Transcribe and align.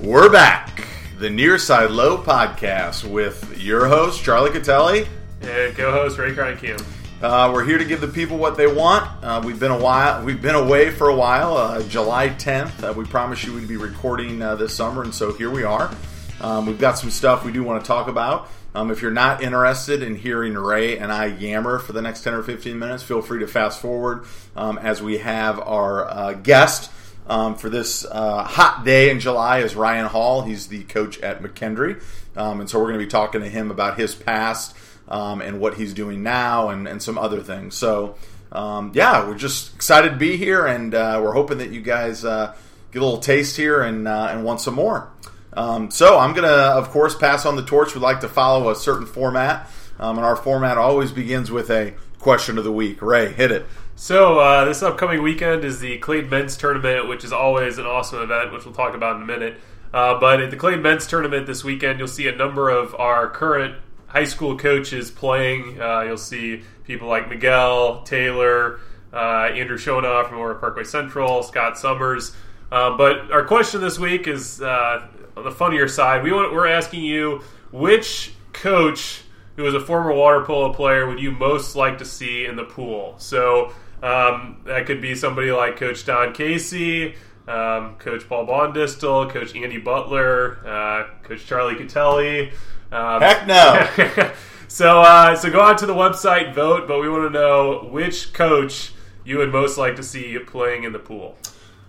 We're 0.00 0.30
back. 0.30 0.84
The 1.18 1.28
Nearside 1.28 1.90
Low 1.90 2.22
podcast 2.22 3.10
with 3.10 3.60
your 3.60 3.88
host, 3.88 4.22
Charlie 4.22 4.50
Catelli. 4.50 5.08
And 5.46 5.76
co-host 5.76 6.18
Ray 6.18 6.32
Cronkim. 6.32 6.84
Uh, 7.22 7.52
we're 7.54 7.64
here 7.64 7.78
to 7.78 7.84
give 7.84 8.00
the 8.00 8.08
people 8.08 8.36
what 8.36 8.56
they 8.56 8.66
want. 8.66 9.08
Uh, 9.22 9.40
we've 9.44 9.60
been 9.60 9.70
a 9.70 9.78
while. 9.78 10.24
We've 10.24 10.42
been 10.42 10.56
away 10.56 10.90
for 10.90 11.08
a 11.08 11.14
while. 11.14 11.56
Uh, 11.56 11.84
July 11.84 12.30
10th, 12.30 12.82
uh, 12.82 12.92
we 12.92 13.04
promised 13.04 13.44
you 13.44 13.54
we'd 13.54 13.68
be 13.68 13.76
recording 13.76 14.42
uh, 14.42 14.56
this 14.56 14.74
summer, 14.74 15.04
and 15.04 15.14
so 15.14 15.32
here 15.32 15.48
we 15.48 15.62
are. 15.62 15.94
Um, 16.40 16.66
we've 16.66 16.80
got 16.80 16.98
some 16.98 17.10
stuff 17.10 17.44
we 17.44 17.52
do 17.52 17.62
want 17.62 17.80
to 17.80 17.86
talk 17.86 18.08
about. 18.08 18.48
Um, 18.74 18.90
if 18.90 19.02
you're 19.02 19.12
not 19.12 19.40
interested 19.40 20.02
in 20.02 20.16
hearing 20.16 20.54
Ray 20.54 20.98
and 20.98 21.12
I 21.12 21.26
yammer 21.26 21.78
for 21.78 21.92
the 21.92 22.02
next 22.02 22.24
10 22.24 22.34
or 22.34 22.42
15 22.42 22.76
minutes, 22.76 23.04
feel 23.04 23.22
free 23.22 23.38
to 23.38 23.46
fast 23.46 23.80
forward 23.80 24.24
um, 24.56 24.78
as 24.78 25.00
we 25.00 25.18
have 25.18 25.60
our 25.60 26.10
uh, 26.10 26.32
guest 26.32 26.90
um, 27.28 27.54
for 27.54 27.70
this 27.70 28.04
hot 28.10 28.82
day 28.84 29.10
in 29.10 29.20
July 29.20 29.60
is 29.60 29.76
Ryan 29.76 30.06
Hall. 30.06 30.42
He's 30.42 30.66
the 30.66 30.82
coach 30.82 31.20
at 31.20 31.40
McKendree. 31.40 32.02
Um, 32.36 32.60
and 32.60 32.68
so 32.68 32.80
we're 32.80 32.88
going 32.88 32.98
to 32.98 33.06
be 33.06 33.10
talking 33.10 33.42
to 33.42 33.48
him 33.48 33.70
about 33.70 33.96
his 33.96 34.12
past 34.12 34.76
um, 35.08 35.40
and 35.40 35.60
what 35.60 35.74
he's 35.74 35.94
doing 35.94 36.22
now 36.22 36.68
and, 36.68 36.88
and 36.88 37.02
some 37.02 37.18
other 37.18 37.40
things. 37.40 37.76
So, 37.76 38.16
um, 38.52 38.92
yeah, 38.94 39.26
we're 39.26 39.36
just 39.36 39.74
excited 39.74 40.10
to 40.10 40.16
be 40.16 40.36
here, 40.36 40.66
and 40.66 40.94
uh, 40.94 41.20
we're 41.22 41.32
hoping 41.32 41.58
that 41.58 41.70
you 41.70 41.80
guys 41.80 42.24
uh, 42.24 42.54
get 42.92 43.02
a 43.02 43.04
little 43.04 43.20
taste 43.20 43.56
here 43.56 43.82
and, 43.82 44.06
uh, 44.08 44.28
and 44.30 44.44
want 44.44 44.60
some 44.60 44.74
more. 44.74 45.10
Um, 45.52 45.90
so, 45.90 46.18
I'm 46.18 46.32
going 46.32 46.48
to, 46.48 46.54
of 46.54 46.90
course, 46.90 47.14
pass 47.14 47.46
on 47.46 47.56
the 47.56 47.64
torch. 47.64 47.94
We'd 47.94 48.02
like 48.02 48.20
to 48.20 48.28
follow 48.28 48.70
a 48.70 48.76
certain 48.76 49.06
format, 49.06 49.70
um, 49.98 50.16
and 50.18 50.24
our 50.24 50.36
format 50.36 50.78
always 50.78 51.12
begins 51.12 51.50
with 51.50 51.70
a 51.70 51.94
question 52.18 52.58
of 52.58 52.64
the 52.64 52.72
week. 52.72 53.00
Ray, 53.00 53.32
hit 53.32 53.50
it. 53.50 53.66
So 53.98 54.40
uh, 54.40 54.66
this 54.66 54.82
upcoming 54.82 55.22
weekend 55.22 55.64
is 55.64 55.80
the 55.80 55.96
Clayton 55.98 56.28
Men's 56.28 56.54
Tournament, 56.58 57.08
which 57.08 57.24
is 57.24 57.32
always 57.32 57.78
an 57.78 57.86
awesome 57.86 58.20
event, 58.20 58.52
which 58.52 58.66
we'll 58.66 58.74
talk 58.74 58.94
about 58.94 59.16
in 59.16 59.22
a 59.22 59.24
minute. 59.24 59.58
Uh, 59.94 60.20
but 60.20 60.42
at 60.42 60.50
the 60.50 60.56
Clayton 60.56 60.82
Men's 60.82 61.06
Tournament 61.06 61.46
this 61.46 61.64
weekend, 61.64 61.98
you'll 61.98 62.06
see 62.06 62.28
a 62.28 62.36
number 62.36 62.68
of 62.68 62.94
our 62.96 63.30
current 63.30 63.76
high 64.16 64.24
school 64.24 64.56
coaches 64.56 65.10
playing. 65.10 65.78
Uh, 65.78 66.00
you'll 66.00 66.16
see 66.16 66.62
people 66.84 67.06
like 67.06 67.28
Miguel 67.28 68.02
Taylor, 68.04 68.80
uh, 69.12 69.50
Andrew 69.52 69.76
Shonoff 69.76 70.30
from 70.30 70.38
Aurora 70.38 70.58
Parkway 70.58 70.84
Central, 70.84 71.42
Scott 71.42 71.76
Summers. 71.76 72.34
Uh, 72.72 72.96
but 72.96 73.30
our 73.30 73.44
question 73.44 73.82
this 73.82 73.98
week 73.98 74.26
is 74.26 74.62
uh, 74.62 75.06
on 75.36 75.44
the 75.44 75.50
funnier 75.50 75.86
side. 75.86 76.22
We 76.22 76.32
want, 76.32 76.54
we're 76.54 76.66
asking 76.66 77.02
you 77.02 77.42
which 77.72 78.32
coach 78.54 79.20
who 79.56 79.66
is 79.66 79.74
a 79.74 79.80
former 79.80 80.14
water 80.14 80.42
polo 80.46 80.72
player 80.72 81.06
would 81.06 81.20
you 81.20 81.30
most 81.30 81.76
like 81.76 81.98
to 81.98 82.06
see 82.06 82.46
in 82.46 82.56
the 82.56 82.64
pool? 82.64 83.16
So 83.18 83.74
um, 84.02 84.62
that 84.64 84.86
could 84.86 85.02
be 85.02 85.14
somebody 85.14 85.52
like 85.52 85.76
Coach 85.76 86.06
Don 86.06 86.32
Casey, 86.32 87.16
um, 87.46 87.96
Coach 87.96 88.26
Paul 88.26 88.46
Bondistel, 88.46 89.28
Coach 89.28 89.54
Andy 89.54 89.76
Butler, 89.76 90.66
uh, 90.66 91.22
Coach 91.22 91.44
Charlie 91.44 91.74
Catelli. 91.74 92.54
Um, 92.92 93.20
Heck 93.20 93.46
no. 93.46 94.32
so 94.68 95.00
uh, 95.00 95.36
so 95.36 95.50
go 95.50 95.60
out 95.60 95.78
to 95.78 95.86
the 95.86 95.94
website, 95.94 96.54
vote, 96.54 96.86
but 96.86 97.00
we 97.00 97.08
want 97.08 97.32
to 97.32 97.38
know 97.38 97.88
which 97.90 98.32
coach 98.32 98.92
you 99.24 99.38
would 99.38 99.52
most 99.52 99.76
like 99.76 99.96
to 99.96 100.02
see 100.02 100.38
playing 100.38 100.84
in 100.84 100.92
the 100.92 100.98
pool. 100.98 101.36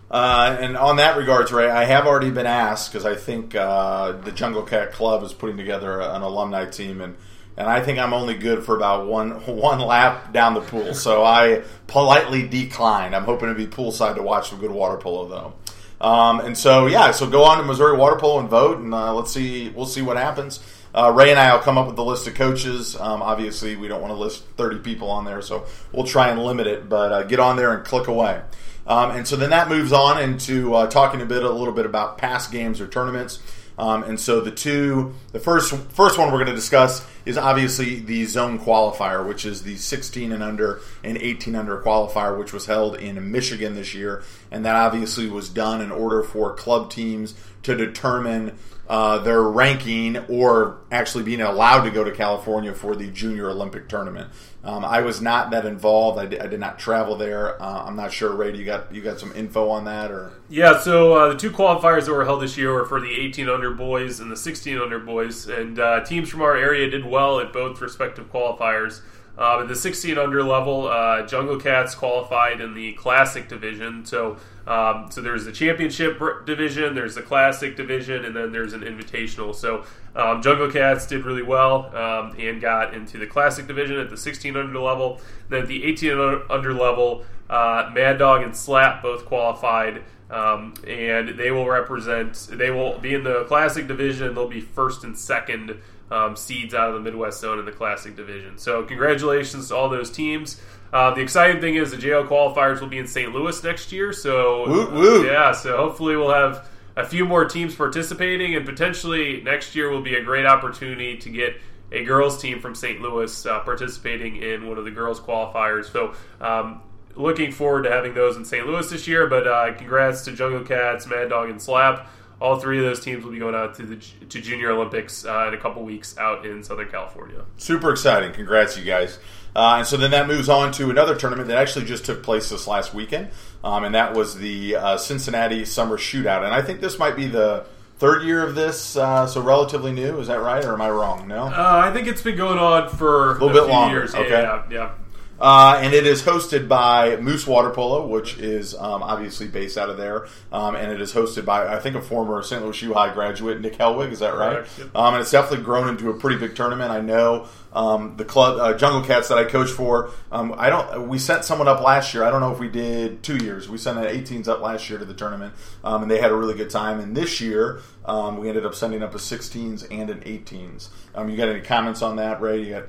Uh, 0.10 0.58
and 0.60 0.78
on 0.78 0.96
that 0.98 1.18
regards, 1.18 1.52
Ray, 1.52 1.70
I 1.70 1.84
have 1.84 2.08
already 2.08 2.32
been 2.32 2.46
asked 2.46 2.92
because 2.92 3.06
I 3.06 3.16
think 3.16 3.56
uh, 3.56 4.14
the 4.14 4.32
Jungle 4.32 4.64
Cat 4.64 4.94
Club 4.94 5.22
is 5.24 5.34
putting 5.34 5.58
together 5.58 6.02
an 6.02 6.22
alumni 6.22 6.66
team, 6.66 7.02
and 7.02 7.16
and 7.58 7.68
I 7.68 7.82
think 7.82 8.00
I'm 8.00 8.14
only 8.14 8.36
good 8.36 8.64
for 8.64 8.76
about 8.76 9.08
one 9.08 9.32
one 9.46 9.80
lap 9.80 10.32
down 10.32 10.54
the 10.54 10.62
pool. 10.62 10.94
So 10.94 11.24
I 11.24 11.64
politely 11.88 12.48
declined. 12.48 13.16
I'm 13.16 13.26
hoping 13.26 13.50
to 13.50 13.56
be 13.56 13.68
poolside 13.68 14.16
to 14.16 14.24
watch 14.24 14.50
some 14.50 14.60
good 14.60 14.72
water 14.72 14.98
polo 14.98 15.28
though. 15.28 15.54
Um, 16.00 16.42
and 16.42 16.58
so 16.58 16.86
yeah, 16.86 17.12
so 17.12 17.28
go 17.28 17.44
on 17.44 17.58
to 17.58 17.64
Missouri 17.64 17.98
Water 17.98 18.18
Polo 18.18 18.40
and 18.40 18.50
vote, 18.50 18.78
and 18.78 18.94
uh, 18.94 19.14
let's 19.14 19.32
see 19.32 19.70
we'll 19.70 19.88
see 19.88 20.02
what 20.02 20.16
happens. 20.16 20.60
Uh, 20.98 21.12
Ray 21.12 21.30
and 21.30 21.40
I 21.40 21.54
will 21.54 21.62
come 21.62 21.78
up 21.78 21.86
with 21.86 21.96
the 21.96 22.04
list 22.04 22.26
of 22.26 22.34
coaches. 22.34 22.96
Um, 22.96 23.22
obviously, 23.22 23.76
we 23.76 23.88
don't 23.88 24.02
want 24.02 24.12
to 24.12 24.18
list 24.18 24.44
30 24.58 24.80
people 24.80 25.12
on 25.12 25.26
there, 25.26 25.44
so 25.44 25.68
we'll 25.92 26.08
try 26.08 26.30
and 26.30 26.44
limit 26.44 26.66
it. 26.66 26.90
But 26.90 27.12
uh, 27.12 27.22
get 27.22 27.40
on 27.40 27.56
there 27.56 27.72
and 27.72 27.86
click 27.86 28.08
away. 28.08 28.42
Um, 28.88 29.12
and 29.12 29.28
so 29.28 29.36
then 29.36 29.52
that 29.52 29.70
moves 29.70 29.92
on 29.92 30.20
into 30.20 30.74
uh, 30.74 30.88
talking 30.88 31.22
a 31.22 31.26
bit, 31.26 31.44
a 31.44 31.52
little 31.52 31.76
bit 31.76 31.86
about 31.86 32.18
past 32.18 32.52
games 32.52 32.82
or 32.82 32.88
tournaments. 32.88 33.40
Um, 33.78 34.04
and 34.04 34.20
so 34.20 34.42
the 34.42 34.50
two, 34.50 35.14
the 35.34 35.40
first 35.40 35.72
first 35.92 36.18
one 36.18 36.32
we're 36.32 36.40
going 36.40 36.48
to 36.48 36.56
discuss 36.56 37.06
is 37.26 37.38
obviously 37.38 38.00
the 38.00 38.26
zone 38.26 38.58
qualifier, 38.58 39.28
which 39.28 39.46
is 39.46 39.62
the 39.62 39.76
16 39.76 40.32
and 40.32 40.42
under 40.42 40.82
and 41.04 41.16
18 41.16 41.56
under 41.56 41.80
qualifier, 41.80 42.40
which 42.40 42.54
was 42.54 42.66
held 42.66 42.96
in 42.96 43.32
Michigan 43.32 43.76
this 43.76 43.94
year, 43.94 44.24
and 44.52 44.66
that 44.66 44.76
obviously 44.76 45.30
was 45.30 45.50
done 45.50 45.82
in 45.82 45.92
order 45.92 46.24
for 46.24 46.54
club 46.54 46.90
teams 46.90 47.34
to 47.64 47.76
determine 47.76 48.58
uh, 48.90 49.18
their 49.20 49.42
ranking 49.44 50.18
or 50.30 50.78
actually 50.92 51.24
being 51.24 51.42
allowed 51.42 51.84
to 51.84 51.92
go 51.92 52.04
to 52.04 52.12
California 52.12 52.74
for 52.74 52.96
the 52.96 53.08
Junior 53.08 53.50
Olympic 53.50 53.90
tournament. 53.90 54.30
Um, 54.64 54.86
I 54.86 55.02
was 55.02 55.22
not 55.22 55.52
that 55.52 55.66
involved. 55.66 56.18
I 56.20 56.26
did, 56.26 56.42
I 56.42 56.48
did 56.48 56.60
not 56.60 56.80
travel 56.80 57.18
there. 57.18 57.62
Uh, 57.62 57.84
I'm 57.86 57.96
not 57.96 58.12
sure, 58.12 58.34
Ray. 58.34 58.56
You 58.56 58.66
got 58.66 58.94
you 58.94 59.02
got 59.02 59.20
some 59.20 59.34
info 59.34 59.70
on 59.70 59.86
that, 59.86 60.12
or 60.12 60.34
yeah. 60.50 60.80
So 60.80 61.14
uh, 61.14 61.30
the 61.30 61.36
two 61.38 61.52
qualifiers 61.52 62.06
that 62.06 62.12
were 62.12 62.26
held 62.26 62.42
this 62.42 62.58
year 62.58 62.74
were 62.74 62.86
for 62.86 63.00
the 63.00 63.12
18 63.12 63.50
under 63.50 63.72
boys 63.72 64.20
and 64.20 64.32
the 64.32 64.38
16 64.38 64.78
under 64.78 65.00
boys, 65.00 65.48
and 65.48 65.80
uh, 65.80 66.04
teams 66.04 66.30
from 66.30 66.42
our 66.42 66.56
area 66.56 66.90
did 66.90 67.06
well 67.06 67.40
at 67.40 67.54
both 67.54 67.82
respective 67.82 68.32
qualifiers. 68.32 69.02
Uh, 69.38 69.60
at 69.62 69.68
the 69.68 69.76
16 69.76 70.18
under 70.18 70.42
level, 70.44 70.88
uh, 70.88 71.26
Jungle 71.28 71.60
Cats 71.60 71.94
qualified 71.94 72.60
in 72.60 72.74
the 72.74 72.94
Classic 72.94 73.48
division. 73.48 74.04
So, 74.04 74.38
um, 74.66 75.12
so 75.12 75.22
there's 75.22 75.46
the 75.46 75.52
Championship 75.52 76.20
division, 76.46 76.96
there's 76.96 77.14
the 77.14 77.22
Classic 77.22 77.76
division, 77.76 78.26
and 78.26 78.36
then 78.36 78.52
there's 78.52 78.74
an 78.74 78.82
Invitational. 78.82 79.54
So, 79.54 79.86
um, 80.16 80.42
Jungle 80.42 80.72
Cats 80.72 81.06
did 81.06 81.24
really 81.24 81.44
well 81.44 81.96
um, 81.96 82.36
and 82.40 82.60
got 82.60 82.96
into 82.96 83.20
the 83.20 83.28
Classic 83.28 83.68
division 83.68 84.00
at 84.00 84.10
the 84.10 84.18
16 84.18 84.58
under 84.58 84.80
level. 84.80 85.22
Then 85.50 85.62
at 85.62 85.68
the 85.68 85.84
18 85.84 86.42
under 86.50 86.74
level, 86.74 87.24
uh, 87.48 87.92
Mad 87.94 88.18
Dog 88.18 88.42
and 88.42 88.56
Slap 88.56 89.04
both 89.04 89.26
qualified. 89.26 90.04
Um, 90.30 90.74
and 90.86 91.40
they 91.40 91.52
will 91.52 91.66
represent. 91.66 92.50
They 92.52 92.70
will 92.70 93.00
be 93.00 93.14
in 93.14 93.24
the 93.24 93.46
classic 93.46 93.88
division. 93.88 94.36
They'll 94.36 94.50
be 94.50 94.60
first 94.60 95.06
and 95.06 95.18
second 95.18 95.80
um, 96.12 96.36
seeds 96.36 96.74
out 96.74 96.90
of 96.90 96.96
the 96.96 97.02
Midwest 97.02 97.42
Zone 97.42 97.60
in 97.60 97.66
the 97.66 97.72
Classic 97.72 98.16
Division. 98.16 98.58
So, 98.58 98.84
congratulations 98.84 99.70
to 99.70 99.76
all 99.76 99.90
those 99.90 100.10
teams. 100.10 100.62
Uh, 100.94 101.14
the 101.14 101.22
exciting 101.22 101.60
thing 101.60 101.76
is 101.76 101.92
the 101.92 101.98
JO 101.98 102.26
qualifiers 102.26 102.80
will 102.80 102.88
be 102.88 102.98
in 102.98 103.08
St. 103.08 103.34
Louis 103.34 103.62
next 103.64 103.92
year. 103.92 104.14
So, 104.14 104.68
woo, 104.68 104.90
woo. 104.92 105.26
yeah, 105.26 105.52
so 105.52 105.76
hopefully 105.78 106.16
we'll 106.16 106.34
have 106.34 106.68
a 106.96 107.06
few 107.06 107.26
more 107.26 107.46
teams 107.46 107.76
participating, 107.76 108.56
and 108.56 108.66
potentially 108.66 109.42
next 109.42 109.76
year 109.76 109.90
will 109.90 110.02
be 110.02 110.16
a 110.16 110.24
great 110.24 110.46
opportunity 110.46 111.18
to 111.18 111.30
get 111.30 111.60
a 111.92 112.04
girls 112.04 112.42
team 112.42 112.60
from 112.60 112.76
St. 112.76 113.02
Louis 113.02 113.46
uh, 113.46 113.60
participating 113.60 114.38
in 114.38 114.68
one 114.68 114.78
of 114.78 114.86
the 114.86 114.92
girls 114.92 115.20
qualifiers. 115.20 115.92
So, 115.92 116.16
um, 116.42 116.82
looking 117.18 117.52
forward 117.52 117.84
to 117.84 117.92
having 117.92 118.14
those 118.14 118.38
in 118.38 118.46
St. 118.46 118.66
Louis 118.66 118.90
this 118.90 119.08
year. 119.08 119.28
But 119.28 119.48
uh, 119.48 119.74
congrats 119.74 120.24
to 120.26 120.32
Jungle 120.32 120.64
Cats, 120.64 121.08
Mad 121.08 121.30
Dog, 121.30 121.50
and 121.50 121.62
Slap 121.62 122.08
all 122.40 122.60
three 122.60 122.78
of 122.78 122.84
those 122.84 123.00
teams 123.00 123.24
will 123.24 123.32
be 123.32 123.40
going 123.40 123.56
out 123.56 123.76
to 123.76 123.84
the 123.84 123.96
to 123.96 124.42
Junior 124.42 124.72
Olympics 124.72 125.26
uh, 125.26 125.48
in 125.48 125.54
a 125.54 125.58
couple 125.58 125.84
weeks 125.84 126.18
out 126.18 126.46
in 126.46 126.64
Southern 126.64 126.90
California. 126.90 127.46
Super 127.58 127.92
exciting! 127.92 128.34
Congrats, 128.34 128.78
you 128.78 128.84
guys. 128.84 129.20
Uh, 129.56 129.78
and 129.80 129.88
so 129.88 129.98
then 129.98 130.12
that 130.12 130.28
moves 130.28 130.50
on 130.50 130.72
to 130.72 130.92
another 130.92 131.16
tournament 131.16 131.48
that 131.48 131.58
actually 131.58 131.86
just 131.86 132.06
took 132.06 132.22
place 132.22 132.50
this 132.50 132.68
last 132.68 132.94
weekend, 132.94 133.30
um, 133.64 133.84
and 133.84 133.96
that 133.96 134.14
was 134.14 134.36
the 134.36 134.76
uh, 134.76 134.98
Cincinnati 134.98 135.66
Summer 135.66 135.98
Shootout. 135.98 136.44
And 136.44 136.54
I 136.54 136.62
think 136.62 136.80
this 136.80 137.00
might 137.00 137.16
be 137.16 137.26
the 137.28 137.66
third 137.98 138.24
year 138.24 138.44
of 138.44 138.54
this, 138.54 138.96
uh, 138.96 139.26
so 139.26 139.42
relatively 139.42 139.92
new. 139.92 140.20
Is 140.20 140.28
that 140.28 140.42
right, 140.42 140.64
or 140.64 140.74
am 140.74 140.82
I 140.82 140.92
wrong? 140.92 141.28
No, 141.28 141.46
uh, 141.46 141.82
I 141.84 141.92
think 141.92 142.08
it's 142.08 142.22
been 142.22 142.38
going 142.38 142.60
on 142.60 142.88
for 142.90 143.32
a 143.32 143.34
little 143.34 143.50
bit 143.50 143.68
longer. 143.68 143.98
Years. 143.98 144.14
Okay, 144.14 144.30
yeah, 144.30 144.64
yeah. 144.70 144.92
Uh, 145.40 145.80
and 145.82 145.94
it 145.94 146.08
is 146.08 146.24
hosted 146.24 146.68
by 146.68 147.16
Moose 147.18 147.46
Water 147.46 147.70
Polo, 147.70 148.08
which 148.08 148.38
is 148.40 148.74
um, 148.76 149.04
obviously 149.04 149.48
based 149.48 149.78
out 149.78 149.90
of 149.90 149.98
there. 149.98 150.28
Um, 150.52 150.76
and 150.76 150.92
it 150.92 151.00
is 151.00 151.14
hosted 151.14 151.46
by, 151.46 151.68
I 151.68 151.80
think, 151.80 151.96
a 151.96 152.02
former 152.02 152.42
St. 152.42 152.64
Louis 152.64 152.82
U 152.84 152.94
High 152.94 153.14
graduate, 153.14 153.62
Nick 153.62 153.78
Helwig. 153.78 154.12
Is 154.12 154.20
that 154.20 154.36
right? 154.36 154.66
Yep. 154.78 154.96
Um, 154.96 155.14
and 155.14 155.22
it's 155.22 155.32
definitely 155.32 155.64
grown 155.64 155.90
into 155.90 156.10
a 156.10 156.14
pretty 156.16 156.40
big 156.40 156.56
tournament. 156.56 156.92
I 156.92 157.02
know 157.02 157.48
um, 157.74 158.16
the 158.18 158.26
club, 158.26 158.60
uh, 158.60 158.76
Jungle 158.78 159.04
Cats, 159.04 159.28
that 159.28 159.38
I 159.38 159.44
coach 159.44 159.70
for. 159.70 160.12
Um, 160.32 160.56
I 160.58 160.70
don't. 160.70 161.08
We 161.08 161.20
sent 161.20 161.46
someone 161.46 161.68
up 161.68 161.82
last 161.82 162.14
year. 162.14 162.24
I 162.24 162.32
don't 162.32 162.42
know 162.42 162.52
if 162.52 162.60
we 162.60 162.70
did 162.70 163.22
two 163.22 163.38
years. 163.38 163.70
We 163.70 163.78
sent 163.78 164.00
an 164.00 164.06
18s 164.06 164.48
up 164.48 164.62
last 164.62 164.90
year 164.90 164.98
to 164.98 165.06
the 165.06 165.14
tournament, 165.14 165.54
um, 165.84 166.02
and 166.02 166.10
they 166.10 166.20
had 166.20 166.32
a 166.32 166.36
really 166.36 166.56
good 166.56 166.72
time. 166.72 167.00
And 167.00 167.16
this 167.16 167.40
year, 167.40 167.82
we 168.08 168.50
ended 168.50 168.66
up 168.66 168.74
sending 168.74 169.04
up 169.04 169.14
a 169.14 169.20
16s 169.20 169.86
and 169.92 170.10
an 170.10 170.22
18s. 170.22 170.90
you 171.30 171.38
got 171.38 171.50
any 171.50 171.62
comments 171.62 172.02
on 172.02 172.16
that, 172.16 172.42
Ray? 172.42 172.64
You 172.64 172.70
got 172.72 172.86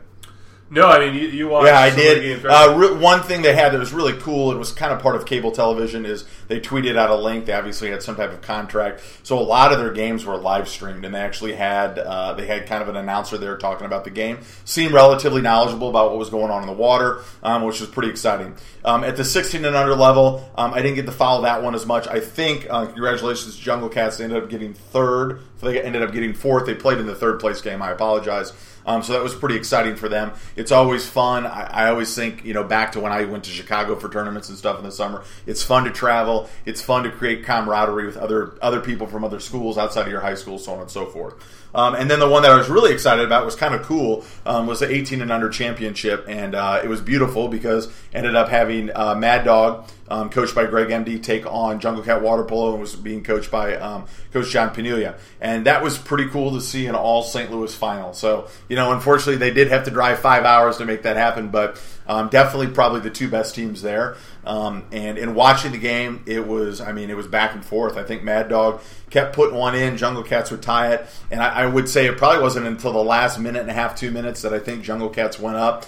No, 0.70 0.86
I 0.86 0.98
mean 0.98 1.14
you, 1.14 1.28
you 1.28 1.48
watched. 1.48 1.66
Yeah, 1.66 1.80
I 1.80 1.90
some 1.90 1.98
of 1.98 2.04
the 2.04 2.14
did. 2.14 2.22
games, 2.22 2.44
right? 2.44 2.68
Uh, 2.68 2.76
re- 2.76 2.94
one 2.94 3.22
thing 3.22 3.40
they 3.40 3.54
had 3.54 3.72
that 3.72 3.78
was 3.78 3.92
really 3.92 4.12
cool, 4.18 4.52
it 4.52 4.58
was 4.58 4.70
kind 4.70 4.92
of 4.92 5.00
part 5.00 5.16
of 5.16 5.24
cable 5.24 5.50
television, 5.50 6.04
is 6.04 6.26
they 6.48 6.60
tweeted 6.60 6.96
out 6.96 7.08
a 7.08 7.14
link. 7.14 7.46
They 7.46 7.54
obviously 7.54 7.90
had 7.90 8.02
some 8.02 8.16
type 8.16 8.32
of 8.32 8.42
contract, 8.42 9.02
so 9.22 9.38
a 9.38 9.40
lot 9.40 9.72
of 9.72 9.78
their 9.78 9.92
games 9.92 10.26
were 10.26 10.36
live 10.36 10.68
streamed, 10.68 11.06
and 11.06 11.14
they 11.14 11.20
actually 11.20 11.54
had 11.54 11.98
uh, 11.98 12.34
they 12.34 12.46
had 12.46 12.66
kind 12.66 12.82
of 12.82 12.88
an 12.90 12.96
announcer 12.96 13.38
there 13.38 13.56
talking 13.56 13.86
about 13.86 14.04
the 14.04 14.10
game. 14.10 14.40
Seemed 14.66 14.92
relatively 14.92 15.40
knowledgeable 15.40 15.88
about 15.88 16.10
what 16.10 16.18
was 16.18 16.28
going 16.28 16.50
on 16.50 16.60
in 16.62 16.66
the 16.66 16.74
water, 16.74 17.22
um, 17.42 17.62
which 17.62 17.80
was 17.80 17.88
pretty 17.88 18.10
exciting. 18.10 18.54
Um, 18.84 19.04
at 19.04 19.16
the 19.16 19.24
16 19.24 19.64
and 19.64 19.74
under 19.74 19.94
level, 19.94 20.50
um, 20.54 20.74
I 20.74 20.82
didn't 20.82 20.96
get 20.96 21.06
to 21.06 21.12
follow 21.12 21.42
that 21.42 21.62
one 21.62 21.74
as 21.74 21.86
much. 21.86 22.06
I 22.06 22.20
think 22.20 22.66
uh, 22.68 22.86
congratulations, 22.86 23.56
Jungle 23.56 23.88
Cats. 23.88 24.18
They 24.18 24.24
ended 24.24 24.42
up 24.42 24.50
getting 24.50 24.74
third. 24.74 25.40
They 25.60 25.82
ended 25.82 26.02
up 26.02 26.12
getting 26.12 26.34
fourth. 26.34 26.66
They 26.66 26.74
played 26.74 26.98
in 26.98 27.06
the 27.06 27.14
third 27.14 27.40
place 27.40 27.60
game. 27.60 27.82
I 27.82 27.90
apologize. 27.90 28.52
Um, 28.88 29.02
so 29.02 29.12
that 29.12 29.22
was 29.22 29.34
pretty 29.34 29.56
exciting 29.56 29.96
for 29.96 30.08
them. 30.08 30.32
It's 30.56 30.72
always 30.72 31.06
fun. 31.06 31.46
I, 31.46 31.64
I 31.64 31.88
always 31.90 32.14
think, 32.14 32.44
you 32.46 32.54
know, 32.54 32.64
back 32.64 32.92
to 32.92 33.00
when 33.00 33.12
I 33.12 33.24
went 33.24 33.44
to 33.44 33.50
Chicago 33.50 33.96
for 33.96 34.08
tournaments 34.08 34.48
and 34.48 34.56
stuff 34.56 34.78
in 34.78 34.84
the 34.84 34.90
summer. 34.90 35.24
It's 35.46 35.62
fun 35.62 35.84
to 35.84 35.90
travel. 35.90 36.48
It's 36.64 36.80
fun 36.80 37.04
to 37.04 37.10
create 37.10 37.44
camaraderie 37.44 38.06
with 38.06 38.16
other 38.16 38.54
other 38.62 38.80
people 38.80 39.06
from 39.06 39.24
other 39.24 39.40
schools 39.40 39.76
outside 39.76 40.02
of 40.02 40.08
your 40.08 40.22
high 40.22 40.36
school, 40.36 40.58
so 40.58 40.72
on 40.72 40.80
and 40.80 40.90
so 40.90 41.04
forth. 41.04 41.34
Um, 41.74 41.94
and 41.94 42.10
then 42.10 42.18
the 42.18 42.28
one 42.28 42.42
that 42.42 42.50
I 42.50 42.56
was 42.56 42.70
really 42.70 42.92
excited 42.92 43.26
about 43.26 43.44
was 43.44 43.54
kind 43.54 43.74
of 43.74 43.82
cool 43.82 44.24
um, 44.46 44.66
was 44.66 44.80
the 44.80 44.90
18 44.90 45.20
and 45.20 45.30
under 45.30 45.50
championship, 45.50 46.24
and 46.26 46.54
uh, 46.54 46.80
it 46.82 46.88
was 46.88 47.02
beautiful 47.02 47.48
because 47.48 47.92
ended 48.14 48.34
up 48.34 48.48
having 48.48 48.90
uh, 48.96 49.14
Mad 49.14 49.44
Dog, 49.44 49.86
um, 50.10 50.30
coached 50.30 50.54
by 50.54 50.66
Greg 50.66 50.88
MD, 50.88 51.22
take 51.22 51.46
on 51.46 51.80
Jungle 51.80 52.02
Cat 52.02 52.22
Water 52.22 52.44
Polo 52.44 52.72
and 52.72 52.80
was 52.80 52.94
being 52.94 53.22
coached 53.22 53.50
by 53.50 53.76
um, 53.76 54.06
Coach 54.32 54.50
John 54.50 54.74
Panulia, 54.74 55.18
and 55.40 55.66
that 55.66 55.82
was 55.82 55.98
pretty 55.98 56.28
cool 56.28 56.52
to 56.52 56.60
see 56.60 56.86
an 56.86 56.94
all 56.94 57.22
St. 57.22 57.50
Louis 57.50 57.74
final. 57.74 58.12
So 58.12 58.48
you 58.68 58.76
know, 58.76 58.92
unfortunately, 58.92 59.36
they 59.36 59.52
did 59.52 59.68
have 59.68 59.84
to 59.84 59.90
drive 59.90 60.18
five 60.18 60.44
hours 60.44 60.78
to 60.78 60.84
make 60.84 61.02
that 61.02 61.16
happen, 61.16 61.48
but 61.48 61.80
um, 62.06 62.28
definitely 62.28 62.68
probably 62.68 63.00
the 63.00 63.10
two 63.10 63.28
best 63.28 63.54
teams 63.54 63.82
there. 63.82 64.16
Um, 64.48 64.86
and 64.92 65.18
in 65.18 65.34
watching 65.34 65.72
the 65.72 65.78
game, 65.78 66.22
it 66.24 66.46
was, 66.46 66.80
I 66.80 66.92
mean, 66.92 67.10
it 67.10 67.16
was 67.18 67.26
back 67.26 67.52
and 67.52 67.62
forth. 67.62 67.98
I 67.98 68.02
think 68.02 68.22
Mad 68.24 68.48
Dog 68.48 68.80
kept 69.10 69.36
putting 69.36 69.54
one 69.54 69.74
in. 69.74 69.98
Jungle 69.98 70.22
Cats 70.22 70.50
would 70.50 70.62
tie 70.62 70.94
it. 70.94 71.06
And 71.30 71.42
I, 71.42 71.64
I, 71.64 71.66
would 71.66 71.86
say 71.86 72.06
it 72.06 72.16
probably 72.16 72.40
wasn't 72.40 72.66
until 72.66 72.94
the 72.94 73.04
last 73.04 73.38
minute 73.38 73.60
and 73.60 73.70
a 73.70 73.74
half, 73.74 73.94
two 73.94 74.10
minutes 74.10 74.40
that 74.40 74.54
I 74.54 74.58
think 74.58 74.82
Jungle 74.82 75.10
Cats 75.10 75.38
went 75.38 75.58
up, 75.58 75.84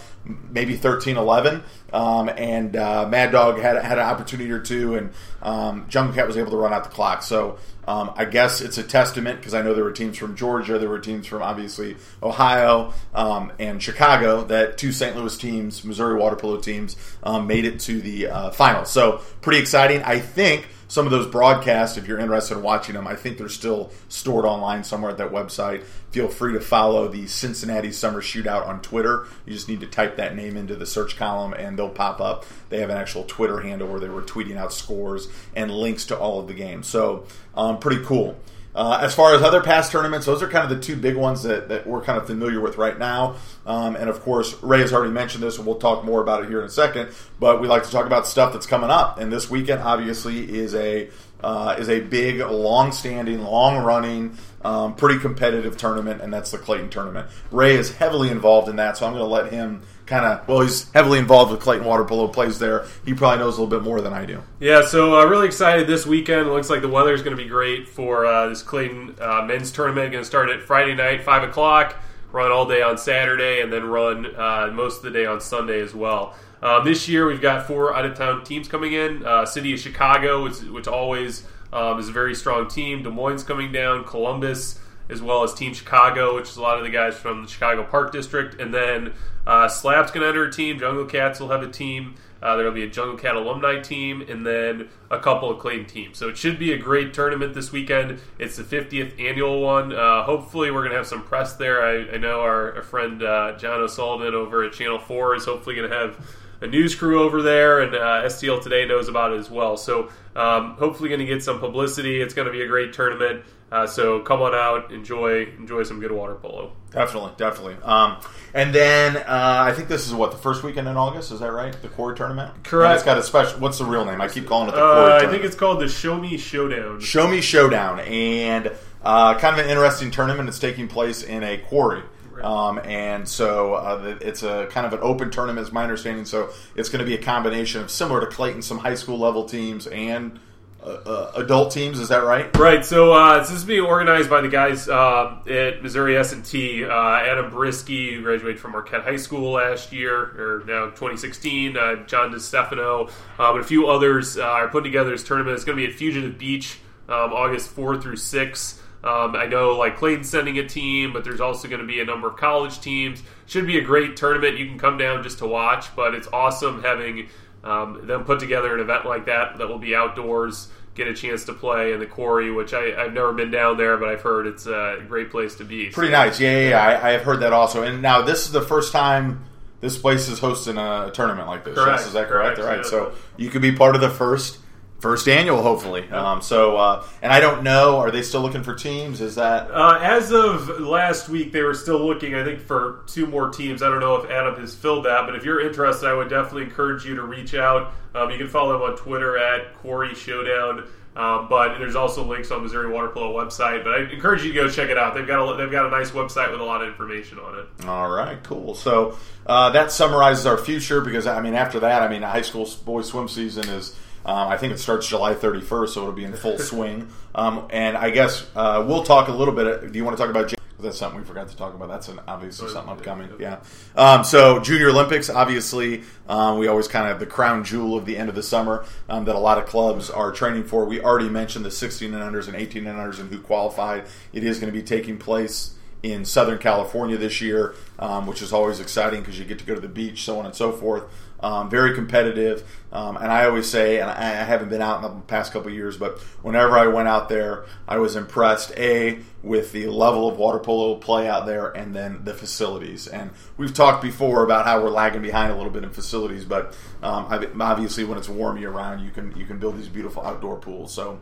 maybe 0.50 0.76
13 0.76 1.16
11. 1.16 1.62
Um, 1.94 2.28
and 2.28 2.76
uh, 2.76 3.08
Mad 3.08 3.32
Dog 3.32 3.58
had, 3.58 3.82
had 3.82 3.96
an 3.96 4.04
opportunity 4.04 4.50
or 4.50 4.60
two, 4.60 4.94
and 4.94 5.10
um, 5.40 5.86
Jungle 5.88 6.14
Cat 6.14 6.26
was 6.26 6.36
able 6.36 6.50
to 6.50 6.58
run 6.58 6.74
out 6.74 6.84
the 6.84 6.90
clock. 6.90 7.22
So 7.22 7.58
um, 7.90 8.12
I 8.14 8.24
guess 8.24 8.60
it's 8.60 8.78
a 8.78 8.84
testament 8.84 9.40
because 9.40 9.52
I 9.52 9.62
know 9.62 9.74
there 9.74 9.82
were 9.82 9.90
teams 9.90 10.16
from 10.16 10.36
Georgia, 10.36 10.78
there 10.78 10.88
were 10.88 11.00
teams 11.00 11.26
from 11.26 11.42
obviously 11.42 11.96
Ohio 12.22 12.94
um, 13.12 13.50
and 13.58 13.82
Chicago 13.82 14.44
that 14.44 14.78
two 14.78 14.92
St. 14.92 15.16
Louis 15.16 15.36
teams, 15.36 15.84
Missouri 15.84 16.16
water 16.16 16.36
polo 16.36 16.60
teams, 16.60 16.94
um, 17.24 17.48
made 17.48 17.64
it 17.64 17.80
to 17.80 18.00
the 18.00 18.28
uh, 18.28 18.50
final. 18.52 18.84
So 18.84 19.22
pretty 19.40 19.58
exciting. 19.58 20.04
I 20.04 20.20
think 20.20 20.68
some 20.90 21.06
of 21.06 21.12
those 21.12 21.28
broadcasts, 21.28 21.96
if 21.96 22.08
you're 22.08 22.18
interested 22.18 22.56
in 22.56 22.64
watching 22.64 22.96
them, 22.96 23.06
I 23.06 23.14
think 23.14 23.38
they're 23.38 23.48
still 23.48 23.92
stored 24.08 24.44
online 24.44 24.82
somewhere 24.82 25.12
at 25.12 25.18
that 25.18 25.30
website. 25.30 25.84
Feel 26.10 26.26
free 26.26 26.52
to 26.54 26.60
follow 26.60 27.06
the 27.06 27.28
Cincinnati 27.28 27.92
Summer 27.92 28.20
Shootout 28.20 28.66
on 28.66 28.82
Twitter. 28.82 29.28
You 29.46 29.52
just 29.52 29.68
need 29.68 29.78
to 29.82 29.86
type 29.86 30.16
that 30.16 30.34
name 30.34 30.56
into 30.56 30.74
the 30.74 30.86
search 30.86 31.16
column 31.16 31.52
and 31.52 31.78
they'll 31.78 31.90
pop 31.90 32.20
up. 32.20 32.44
They 32.70 32.80
have 32.80 32.90
an 32.90 32.96
actual 32.96 33.22
Twitter 33.22 33.60
handle 33.60 33.86
where 33.86 34.00
they 34.00 34.08
were 34.08 34.22
tweeting 34.22 34.56
out 34.56 34.72
scores 34.72 35.28
and 35.54 35.70
links 35.70 36.06
to 36.06 36.18
all 36.18 36.40
of 36.40 36.48
the 36.48 36.54
games. 36.54 36.88
So, 36.88 37.24
um, 37.54 37.78
pretty 37.78 38.04
cool. 38.04 38.36
Uh, 38.74 39.00
as 39.02 39.14
far 39.14 39.34
as 39.34 39.42
other 39.42 39.60
past 39.60 39.90
tournaments, 39.90 40.26
those 40.26 40.42
are 40.42 40.48
kind 40.48 40.70
of 40.70 40.70
the 40.70 40.84
two 40.84 40.96
big 40.96 41.16
ones 41.16 41.42
that, 41.42 41.68
that 41.68 41.86
we're 41.86 42.02
kind 42.02 42.18
of 42.18 42.26
familiar 42.26 42.60
with 42.60 42.76
right 42.78 42.98
now. 42.98 43.36
Um, 43.66 43.96
and 43.96 44.08
of 44.08 44.20
course, 44.20 44.54
Ray 44.62 44.80
has 44.80 44.92
already 44.92 45.12
mentioned 45.12 45.42
this, 45.42 45.58
and 45.58 45.66
we'll 45.66 45.78
talk 45.78 46.04
more 46.04 46.20
about 46.20 46.44
it 46.44 46.48
here 46.48 46.60
in 46.60 46.66
a 46.66 46.70
second. 46.70 47.10
But 47.40 47.60
we 47.60 47.66
like 47.66 47.84
to 47.84 47.90
talk 47.90 48.06
about 48.06 48.26
stuff 48.26 48.52
that's 48.52 48.66
coming 48.66 48.90
up. 48.90 49.18
And 49.18 49.32
this 49.32 49.50
weekend, 49.50 49.82
obviously, 49.82 50.48
is 50.48 50.74
a 50.74 51.10
uh, 51.42 51.76
is 51.78 51.88
a 51.88 52.00
big, 52.00 52.38
long-standing, 52.38 53.42
long-running, 53.42 54.36
um, 54.62 54.94
pretty 54.94 55.18
competitive 55.18 55.76
tournament, 55.76 56.20
and 56.20 56.32
that's 56.32 56.50
the 56.50 56.58
Clayton 56.58 56.90
tournament. 56.90 57.28
Ray 57.50 57.76
is 57.76 57.96
heavily 57.96 58.28
involved 58.28 58.68
in 58.68 58.76
that, 58.76 58.98
so 58.98 59.06
I'm 59.06 59.12
going 59.14 59.24
to 59.24 59.26
let 59.26 59.50
him 59.50 59.82
kind 60.10 60.26
of 60.26 60.46
well, 60.48 60.60
he's 60.60 60.90
heavily 60.90 61.20
involved 61.20 61.52
with 61.52 61.60
Clayton 61.60 61.86
Water 61.86 62.04
Polo, 62.04 62.26
plays 62.26 62.58
there. 62.58 62.84
He 63.06 63.14
probably 63.14 63.38
knows 63.38 63.56
a 63.56 63.62
little 63.62 63.78
bit 63.78 63.84
more 63.84 64.00
than 64.00 64.12
I 64.12 64.26
do. 64.26 64.42
Yeah, 64.58 64.84
so 64.84 65.18
uh, 65.18 65.24
really 65.24 65.46
excited 65.46 65.86
this 65.86 66.04
weekend. 66.04 66.48
It 66.48 66.50
looks 66.50 66.68
like 66.68 66.82
the 66.82 66.88
weather 66.88 67.14
is 67.14 67.22
going 67.22 67.36
to 67.36 67.42
be 67.42 67.48
great 67.48 67.88
for 67.88 68.26
uh, 68.26 68.48
this 68.48 68.62
Clayton 68.62 69.14
uh, 69.20 69.42
men's 69.42 69.70
tournament. 69.70 70.10
Going 70.10 70.22
to 70.22 70.28
start 70.28 70.50
at 70.50 70.60
Friday 70.60 70.94
night, 70.94 71.22
five 71.22 71.48
o'clock. 71.48 71.96
Run 72.32 72.50
all 72.50 72.66
day 72.66 72.82
on 72.82 72.98
Saturday, 72.98 73.60
and 73.60 73.72
then 73.72 73.84
run 73.84 74.26
uh, 74.36 74.70
most 74.72 74.98
of 74.98 75.02
the 75.04 75.10
day 75.10 75.26
on 75.26 75.40
Sunday 75.40 75.80
as 75.80 75.94
well. 75.94 76.34
Um, 76.62 76.84
this 76.84 77.08
year, 77.08 77.26
we've 77.26 77.40
got 77.40 77.66
four 77.66 77.94
out 77.94 78.04
of 78.04 78.16
town 78.18 78.44
teams 78.44 78.68
coming 78.68 78.92
in. 78.92 79.24
Uh, 79.24 79.46
City 79.46 79.72
of 79.72 79.80
Chicago, 79.80 80.44
which, 80.44 80.58
which 80.62 80.86
always 80.86 81.46
um, 81.72 81.98
is 81.98 82.08
a 82.08 82.12
very 82.12 82.34
strong 82.34 82.68
team. 82.68 83.02
Des 83.02 83.10
Moines 83.10 83.42
coming 83.44 83.72
down. 83.72 84.04
Columbus 84.04 84.78
as 85.10 85.20
well 85.20 85.42
as 85.42 85.54
Team 85.54 85.74
Chicago, 85.74 86.36
which 86.36 86.48
is 86.48 86.56
a 86.56 86.62
lot 86.62 86.78
of 86.78 86.84
the 86.84 86.90
guys 86.90 87.16
from 87.16 87.42
the 87.42 87.48
Chicago 87.48 87.84
Park 87.84 88.12
District. 88.12 88.60
And 88.60 88.72
then 88.72 89.12
uh, 89.46 89.68
Slap's 89.68 90.10
going 90.10 90.22
to 90.22 90.28
enter 90.28 90.44
a 90.44 90.52
team. 90.52 90.78
Jungle 90.78 91.04
Cats 91.04 91.40
will 91.40 91.48
have 91.48 91.62
a 91.62 91.70
team. 91.70 92.14
Uh, 92.42 92.56
there'll 92.56 92.72
be 92.72 92.84
a 92.84 92.88
Jungle 92.88 93.18
Cat 93.18 93.36
alumni 93.36 93.80
team, 93.80 94.22
and 94.22 94.46
then 94.46 94.88
a 95.10 95.18
couple 95.18 95.50
of 95.50 95.58
Clayton 95.58 95.86
teams. 95.86 96.16
So 96.16 96.28
it 96.28 96.38
should 96.38 96.58
be 96.58 96.72
a 96.72 96.78
great 96.78 97.12
tournament 97.12 97.52
this 97.52 97.70
weekend. 97.70 98.18
It's 98.38 98.56
the 98.56 98.62
50th 98.62 99.20
annual 99.20 99.60
one. 99.60 99.92
Uh, 99.92 100.22
hopefully, 100.22 100.70
we're 100.70 100.80
going 100.80 100.92
to 100.92 100.96
have 100.96 101.06
some 101.06 101.22
press 101.22 101.54
there. 101.56 101.84
I, 101.84 102.14
I 102.14 102.16
know 102.16 102.40
our, 102.40 102.76
our 102.76 102.82
friend 102.82 103.22
uh, 103.22 103.58
John 103.58 103.80
O'Sullivan 103.80 104.34
over 104.34 104.64
at 104.64 104.72
Channel 104.72 104.98
4 104.98 105.36
is 105.36 105.44
hopefully 105.44 105.76
going 105.76 105.90
to 105.90 105.94
have 105.94 106.18
a 106.62 106.66
news 106.66 106.94
crew 106.94 107.22
over 107.22 107.42
there, 107.42 107.80
and 107.80 107.94
uh, 107.94 108.22
STL 108.24 108.62
Today 108.62 108.86
knows 108.86 109.08
about 109.08 109.32
it 109.32 109.38
as 109.38 109.50
well. 109.50 109.76
So 109.76 110.10
um, 110.36 110.76
hopefully, 110.76 111.08
going 111.08 111.20
to 111.20 111.26
get 111.26 111.42
some 111.42 111.58
publicity. 111.58 112.20
It's 112.20 112.34
going 112.34 112.46
to 112.46 112.52
be 112.52 112.62
a 112.62 112.68
great 112.68 112.92
tournament. 112.92 113.44
Uh, 113.70 113.86
so 113.86 114.20
come 114.20 114.42
on 114.42 114.54
out, 114.54 114.90
enjoy 114.90 115.44
enjoy 115.56 115.84
some 115.84 116.00
good 116.00 116.10
water 116.10 116.34
polo. 116.34 116.72
Definitely, 116.90 117.32
definitely. 117.36 117.76
Um, 117.84 118.20
and 118.52 118.74
then 118.74 119.16
uh, 119.16 119.24
I 119.28 119.72
think 119.72 119.88
this 119.88 120.08
is 120.08 120.12
what 120.12 120.32
the 120.32 120.38
first 120.38 120.64
weekend 120.64 120.88
in 120.88 120.96
August. 120.96 121.30
Is 121.30 121.38
that 121.38 121.52
right? 121.52 121.72
The 121.80 121.88
Corey 121.88 122.16
tournament. 122.16 122.64
Correct. 122.64 122.90
And 122.90 122.94
it's 122.96 123.04
got 123.04 123.18
a 123.18 123.22
special. 123.22 123.60
What's 123.60 123.78
the 123.78 123.84
real 123.84 124.04
name? 124.04 124.20
I 124.20 124.26
keep 124.26 124.46
calling 124.46 124.68
it 124.68 124.72
the. 124.72 124.84
Uh, 124.84 125.20
I 125.22 125.30
think 125.30 125.44
it's 125.44 125.54
called 125.54 125.80
the 125.80 125.88
Show 125.88 126.18
Me 126.18 126.36
Showdown. 126.36 127.00
Show 127.00 127.28
Me 127.28 127.40
Showdown, 127.40 128.00
and 128.00 128.72
uh, 129.04 129.38
kind 129.38 129.58
of 129.58 129.64
an 129.64 129.70
interesting 129.70 130.10
tournament. 130.10 130.48
It's 130.48 130.58
taking 130.58 130.88
place 130.88 131.22
in 131.22 131.44
a 131.44 131.58
quarry. 131.58 132.02
Um, 132.42 132.80
and 132.84 133.28
so 133.28 133.74
uh, 133.74 134.16
it's 134.20 134.42
a 134.42 134.66
kind 134.70 134.86
of 134.86 134.94
an 134.94 135.00
open 135.02 135.30
tournament, 135.30 135.66
is 135.66 135.72
my 135.72 135.82
understanding. 135.82 136.24
So 136.24 136.50
it's 136.74 136.88
going 136.88 137.00
to 137.00 137.04
be 137.04 137.14
a 137.14 137.22
combination 137.22 137.82
of 137.82 137.90
similar 137.90 138.20
to 138.20 138.26
Clayton, 138.26 138.62
some 138.62 138.78
high 138.78 138.94
school 138.94 139.18
level 139.18 139.44
teams 139.44 139.86
and 139.86 140.40
uh, 140.82 140.86
uh, 140.86 141.32
adult 141.36 141.72
teams. 141.72 141.98
Is 141.98 142.08
that 142.08 142.24
right? 142.24 142.54
Right. 142.56 142.84
So 142.84 143.12
uh, 143.12 143.38
this 143.40 143.50
is 143.50 143.64
being 143.64 143.84
organized 143.84 144.30
by 144.30 144.40
the 144.40 144.48
guys 144.48 144.88
uh, 144.88 145.36
at 145.48 145.82
Missouri 145.82 146.16
S 146.16 146.32
and 146.32 146.44
T. 146.44 146.84
Uh, 146.84 146.90
Adam 146.90 147.50
Brisky, 147.50 148.14
who 148.14 148.22
graduated 148.22 148.60
from 148.60 148.72
Marquette 148.72 149.02
High 149.02 149.16
School 149.16 149.52
last 149.52 149.92
year, 149.92 150.16
or 150.16 150.64
now 150.66 150.86
2016. 150.86 151.76
Uh, 151.76 151.96
John 152.06 152.32
DeStefano, 152.32 153.10
and 153.38 153.60
a 153.60 153.64
few 153.64 153.88
others 153.88 154.38
are 154.38 154.68
putting 154.68 154.90
together 154.90 155.10
this 155.10 155.24
tournament. 155.24 155.54
It's 155.54 155.64
going 155.64 155.76
to 155.76 155.86
be 155.86 155.90
at 155.90 155.98
Fugitive 155.98 156.38
Beach, 156.38 156.78
um, 157.08 157.32
August 157.32 157.70
4 157.70 158.00
through 158.00 158.16
6. 158.16 158.80
Um, 159.02 159.34
I 159.34 159.46
know 159.46 159.78
like 159.78 159.96
Clayton's 159.96 160.28
sending 160.28 160.58
a 160.58 160.68
team, 160.68 161.12
but 161.12 161.24
there's 161.24 161.40
also 161.40 161.68
going 161.68 161.80
to 161.80 161.86
be 161.86 162.00
a 162.00 162.04
number 162.04 162.28
of 162.28 162.36
college 162.36 162.80
teams. 162.80 163.22
Should 163.46 163.66
be 163.66 163.78
a 163.78 163.82
great 163.82 164.16
tournament. 164.16 164.58
You 164.58 164.66
can 164.66 164.78
come 164.78 164.98
down 164.98 165.22
just 165.22 165.38
to 165.38 165.46
watch, 165.46 165.94
but 165.96 166.14
it's 166.14 166.28
awesome 166.32 166.82
having 166.82 167.28
um, 167.64 168.06
them 168.06 168.24
put 168.24 168.40
together 168.40 168.74
an 168.74 168.80
event 168.80 169.06
like 169.06 169.26
that 169.26 169.58
that 169.58 169.68
will 169.68 169.78
be 169.78 169.94
outdoors. 169.94 170.68
Get 170.94 171.06
a 171.06 171.14
chance 171.14 171.44
to 171.44 171.52
play 171.52 171.92
in 171.92 172.00
the 172.00 172.06
quarry, 172.06 172.50
which 172.50 172.74
I, 172.74 172.90
have 173.02 173.12
never 173.12 173.32
been 173.32 173.50
down 173.50 173.76
there, 173.76 173.96
but 173.96 174.08
I've 174.08 174.22
heard 174.22 174.46
it's 174.46 174.66
a 174.66 175.02
great 175.06 175.30
place 175.30 175.54
to 175.56 175.64
be. 175.64 175.88
Pretty 175.90 176.10
nice, 176.12 176.40
yeah, 176.40 176.58
yeah, 176.58 176.68
yeah. 176.70 176.82
I, 176.82 177.08
I 177.08 177.10
have 177.12 177.22
heard 177.22 177.40
that 177.40 177.52
also. 177.52 177.82
And 177.82 178.02
now 178.02 178.22
this 178.22 178.46
is 178.46 178.52
the 178.52 178.60
first 178.60 178.92
time 178.92 179.44
this 179.80 179.96
place 179.96 180.28
is 180.28 180.38
hosting 180.38 180.76
a 180.76 181.10
tournament 181.12 181.48
like 181.48 181.64
this. 181.64 181.74
Correct. 181.74 182.00
Yes, 182.00 182.06
is 182.08 182.12
that 182.14 182.28
correct? 182.28 182.58
Correct, 182.58 182.60
All 182.60 183.00
right. 183.00 183.10
yeah. 183.10 183.14
So 183.14 183.14
you 183.36 183.50
could 183.50 183.62
be 183.62 183.72
part 183.72 183.94
of 183.94 184.00
the 184.00 184.10
first 184.10 184.58
first 185.00 185.26
annual, 185.28 185.62
hopefully. 185.62 186.08
Um, 186.10 186.42
so, 186.42 186.76
uh, 186.76 187.04
and 187.22 187.32
I 187.32 187.40
don't 187.40 187.62
know, 187.62 187.98
are 187.98 188.10
they 188.10 188.22
still 188.22 188.42
looking 188.42 188.62
for 188.62 188.74
teams? 188.74 189.20
Is 189.20 189.34
that 189.34 189.70
Uh, 189.70 189.98
as 190.00 190.30
of 190.32 190.80
last 190.80 191.28
week, 191.28 191.52
they 191.52 191.62
were 191.62 191.74
still 191.74 191.98
looking, 192.06 192.34
I 192.34 192.44
think, 192.44 192.60
for 192.60 193.00
two 193.06 193.26
more 193.26 193.48
teams. 193.48 193.82
I 193.82 193.88
don't 193.88 194.00
know 194.00 194.16
if 194.16 194.30
Adam 194.30 194.60
has 194.60 194.74
filled 194.74 195.06
that, 195.06 195.26
but 195.26 195.34
if 195.34 195.44
you're 195.44 195.60
interested, 195.60 196.08
I 196.08 196.14
would 196.14 196.28
definitely 196.28 196.64
encourage 196.64 197.04
you 197.04 197.16
to 197.16 197.22
reach 197.22 197.54
out. 197.54 197.92
Um, 198.14 198.30
you 198.30 198.38
can 198.38 198.48
follow 198.48 198.76
him 198.76 198.82
on 198.82 198.96
Twitter 198.96 199.38
at 199.38 199.74
Corey 199.78 200.14
Showdown. 200.14 200.84
Um, 201.16 201.48
but 201.50 201.78
there's 201.78 201.96
also 201.96 202.24
links 202.24 202.52
on 202.52 202.62
Missouri 202.62 202.88
Water 202.88 203.08
Polo 203.08 203.34
website. 203.44 203.82
But 203.82 203.94
I 203.94 204.12
encourage 204.12 204.44
you 204.44 204.52
to 204.52 204.54
go 204.54 204.68
check 204.68 204.90
it 204.90 204.96
out. 204.96 205.14
They've 205.14 205.26
got 205.26 205.42
a, 205.42 205.56
they've 205.56 205.70
got 205.70 205.86
a 205.86 205.90
nice 205.90 206.12
website 206.12 206.52
with 206.52 206.60
a 206.60 206.64
lot 206.64 206.82
of 206.82 206.88
information 206.88 207.38
on 207.40 207.58
it. 207.58 207.86
All 207.86 208.08
right, 208.08 208.40
cool. 208.44 208.76
So 208.76 209.18
uh, 209.44 209.70
that 209.70 209.90
summarizes 209.90 210.46
our 210.46 210.56
future 210.56 211.00
because 211.00 211.26
I 211.26 211.40
mean, 211.40 211.54
after 211.54 211.80
that, 211.80 212.02
I 212.02 212.08
mean, 212.08 212.22
high 212.22 212.42
school 212.42 212.68
boys 212.84 213.08
swim 213.08 213.28
season 213.28 213.68
is. 213.68 213.96
Um, 214.24 214.48
I 214.48 214.56
think 214.56 214.72
it 214.72 214.78
starts 214.78 215.08
July 215.08 215.34
31st, 215.34 215.88
so 215.90 216.00
it'll 216.02 216.12
be 216.12 216.24
in 216.24 216.34
full 216.34 216.58
swing. 216.58 217.08
Um, 217.34 217.66
and 217.70 217.96
I 217.96 218.10
guess 218.10 218.46
uh, 218.54 218.84
we'll 218.86 219.02
talk 219.04 219.28
a 219.28 219.32
little 219.32 219.54
bit. 219.54 219.92
Do 219.92 219.98
you 219.98 220.04
want 220.04 220.16
to 220.16 220.22
talk 220.22 220.30
about 220.30 220.48
J- 220.48 220.56
that's 220.78 220.96
something 220.98 221.20
we 221.20 221.26
forgot 221.26 221.46
to 221.48 221.56
talk 221.58 221.74
about. 221.74 221.88
That's 221.88 222.08
an, 222.08 222.20
obviously 222.26 222.68
Oh, 222.68 222.72
something 222.72 222.92
upcoming. 222.92 223.28
yeah. 223.38 223.58
Yeah. 223.94 224.12
Um, 224.12 224.24
so 224.24 224.60
Junior 224.60 224.88
Olympics, 224.88 225.28
obviously, 225.28 226.04
um, 226.26 226.58
we 226.58 226.68
always 226.68 226.88
kind 226.88 227.04
of 227.04 227.10
have 227.10 227.20
the 227.20 227.26
crown 227.26 227.64
jewel 227.64 227.98
of 227.98 228.06
the 228.06 228.16
end 228.16 228.30
of 228.30 228.34
the 228.34 228.42
summer 228.42 228.86
um, 229.08 229.26
that 229.26 229.34
a 229.34 229.38
lot 229.38 229.58
of 229.58 229.66
clubs 229.66 230.08
are 230.08 230.32
training 230.32 230.64
for. 230.64 230.86
We 230.86 231.00
already 231.02 231.28
mentioned 231.28 231.66
the 231.66 231.70
16 231.70 232.14
and 232.14 232.22
unders 232.22 232.46
and 232.46 232.56
18 232.56 232.86
and 232.86 232.98
unders 232.98 233.20
and 233.20 233.28
who 233.30 233.40
qualified. 233.40 234.04
It 234.32 234.42
is 234.42 234.58
going 234.58 234.72
to 234.72 234.78
be 234.78 234.82
taking 234.84 235.18
place 235.18 235.74
in 236.02 236.24
Southern 236.24 236.56
California 236.56 237.18
this 237.18 237.42
year, 237.42 237.74
um, 237.98 238.26
which 238.26 238.40
is 238.40 238.54
always 238.54 238.80
exciting 238.80 239.20
because 239.20 239.38
you 239.38 239.44
get 239.44 239.58
to 239.58 239.66
go 239.66 239.74
to 239.74 239.80
the 239.82 239.88
beach, 239.88 240.22
so 240.24 240.38
on 240.38 240.46
and 240.46 240.54
so 240.54 240.72
forth. 240.72 241.02
Um, 241.42 241.70
very 241.70 241.94
competitive, 241.94 242.68
um, 242.92 243.16
and 243.16 243.32
I 243.32 243.46
always 243.46 243.66
say, 243.68 243.98
and 244.00 244.10
I, 244.10 244.14
I 244.14 244.44
haven't 244.44 244.68
been 244.68 244.82
out 244.82 244.96
in 244.96 245.02
the 245.02 245.20
past 245.22 245.52
couple 245.52 245.68
of 245.68 245.74
years, 245.74 245.96
but 245.96 246.18
whenever 246.42 246.76
I 246.76 246.86
went 246.86 247.08
out 247.08 247.28
there, 247.28 247.64
I 247.88 247.98
was 247.98 248.14
impressed. 248.14 248.72
A 248.76 249.20
with 249.42 249.72
the 249.72 249.86
level 249.86 250.28
of 250.28 250.36
water 250.36 250.58
polo 250.58 250.96
play 250.96 251.28
out 251.28 251.46
there, 251.46 251.68
and 251.68 251.94
then 251.94 252.20
the 252.24 252.34
facilities. 252.34 253.06
And 253.06 253.30
we've 253.56 253.72
talked 253.72 254.02
before 254.02 254.44
about 254.44 254.66
how 254.66 254.82
we're 254.82 254.90
lagging 254.90 255.22
behind 255.22 255.50
a 255.50 255.56
little 255.56 255.72
bit 255.72 255.82
in 255.82 255.90
facilities, 255.90 256.44
but 256.44 256.76
um, 257.02 257.26
obviously 257.60 258.04
when 258.04 258.18
it's 258.18 258.28
warm 258.28 258.58
year 258.58 258.70
round, 258.70 259.02
you 259.04 259.10
can 259.10 259.34
you 259.36 259.46
can 259.46 259.58
build 259.58 259.78
these 259.78 259.88
beautiful 259.88 260.22
outdoor 260.22 260.58
pools. 260.58 260.92
So 260.92 261.20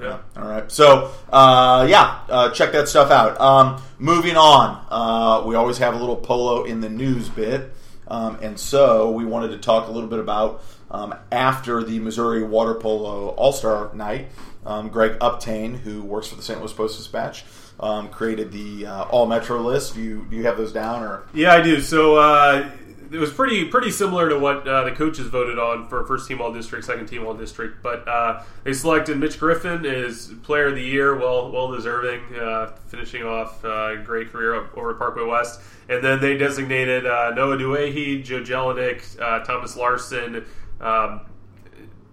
Yeah. 0.00 0.18
all 0.36 0.48
right. 0.48 0.70
So, 0.72 1.12
uh, 1.30 1.86
yeah, 1.88 2.20
uh, 2.28 2.50
check 2.50 2.72
that 2.72 2.88
stuff 2.88 3.10
out. 3.10 3.38
Um, 3.40 3.82
moving 3.98 4.36
on, 4.36 4.84
uh, 4.90 5.46
we 5.46 5.54
always 5.54 5.78
have 5.78 5.94
a 5.94 5.98
little 5.98 6.16
polo 6.16 6.64
in 6.64 6.80
the 6.80 6.88
news 6.88 7.28
bit. 7.28 7.72
Um, 8.10 8.38
and 8.42 8.58
so 8.58 9.10
we 9.10 9.24
wanted 9.24 9.52
to 9.52 9.58
talk 9.58 9.88
a 9.88 9.92
little 9.92 10.08
bit 10.08 10.18
about 10.18 10.62
um, 10.90 11.14
after 11.30 11.84
the 11.84 12.00
Missouri 12.00 12.42
Water 12.42 12.74
Polo 12.74 13.28
All 13.28 13.52
Star 13.52 13.94
Night, 13.94 14.28
um, 14.66 14.88
Greg 14.88 15.18
Uptain, 15.20 15.78
who 15.78 16.02
works 16.02 16.26
for 16.26 16.34
the 16.34 16.42
St. 16.42 16.58
Louis 16.58 16.72
Post 16.72 16.98
Dispatch, 16.98 17.44
um, 17.78 18.08
created 18.08 18.52
the 18.52 18.86
uh, 18.86 19.04
All 19.04 19.26
Metro 19.26 19.60
list. 19.60 19.94
Do 19.94 20.02
you, 20.02 20.26
do 20.28 20.36
you 20.36 20.46
have 20.46 20.56
those 20.56 20.72
down? 20.72 21.02
or 21.02 21.22
Yeah, 21.32 21.54
I 21.54 21.60
do. 21.60 21.80
So 21.80 22.16
uh, 22.16 22.68
it 23.12 23.18
was 23.18 23.32
pretty 23.32 23.64
pretty 23.64 23.90
similar 23.90 24.28
to 24.28 24.38
what 24.38 24.66
uh, 24.66 24.84
the 24.84 24.92
coaches 24.92 25.26
voted 25.26 25.58
on 25.58 25.88
for 25.88 26.04
first 26.06 26.28
team 26.28 26.40
all 26.40 26.52
district, 26.52 26.84
second 26.84 27.06
team 27.06 27.26
all 27.26 27.34
district. 27.34 27.82
But 27.82 28.06
uh, 28.06 28.42
they 28.62 28.72
selected 28.72 29.18
Mitch 29.18 29.38
Griffin 29.38 29.84
as 29.84 30.32
player 30.42 30.68
of 30.68 30.74
the 30.74 30.82
year, 30.82 31.16
well 31.16 31.50
well 31.50 31.72
deserving, 31.72 32.20
uh, 32.36 32.76
finishing 32.86 33.22
off 33.22 33.64
uh, 33.64 33.98
a 33.98 34.02
great 34.04 34.30
career 34.30 34.54
over 34.54 34.92
at 34.92 34.98
Parkway 34.98 35.24
West. 35.24 35.60
And 35.88 36.04
then 36.04 36.20
they 36.20 36.36
designated 36.36 37.04
uh, 37.06 37.32
Noah 37.34 37.58
Duehi, 37.58 38.22
Joe 38.22 38.42
Jelinek, 38.42 39.20
uh, 39.20 39.44
Thomas 39.44 39.76
Larson. 39.76 40.44
Um, 40.80 41.22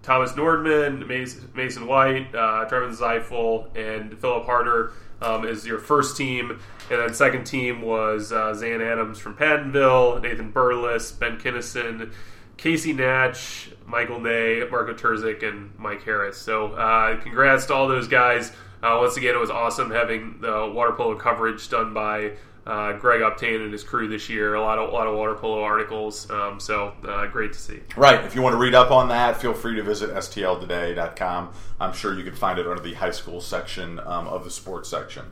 Thomas 0.02 0.32
Nordman, 0.32 1.06
Mason, 1.06 1.86
White, 1.86 2.32
Trevin 2.32 2.96
Zeifel, 2.96 3.76
and 3.76 4.18
Philip 4.18 4.46
Harder 4.46 4.92
um, 5.20 5.44
is 5.44 5.66
your 5.66 5.78
first 5.78 6.16
team. 6.16 6.60
And 6.90 7.00
then 7.00 7.14
second 7.14 7.44
team 7.44 7.82
was 7.82 8.32
uh, 8.32 8.54
Zan 8.54 8.80
Adams 8.80 9.18
from 9.18 9.36
Pattonville, 9.36 10.22
Nathan 10.22 10.52
Burles, 10.52 11.18
Ben 11.18 11.38
Kinnison, 11.38 12.12
Casey 12.56 12.92
Natch, 12.92 13.70
Michael 13.86 14.20
Ney, 14.20 14.64
Marco 14.70 14.94
Terzic, 14.94 15.42
and 15.46 15.70
Mike 15.78 16.02
Harris. 16.02 16.38
So 16.38 16.72
uh, 16.72 17.20
congrats 17.20 17.66
to 17.66 17.74
all 17.74 17.88
those 17.88 18.08
guys. 18.08 18.52
Uh, 18.82 18.96
once 19.00 19.16
again, 19.16 19.34
it 19.34 19.38
was 19.38 19.50
awesome 19.50 19.90
having 19.90 20.40
the 20.40 20.70
water 20.72 20.92
polo 20.92 21.16
coverage 21.16 21.68
done 21.68 21.92
by 21.92 22.32
uh, 22.68 22.92
Greg 22.92 23.22
Uptain 23.22 23.64
and 23.64 23.72
his 23.72 23.82
crew 23.82 24.06
this 24.08 24.28
year. 24.28 24.54
A 24.54 24.60
lot 24.60 24.78
of 24.78 24.90
a 24.90 24.92
lot 24.92 25.06
of 25.06 25.16
water 25.16 25.34
polo 25.34 25.62
articles. 25.62 26.30
Um, 26.30 26.60
so 26.60 26.92
uh, 27.06 27.26
great 27.26 27.54
to 27.54 27.58
see. 27.58 27.80
Right. 27.96 28.22
If 28.24 28.34
you 28.34 28.42
want 28.42 28.52
to 28.52 28.58
read 28.58 28.74
up 28.74 28.90
on 28.90 29.08
that, 29.08 29.40
feel 29.40 29.54
free 29.54 29.76
to 29.76 29.82
visit 29.82 30.10
stltoday.com. 30.10 31.52
I'm 31.80 31.92
sure 31.94 32.16
you 32.16 32.24
can 32.24 32.34
find 32.34 32.58
it 32.58 32.66
under 32.66 32.82
the 32.82 32.94
high 32.94 33.10
school 33.10 33.40
section 33.40 33.98
um, 34.00 34.28
of 34.28 34.44
the 34.44 34.50
sports 34.50 34.90
section. 34.90 35.24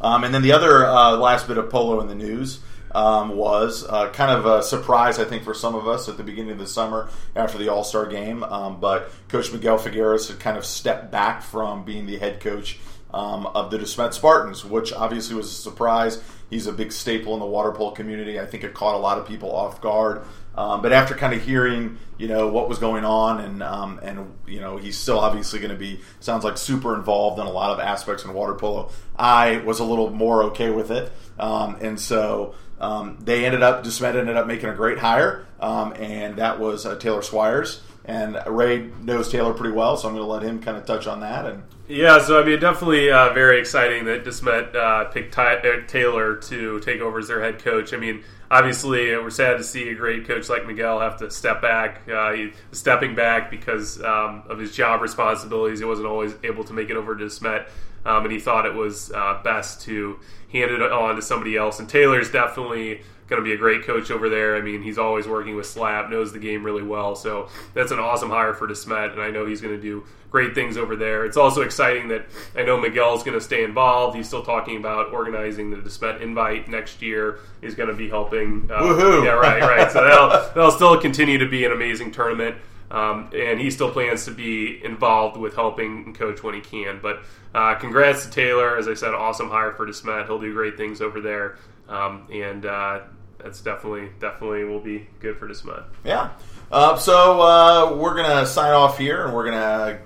Um, 0.00 0.24
and 0.24 0.32
then 0.32 0.42
the 0.42 0.52
other 0.52 0.86
uh, 0.86 1.16
last 1.16 1.48
bit 1.48 1.58
of 1.58 1.68
polo 1.68 2.00
in 2.00 2.06
the 2.06 2.14
news 2.14 2.60
um, 2.94 3.36
was 3.36 3.84
uh, 3.84 4.10
kind 4.10 4.30
of 4.30 4.46
a 4.46 4.62
surprise, 4.62 5.18
I 5.18 5.24
think, 5.24 5.42
for 5.42 5.54
some 5.54 5.74
of 5.74 5.88
us 5.88 6.08
at 6.08 6.16
the 6.16 6.22
beginning 6.22 6.52
of 6.52 6.58
the 6.58 6.66
summer 6.66 7.08
after 7.34 7.58
the 7.58 7.68
All 7.68 7.82
Star 7.82 8.06
game. 8.06 8.44
Um, 8.44 8.78
but 8.80 9.10
Coach 9.28 9.52
Miguel 9.52 9.78
Figueres 9.78 10.28
had 10.28 10.38
kind 10.38 10.56
of 10.56 10.64
stepped 10.64 11.10
back 11.10 11.42
from 11.42 11.84
being 11.84 12.06
the 12.06 12.18
head 12.18 12.40
coach 12.40 12.78
um, 13.14 13.46
of 13.46 13.70
the 13.70 13.78
DeSmet 13.78 14.12
Spartans, 14.12 14.64
which 14.64 14.92
obviously 14.92 15.36
was 15.36 15.46
a 15.46 15.54
surprise. 15.54 16.20
He's 16.50 16.66
a 16.66 16.72
big 16.72 16.90
staple 16.90 17.32
in 17.34 17.40
the 17.40 17.46
water 17.46 17.70
polo 17.70 17.92
community. 17.92 18.40
I 18.40 18.46
think 18.46 18.64
it 18.64 18.74
caught 18.74 18.96
a 18.96 18.98
lot 18.98 19.18
of 19.18 19.26
people 19.26 19.54
off 19.54 19.80
guard. 19.80 20.22
Um, 20.56 20.82
but 20.82 20.92
after 20.92 21.14
kind 21.14 21.32
of 21.32 21.42
hearing, 21.42 21.98
you 22.18 22.26
know, 22.28 22.48
what 22.48 22.68
was 22.68 22.78
going 22.78 23.04
on, 23.04 23.40
and 23.40 23.62
um, 23.62 24.00
and 24.02 24.34
you 24.46 24.60
know, 24.60 24.76
he's 24.76 24.96
still 24.96 25.18
obviously 25.18 25.58
going 25.58 25.72
to 25.72 25.76
be 25.76 26.00
sounds 26.20 26.44
like 26.44 26.58
super 26.58 26.94
involved 26.94 27.40
in 27.40 27.46
a 27.46 27.50
lot 27.50 27.70
of 27.70 27.80
aspects 27.80 28.24
in 28.24 28.32
water 28.34 28.54
polo. 28.54 28.90
I 29.16 29.58
was 29.58 29.80
a 29.80 29.84
little 29.84 30.10
more 30.10 30.44
okay 30.44 30.70
with 30.70 30.90
it, 30.90 31.12
um, 31.38 31.76
and 31.80 31.98
so 31.98 32.54
um, 32.80 33.18
they 33.20 33.44
ended 33.44 33.62
up 33.62 33.84
DeSmet 33.84 34.16
ended 34.16 34.36
up 34.36 34.46
making 34.46 34.68
a 34.68 34.74
great 34.74 34.98
hire, 34.98 35.46
um, 35.60 35.92
and 35.98 36.36
that 36.36 36.60
was 36.60 36.86
uh, 36.86 36.96
Taylor 36.96 37.22
Swires. 37.22 37.80
And 38.06 38.38
Ray 38.46 38.90
knows 39.00 39.30
Taylor 39.30 39.54
pretty 39.54 39.74
well, 39.74 39.96
so 39.96 40.08
I'm 40.08 40.14
going 40.14 40.26
to 40.26 40.30
let 40.30 40.42
him 40.42 40.60
kind 40.60 40.76
of 40.76 40.84
touch 40.84 41.06
on 41.06 41.20
that. 41.20 41.46
And 41.46 41.62
Yeah, 41.88 42.18
so 42.18 42.38
I 42.38 42.44
mean, 42.44 42.60
definitely 42.60 43.10
uh, 43.10 43.32
very 43.32 43.58
exciting 43.58 44.04
that 44.04 44.24
Desmet 44.24 44.74
uh, 44.74 45.04
picked 45.06 45.32
Ty- 45.32 45.56
uh, 45.56 45.86
Taylor 45.86 46.36
to 46.36 46.80
take 46.80 47.00
over 47.00 47.18
as 47.18 47.28
their 47.28 47.40
head 47.40 47.60
coach. 47.60 47.94
I 47.94 47.96
mean, 47.96 48.22
obviously, 48.50 49.14
uh, 49.14 49.22
we're 49.22 49.30
sad 49.30 49.56
to 49.56 49.64
see 49.64 49.88
a 49.88 49.94
great 49.94 50.26
coach 50.26 50.50
like 50.50 50.66
Miguel 50.66 51.00
have 51.00 51.16
to 51.18 51.30
step 51.30 51.62
back, 51.62 52.02
uh, 52.08 52.34
stepping 52.72 53.14
back 53.14 53.50
because 53.50 54.02
um, 54.02 54.42
of 54.48 54.58
his 54.58 54.76
job 54.76 55.00
responsibilities. 55.00 55.78
He 55.78 55.86
wasn't 55.86 56.08
always 56.08 56.34
able 56.42 56.64
to 56.64 56.74
make 56.74 56.90
it 56.90 56.96
over 56.96 57.16
to 57.16 57.24
Desmet, 57.24 57.68
um, 58.04 58.24
and 58.24 58.32
he 58.32 58.38
thought 58.38 58.66
it 58.66 58.74
was 58.74 59.10
uh, 59.12 59.40
best 59.42 59.80
to 59.82 60.18
hand 60.52 60.70
it 60.70 60.82
on 60.82 61.16
to 61.16 61.22
somebody 61.22 61.56
else. 61.56 61.80
And 61.80 61.88
Taylor's 61.88 62.30
definitely 62.30 63.00
going 63.28 63.42
to 63.42 63.44
be 63.44 63.52
a 63.52 63.56
great 63.56 63.84
coach 63.84 64.10
over 64.10 64.28
there. 64.28 64.56
I 64.56 64.60
mean, 64.60 64.82
he's 64.82 64.98
always 64.98 65.26
working 65.26 65.56
with 65.56 65.66
Slap, 65.66 66.10
knows 66.10 66.32
the 66.32 66.38
game 66.38 66.64
really 66.64 66.82
well. 66.82 67.14
So 67.16 67.48
that's 67.72 67.90
an 67.92 67.98
awesome 67.98 68.30
hire 68.30 68.54
for 68.54 68.68
DeSmet, 68.68 69.12
and 69.12 69.20
I 69.20 69.30
know 69.30 69.46
he's 69.46 69.60
going 69.60 69.74
to 69.74 69.80
do 69.80 70.04
great 70.30 70.54
things 70.54 70.76
over 70.76 70.96
there. 70.96 71.24
It's 71.24 71.36
also 71.36 71.62
exciting 71.62 72.08
that 72.08 72.26
I 72.56 72.62
know 72.62 72.78
Miguel's 72.78 73.22
going 73.22 73.38
to 73.38 73.44
stay 73.44 73.62
involved. 73.62 74.16
He's 74.16 74.26
still 74.26 74.42
talking 74.42 74.76
about 74.76 75.12
organizing 75.12 75.70
the 75.70 75.76
DeSmet 75.76 76.20
invite 76.20 76.68
next 76.68 77.00
year. 77.00 77.38
He's 77.60 77.74
going 77.74 77.88
to 77.88 77.94
be 77.94 78.08
helping. 78.08 78.68
Uh, 78.70 78.80
Woohoo! 78.80 79.24
Yeah, 79.24 79.30
right, 79.30 79.62
right. 79.62 79.90
So 79.90 80.02
that'll, 80.02 80.28
that'll 80.54 80.72
still 80.72 81.00
continue 81.00 81.38
to 81.38 81.48
be 81.48 81.64
an 81.64 81.72
amazing 81.72 82.10
tournament. 82.10 82.56
Um, 82.90 83.30
and 83.34 83.60
he 83.60 83.70
still 83.70 83.90
plans 83.90 84.24
to 84.26 84.30
be 84.30 84.84
involved 84.84 85.36
with 85.36 85.54
helping 85.54 86.14
coach 86.14 86.42
when 86.42 86.54
he 86.54 86.60
can. 86.60 87.00
But 87.02 87.22
uh, 87.54 87.74
congrats 87.76 88.24
to 88.24 88.30
Taylor. 88.30 88.76
As 88.76 88.88
I 88.88 88.94
said, 88.94 89.14
awesome 89.14 89.48
hire 89.48 89.72
for 89.72 89.86
DeSmet. 89.86 90.26
He'll 90.26 90.40
do 90.40 90.52
great 90.52 90.76
things 90.76 91.00
over 91.00 91.20
there. 91.20 91.56
Um, 91.88 92.26
and 92.32 92.64
uh, 92.66 93.00
that's 93.44 93.60
definitely 93.60 94.08
definitely 94.20 94.64
will 94.64 94.80
be 94.80 95.06
good 95.20 95.36
for 95.36 95.48
DeSmet. 95.48 95.84
Yeah. 96.04 96.30
Uh, 96.72 96.96
so 96.96 97.40
uh, 97.40 97.94
we're 97.96 98.16
to 98.28 98.46
sign 98.46 98.72
off 98.72 98.98
here, 98.98 99.24
and 99.24 99.34
we're 99.34 99.44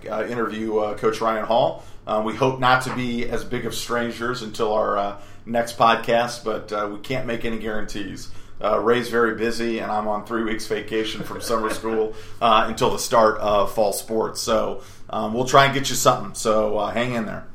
to 0.03 0.13
uh, 0.13 0.27
interview 0.27 0.79
uh, 0.79 0.99
Coach 0.99 1.21
Ryan 1.21 1.47
Hall. 1.47 1.85
Uh, 2.07 2.23
we 2.25 2.35
hope 2.35 2.59
not 2.59 2.83
to 2.83 2.95
be 2.95 3.29
as 3.29 3.45
big 3.45 3.65
of 3.65 3.75
strangers 3.75 4.43
until 4.43 4.75
our 4.75 4.99
uh, 4.99 5.21
next 5.47 5.79
podcast, 5.79 6.45
but 6.45 6.73
uh, 6.73 6.89
we 6.93 6.99
can't 6.99 7.27
make 7.27 7.45
any 7.45 7.59
guarantees. 7.59 8.31
Ray's 8.61 9.09
very 9.09 9.37
busy, 9.37 9.79
and 9.79 9.91
I'm 9.91 10.09
on 10.09 10.27
three 10.27 10.43
weeks 10.43 10.67
vacation 10.67 11.23
from 11.23 11.41
summer 11.41 11.71
school 11.71 12.15
until 12.41 12.91
the 12.91 12.99
start 12.99 13.39
of 13.39 13.73
fall 13.73 13.93
sports. 13.93 14.41
So 14.41 14.83
um, 15.09 15.33
we'll 15.33 15.47
try 15.47 15.67
and 15.67 15.75
get 15.75 15.89
you 15.91 15.95
something. 15.97 16.35
So 16.35 16.85
hang 16.89 17.15
in 17.15 17.25
there. 17.25 17.47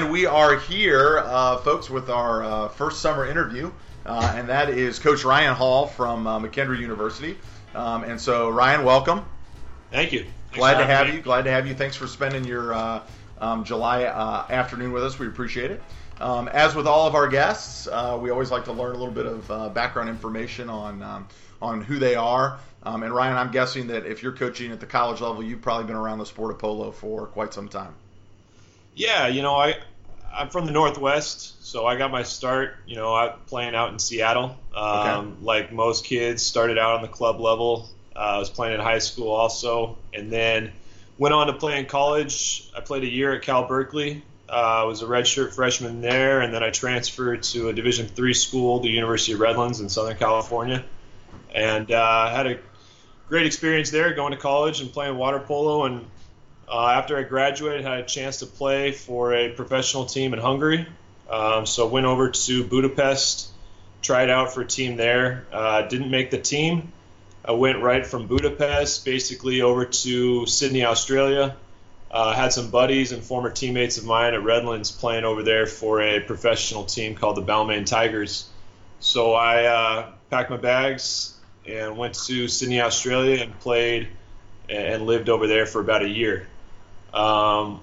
And 0.00 0.10
we 0.10 0.24
are 0.24 0.58
here, 0.58 1.18
uh, 1.18 1.58
folks, 1.58 1.90
with 1.90 2.08
our 2.08 2.42
uh, 2.42 2.68
first 2.68 3.02
summer 3.02 3.26
interview, 3.26 3.70
uh, 4.06 4.32
and 4.34 4.48
that 4.48 4.70
is 4.70 4.98
Coach 4.98 5.24
Ryan 5.24 5.54
Hall 5.54 5.86
from 5.88 6.26
uh, 6.26 6.40
McKendree 6.40 6.78
University. 6.78 7.36
Um, 7.74 8.04
and 8.04 8.18
so, 8.18 8.48
Ryan, 8.48 8.82
welcome. 8.86 9.26
Thank 9.90 10.14
you. 10.14 10.20
Thanks 10.20 10.56
Glad 10.56 10.78
to 10.78 10.86
have 10.86 11.08
me. 11.08 11.16
you. 11.16 11.20
Glad 11.20 11.42
to 11.42 11.50
have 11.50 11.66
you. 11.66 11.74
Thanks 11.74 11.96
for 11.96 12.06
spending 12.06 12.44
your 12.46 12.72
uh, 12.72 13.02
um, 13.42 13.62
July 13.62 14.04
uh, 14.04 14.46
afternoon 14.48 14.92
with 14.92 15.04
us. 15.04 15.18
We 15.18 15.26
appreciate 15.26 15.70
it. 15.70 15.82
Um, 16.18 16.48
as 16.48 16.74
with 16.74 16.86
all 16.86 17.06
of 17.06 17.14
our 17.14 17.28
guests, 17.28 17.86
uh, 17.86 18.18
we 18.18 18.30
always 18.30 18.50
like 18.50 18.64
to 18.64 18.72
learn 18.72 18.94
a 18.94 18.98
little 18.98 19.12
bit 19.12 19.26
of 19.26 19.50
uh, 19.50 19.68
background 19.68 20.08
information 20.08 20.70
on 20.70 21.02
um, 21.02 21.28
on 21.60 21.82
who 21.82 21.98
they 21.98 22.14
are. 22.14 22.58
Um, 22.84 23.02
and 23.02 23.14
Ryan, 23.14 23.36
I'm 23.36 23.52
guessing 23.52 23.88
that 23.88 24.06
if 24.06 24.22
you're 24.22 24.32
coaching 24.32 24.72
at 24.72 24.80
the 24.80 24.86
college 24.86 25.20
level, 25.20 25.42
you've 25.42 25.60
probably 25.60 25.88
been 25.88 25.96
around 25.96 26.20
the 26.20 26.26
sport 26.26 26.52
of 26.52 26.58
polo 26.58 26.90
for 26.90 27.26
quite 27.26 27.52
some 27.52 27.68
time. 27.68 27.92
Yeah, 28.94 29.28
you 29.28 29.42
know, 29.42 29.54
I 29.54 29.76
I'm 30.32 30.48
from 30.48 30.66
the 30.66 30.72
Northwest, 30.72 31.64
so 31.66 31.86
I 31.86 31.96
got 31.96 32.10
my 32.10 32.22
start, 32.22 32.76
you 32.86 32.96
know, 32.96 33.14
out 33.14 33.46
playing 33.46 33.74
out 33.74 33.92
in 33.92 33.98
Seattle. 33.98 34.56
Um, 34.74 35.38
Like 35.42 35.72
most 35.72 36.04
kids, 36.04 36.42
started 36.42 36.78
out 36.78 36.96
on 36.96 37.02
the 37.02 37.08
club 37.08 37.40
level. 37.40 37.88
Uh, 38.14 38.18
I 38.18 38.38
was 38.38 38.50
playing 38.50 38.74
in 38.74 38.80
high 38.80 38.98
school 38.98 39.30
also, 39.30 39.98
and 40.12 40.32
then 40.32 40.72
went 41.18 41.34
on 41.34 41.48
to 41.48 41.52
play 41.52 41.78
in 41.78 41.86
college. 41.86 42.70
I 42.76 42.80
played 42.80 43.02
a 43.04 43.10
year 43.10 43.34
at 43.34 43.42
Cal 43.42 43.66
Berkeley. 43.66 44.22
Uh, 44.48 44.52
I 44.52 44.84
was 44.84 45.02
a 45.02 45.06
redshirt 45.06 45.54
freshman 45.54 46.00
there, 46.00 46.40
and 46.40 46.52
then 46.52 46.62
I 46.62 46.70
transferred 46.70 47.42
to 47.44 47.68
a 47.68 47.72
Division 47.72 48.06
three 48.08 48.34
school, 48.34 48.80
the 48.80 48.88
University 48.88 49.32
of 49.32 49.40
Redlands 49.40 49.80
in 49.80 49.88
Southern 49.88 50.16
California, 50.16 50.84
and 51.54 51.90
uh, 51.90 52.30
had 52.30 52.46
a 52.46 52.58
great 53.28 53.46
experience 53.46 53.90
there, 53.90 54.12
going 54.14 54.32
to 54.32 54.38
college 54.38 54.80
and 54.80 54.92
playing 54.92 55.16
water 55.16 55.38
polo. 55.38 55.84
And 55.84 56.06
uh, 56.70 56.88
after 56.88 57.18
I 57.18 57.24
graduated, 57.24 57.84
had 57.84 57.98
a 57.98 58.04
chance 58.04 58.38
to 58.38 58.46
play 58.46 58.92
for 58.92 59.34
a 59.34 59.50
professional 59.50 60.06
team 60.06 60.32
in 60.32 60.38
Hungary. 60.38 60.86
Um, 61.28 61.66
so 61.66 61.86
went 61.86 62.06
over 62.06 62.30
to 62.30 62.64
Budapest, 62.64 63.48
tried 64.02 64.30
out 64.30 64.54
for 64.54 64.62
a 64.62 64.66
team 64.66 64.96
there. 64.96 65.46
Uh, 65.52 65.82
didn't 65.82 66.10
make 66.10 66.30
the 66.30 66.38
team. 66.38 66.92
I 67.44 67.52
went 67.52 67.82
right 67.82 68.06
from 68.06 68.26
Budapest, 68.26 69.04
basically 69.04 69.62
over 69.62 69.84
to 69.84 70.46
Sydney, 70.46 70.84
Australia. 70.84 71.56
Uh, 72.10 72.34
had 72.34 72.52
some 72.52 72.70
buddies 72.70 73.12
and 73.12 73.22
former 73.22 73.50
teammates 73.50 73.96
of 73.96 74.04
mine 74.04 74.34
at 74.34 74.42
Redlands 74.42 74.90
playing 74.90 75.24
over 75.24 75.42
there 75.42 75.66
for 75.66 76.00
a 76.00 76.20
professional 76.20 76.84
team 76.84 77.14
called 77.14 77.36
the 77.36 77.42
Balmain 77.42 77.86
Tigers. 77.86 78.48
So 78.98 79.32
I 79.32 79.64
uh, 79.64 80.12
packed 80.28 80.50
my 80.50 80.56
bags 80.56 81.34
and 81.66 81.96
went 81.96 82.14
to 82.26 82.48
Sydney, 82.48 82.80
Australia, 82.80 83.42
and 83.42 83.58
played 83.60 84.08
and 84.68 85.06
lived 85.06 85.28
over 85.28 85.46
there 85.46 85.66
for 85.66 85.80
about 85.80 86.02
a 86.02 86.08
year. 86.08 86.46
Um, 87.12 87.80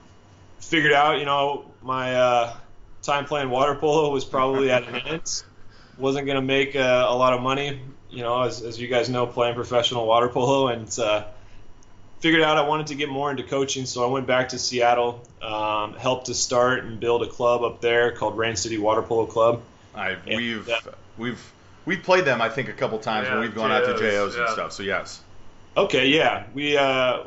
figured 0.59 0.93
out, 0.93 1.19
you 1.19 1.25
know, 1.25 1.65
my 1.81 2.15
uh, 2.15 2.57
time 3.01 3.25
playing 3.25 3.49
water 3.49 3.75
polo 3.75 4.11
was 4.11 4.25
probably 4.25 4.71
at 4.71 4.87
an 4.87 4.95
end. 5.07 5.43
Wasn't 5.97 6.25
going 6.25 6.35
to 6.35 6.41
make 6.41 6.75
uh, 6.75 7.07
a 7.09 7.15
lot 7.15 7.33
of 7.33 7.41
money, 7.41 7.81
you 8.09 8.21
know, 8.21 8.43
as, 8.43 8.61
as 8.61 8.79
you 8.79 8.87
guys 8.87 9.09
know, 9.09 9.25
playing 9.25 9.55
professional 9.55 10.05
water 10.05 10.29
polo, 10.29 10.67
and 10.67 10.99
uh, 10.99 11.25
figured 12.19 12.43
out 12.43 12.57
I 12.57 12.67
wanted 12.67 12.87
to 12.87 12.95
get 12.95 13.09
more 13.09 13.31
into 13.31 13.43
coaching, 13.43 13.85
so 13.85 14.07
I 14.07 14.11
went 14.11 14.27
back 14.27 14.49
to 14.49 14.59
Seattle, 14.59 15.23
um, 15.41 15.93
helped 15.93 16.27
to 16.27 16.33
start 16.33 16.83
and 16.83 16.99
build 16.99 17.23
a 17.23 17.27
club 17.27 17.63
up 17.63 17.81
there 17.81 18.11
called 18.11 18.37
Rain 18.37 18.55
City 18.55 18.77
Water 18.77 19.01
Polo 19.01 19.25
Club. 19.25 19.61
I've, 19.95 20.23
we've 20.27 20.67
and, 20.69 20.95
we've 21.17 21.53
we've 21.85 22.03
played 22.03 22.25
them 22.25 22.39
I 22.39 22.49
think 22.49 22.69
a 22.69 22.73
couple 22.73 22.99
times 22.99 23.27
yeah, 23.27 23.33
when 23.33 23.41
we've 23.41 23.55
gone 23.55 23.69
JOs, 23.71 23.89
out 23.89 23.97
to 23.97 24.11
JOs 24.11 24.35
yeah. 24.35 24.41
and 24.41 24.49
stuff. 24.51 24.71
So 24.73 24.83
yes. 24.83 25.21
Okay, 25.75 26.07
yeah, 26.07 26.45
we 26.53 26.77
uh, 26.77 27.23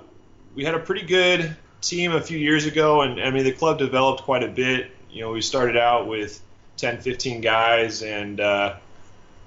we 0.54 0.64
had 0.64 0.74
a 0.74 0.78
pretty 0.78 1.06
good 1.06 1.56
team 1.80 2.12
a 2.12 2.20
few 2.20 2.38
years 2.38 2.66
ago, 2.66 3.02
and 3.02 3.20
I 3.20 3.30
mean 3.30 3.44
the 3.44 3.52
club 3.52 3.78
developed 3.78 4.22
quite 4.22 4.42
a 4.42 4.48
bit. 4.48 4.90
You 5.10 5.22
know, 5.22 5.32
we 5.32 5.42
started 5.42 5.76
out 5.76 6.06
with 6.06 6.40
10, 6.76 6.98
15 6.98 7.40
guys, 7.40 8.02
and 8.02 8.40
uh, 8.40 8.76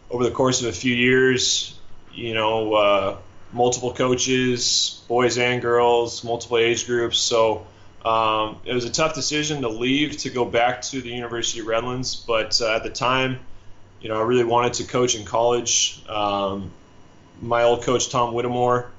over 0.10 0.24
the 0.24 0.32
course 0.32 0.62
of 0.62 0.68
a 0.68 0.74
few 0.74 0.94
years, 0.94 1.80
you 2.14 2.34
know, 2.34 2.74
uh, 2.74 3.18
multiple 3.52 3.94
coaches, 3.94 5.02
boys 5.08 5.38
and 5.38 5.62
girls, 5.62 6.24
multiple 6.24 6.58
age 6.58 6.86
groups. 6.86 7.18
So 7.18 7.66
um, 8.06 8.58
it 8.66 8.74
was 8.74 8.86
a 8.86 8.92
tough 8.92 9.16
decision 9.16 9.62
to 9.62 9.70
leave 9.70 10.18
to 10.18 10.30
go 10.30 10.46
back 10.46 10.82
to 10.84 11.02
the 11.02 11.10
University 11.10 11.62
of 11.62 11.68
Redlands, 11.68 12.16
but 12.16 12.60
uh, 12.62 12.76
at 12.76 12.84
the 12.84 12.90
time, 12.90 13.40
you 14.02 14.10
know, 14.10 14.20
I 14.20 14.24
really 14.24 14.44
wanted 14.44 14.74
to 14.74 14.84
coach 14.84 15.16
in 15.16 15.24
college. 15.24 16.04
Um, 16.10 16.72
my 17.42 17.64
old 17.64 17.84
coach 17.84 18.10
Tom 18.10 18.34
Whittemore 18.34 18.92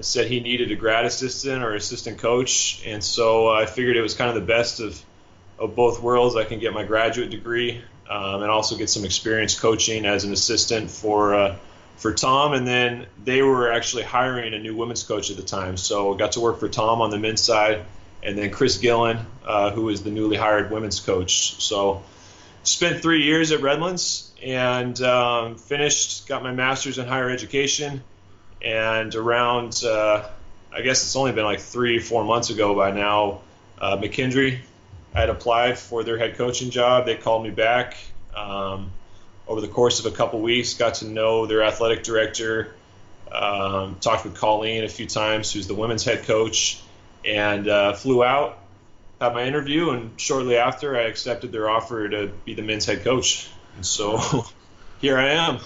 said 0.00 0.26
he 0.26 0.40
needed 0.40 0.70
a 0.70 0.76
grad 0.76 1.04
assistant 1.04 1.62
or 1.62 1.74
assistant 1.74 2.18
coach, 2.18 2.82
and 2.86 3.02
so 3.02 3.48
I 3.48 3.66
figured 3.66 3.96
it 3.96 4.02
was 4.02 4.14
kind 4.14 4.28
of 4.28 4.34
the 4.34 4.46
best 4.46 4.80
of 4.80 5.00
of 5.58 5.74
both 5.74 6.02
worlds. 6.02 6.36
I 6.36 6.44
can 6.44 6.58
get 6.58 6.72
my 6.74 6.84
graduate 6.84 7.30
degree 7.30 7.82
um, 8.10 8.42
and 8.42 8.50
also 8.50 8.76
get 8.76 8.90
some 8.90 9.04
experience 9.04 9.58
coaching 9.58 10.04
as 10.04 10.24
an 10.24 10.32
assistant 10.32 10.90
for 10.90 11.34
uh, 11.34 11.56
for 11.96 12.12
Tom. 12.12 12.52
And 12.52 12.66
then 12.66 13.06
they 13.24 13.42
were 13.42 13.72
actually 13.72 14.02
hiring 14.02 14.54
a 14.54 14.58
new 14.58 14.76
women's 14.76 15.02
coach 15.02 15.30
at 15.30 15.36
the 15.36 15.42
time, 15.42 15.76
so 15.76 16.14
got 16.14 16.32
to 16.32 16.40
work 16.40 16.60
for 16.60 16.68
Tom 16.68 17.00
on 17.00 17.10
the 17.10 17.18
men's 17.18 17.40
side, 17.40 17.84
and 18.22 18.36
then 18.36 18.50
Chris 18.50 18.78
Gillen, 18.78 19.18
uh, 19.46 19.70
who 19.70 19.84
was 19.84 20.02
the 20.02 20.10
newly 20.10 20.36
hired 20.36 20.70
women's 20.70 21.00
coach. 21.00 21.62
So 21.62 22.02
spent 22.64 23.00
three 23.00 23.22
years 23.22 23.52
at 23.52 23.60
Redlands 23.60 24.32
and 24.42 25.00
um, 25.00 25.56
finished, 25.56 26.26
got 26.26 26.42
my 26.42 26.52
master's 26.52 26.98
in 26.98 27.06
higher 27.06 27.30
education. 27.30 28.02
And 28.66 29.14
around, 29.14 29.80
uh, 29.84 30.28
I 30.72 30.80
guess 30.80 31.04
it's 31.04 31.14
only 31.14 31.30
been 31.30 31.44
like 31.44 31.60
three, 31.60 32.00
four 32.00 32.24
months 32.24 32.50
ago 32.50 32.74
by 32.74 32.90
now, 32.90 33.42
uh, 33.80 33.96
McKendree, 33.96 34.58
I 35.14 35.20
had 35.20 35.30
applied 35.30 35.78
for 35.78 36.02
their 36.02 36.18
head 36.18 36.36
coaching 36.36 36.70
job. 36.70 37.06
They 37.06 37.16
called 37.16 37.44
me 37.44 37.50
back 37.50 37.96
um, 38.34 38.90
over 39.46 39.60
the 39.60 39.68
course 39.68 40.00
of 40.00 40.12
a 40.12 40.16
couple 40.16 40.40
weeks, 40.40 40.74
got 40.74 40.94
to 40.94 41.06
know 41.06 41.46
their 41.46 41.62
athletic 41.62 42.02
director, 42.02 42.74
um, 43.30 43.98
talked 44.00 44.24
with 44.24 44.34
Colleen 44.34 44.82
a 44.82 44.88
few 44.88 45.06
times, 45.06 45.52
who's 45.52 45.68
the 45.68 45.74
women's 45.74 46.04
head 46.04 46.24
coach, 46.24 46.80
and 47.24 47.68
uh, 47.68 47.92
flew 47.92 48.24
out 48.24 48.58
had 49.20 49.32
my 49.32 49.44
interview, 49.44 49.90
and 49.90 50.20
shortly 50.20 50.56
after, 50.56 50.96
I 50.96 51.02
accepted 51.02 51.52
their 51.52 51.70
offer 51.70 52.08
to 52.08 52.32
be 52.44 52.54
the 52.54 52.62
men's 52.62 52.84
head 52.84 53.04
coach. 53.04 53.48
And 53.76 53.86
so 53.86 54.44
here 55.00 55.16
I 55.16 55.30
am. 55.30 55.60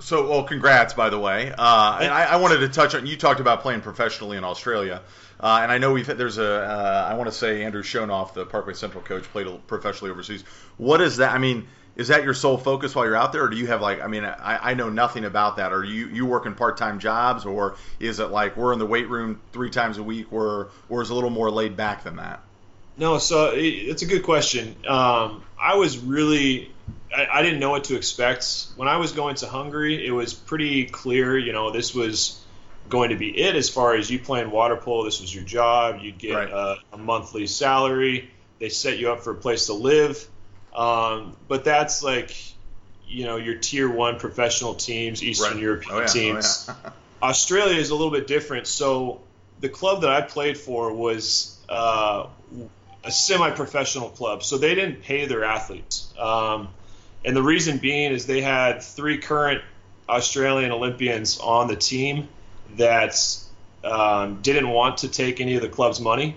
So, 0.00 0.28
well, 0.28 0.44
congrats, 0.44 0.94
by 0.94 1.10
the 1.10 1.18
way. 1.18 1.52
Uh, 1.56 1.98
and 2.00 2.12
I, 2.12 2.24
I, 2.24 2.36
wanted 2.36 2.58
to 2.58 2.68
touch 2.68 2.94
on 2.94 3.06
you 3.06 3.16
talked 3.16 3.40
about 3.40 3.62
playing 3.62 3.80
professionally 3.80 4.36
in 4.36 4.44
Australia, 4.44 5.02
uh, 5.40 5.60
and 5.62 5.72
I 5.72 5.78
know 5.78 5.92
we've 5.92 6.06
there's 6.06 6.38
a 6.38 6.62
uh, 6.62 7.08
I 7.10 7.14
want 7.14 7.28
to 7.28 7.36
say 7.36 7.64
Andrew 7.64 7.82
Shonoff, 7.82 8.32
the 8.32 8.46
Parkway 8.46 8.74
Central 8.74 9.02
coach, 9.02 9.24
played 9.24 9.48
professionally 9.66 10.10
overseas. 10.10 10.44
What 10.76 11.00
is 11.00 11.16
that? 11.16 11.32
I 11.32 11.38
mean, 11.38 11.66
is 11.96 12.08
that 12.08 12.22
your 12.22 12.32
sole 12.32 12.56
focus 12.56 12.94
while 12.94 13.04
you're 13.04 13.16
out 13.16 13.32
there, 13.32 13.42
or 13.42 13.48
do 13.48 13.56
you 13.56 13.66
have 13.66 13.82
like 13.82 14.00
I 14.00 14.06
mean 14.06 14.24
I, 14.24 14.70
I 14.70 14.74
know 14.74 14.88
nothing 14.88 15.24
about 15.24 15.56
that. 15.56 15.72
Are 15.72 15.84
you 15.84 16.06
you 16.06 16.26
working 16.26 16.54
part 16.54 16.76
time 16.76 17.00
jobs, 17.00 17.44
or 17.44 17.76
is 17.98 18.20
it 18.20 18.26
like 18.26 18.56
we're 18.56 18.72
in 18.72 18.78
the 18.78 18.86
weight 18.86 19.08
room 19.08 19.40
three 19.52 19.70
times 19.70 19.98
a 19.98 20.02
week, 20.02 20.32
or 20.32 20.70
or 20.88 21.02
is 21.02 21.10
it 21.10 21.12
a 21.12 21.14
little 21.14 21.30
more 21.30 21.50
laid 21.50 21.76
back 21.76 22.04
than 22.04 22.16
that? 22.16 22.40
No, 22.96 23.18
so 23.18 23.52
it's 23.54 24.02
a 24.02 24.06
good 24.06 24.22
question. 24.22 24.74
Um, 24.86 25.44
I 25.60 25.76
was 25.76 25.98
really 25.98 26.72
I, 27.14 27.26
I, 27.32 27.42
didn't 27.42 27.60
know 27.60 27.70
what 27.70 27.84
to 27.84 27.96
expect 27.96 28.66
when 28.76 28.88
I 28.88 28.96
was 28.96 29.12
going 29.12 29.36
to 29.36 29.46
Hungary. 29.46 30.06
It 30.06 30.10
was 30.10 30.34
pretty 30.34 30.86
clear, 30.86 31.38
you 31.38 31.52
know, 31.52 31.70
this 31.70 31.94
was 31.94 32.42
going 32.88 33.10
to 33.10 33.16
be 33.16 33.38
it 33.38 33.54
as 33.56 33.68
far 33.68 33.94
as 33.94 34.10
you 34.10 34.18
playing 34.18 34.50
water 34.50 34.76
polo. 34.76 35.04
This 35.04 35.20
was 35.20 35.34
your 35.34 35.44
job. 35.44 36.00
You'd 36.02 36.18
get 36.18 36.34
right. 36.34 36.50
a, 36.50 36.76
a 36.92 36.98
monthly 36.98 37.46
salary. 37.46 38.30
They 38.58 38.68
set 38.68 38.98
you 38.98 39.12
up 39.12 39.20
for 39.20 39.32
a 39.32 39.36
place 39.36 39.66
to 39.66 39.74
live 39.74 40.28
um, 40.78 41.36
but 41.48 41.64
that's 41.64 42.02
like, 42.02 42.34
you 43.06 43.24
know, 43.24 43.36
your 43.36 43.56
tier 43.56 43.90
one 43.90 44.18
professional 44.18 44.74
teams, 44.74 45.22
Eastern 45.22 45.54
right. 45.54 45.62
European 45.62 45.96
oh, 45.96 46.00
yeah. 46.00 46.06
teams. 46.06 46.66
Oh, 46.68 46.76
yeah. 46.84 46.90
Australia 47.22 47.76
is 47.76 47.90
a 47.90 47.96
little 47.96 48.12
bit 48.12 48.28
different. 48.28 48.68
So 48.68 49.20
the 49.60 49.68
club 49.68 50.02
that 50.02 50.10
I 50.10 50.20
played 50.20 50.56
for 50.56 50.92
was 50.92 51.58
uh, 51.68 52.28
a 53.02 53.10
semi-professional 53.10 54.10
club, 54.10 54.44
so 54.44 54.56
they 54.56 54.76
didn't 54.76 55.02
pay 55.02 55.26
their 55.26 55.42
athletes. 55.42 56.14
Um, 56.16 56.68
and 57.24 57.36
the 57.36 57.42
reason 57.42 57.78
being 57.78 58.12
is 58.12 58.26
they 58.26 58.40
had 58.40 58.82
three 58.82 59.18
current 59.18 59.62
Australian 60.08 60.72
Olympians 60.72 61.38
on 61.38 61.68
the 61.68 61.76
team 61.76 62.28
that 62.76 63.14
um, 63.84 64.40
didn't 64.42 64.68
want 64.68 64.98
to 64.98 65.08
take 65.08 65.40
any 65.40 65.56
of 65.56 65.62
the 65.62 65.68
club's 65.68 66.00
money. 66.00 66.36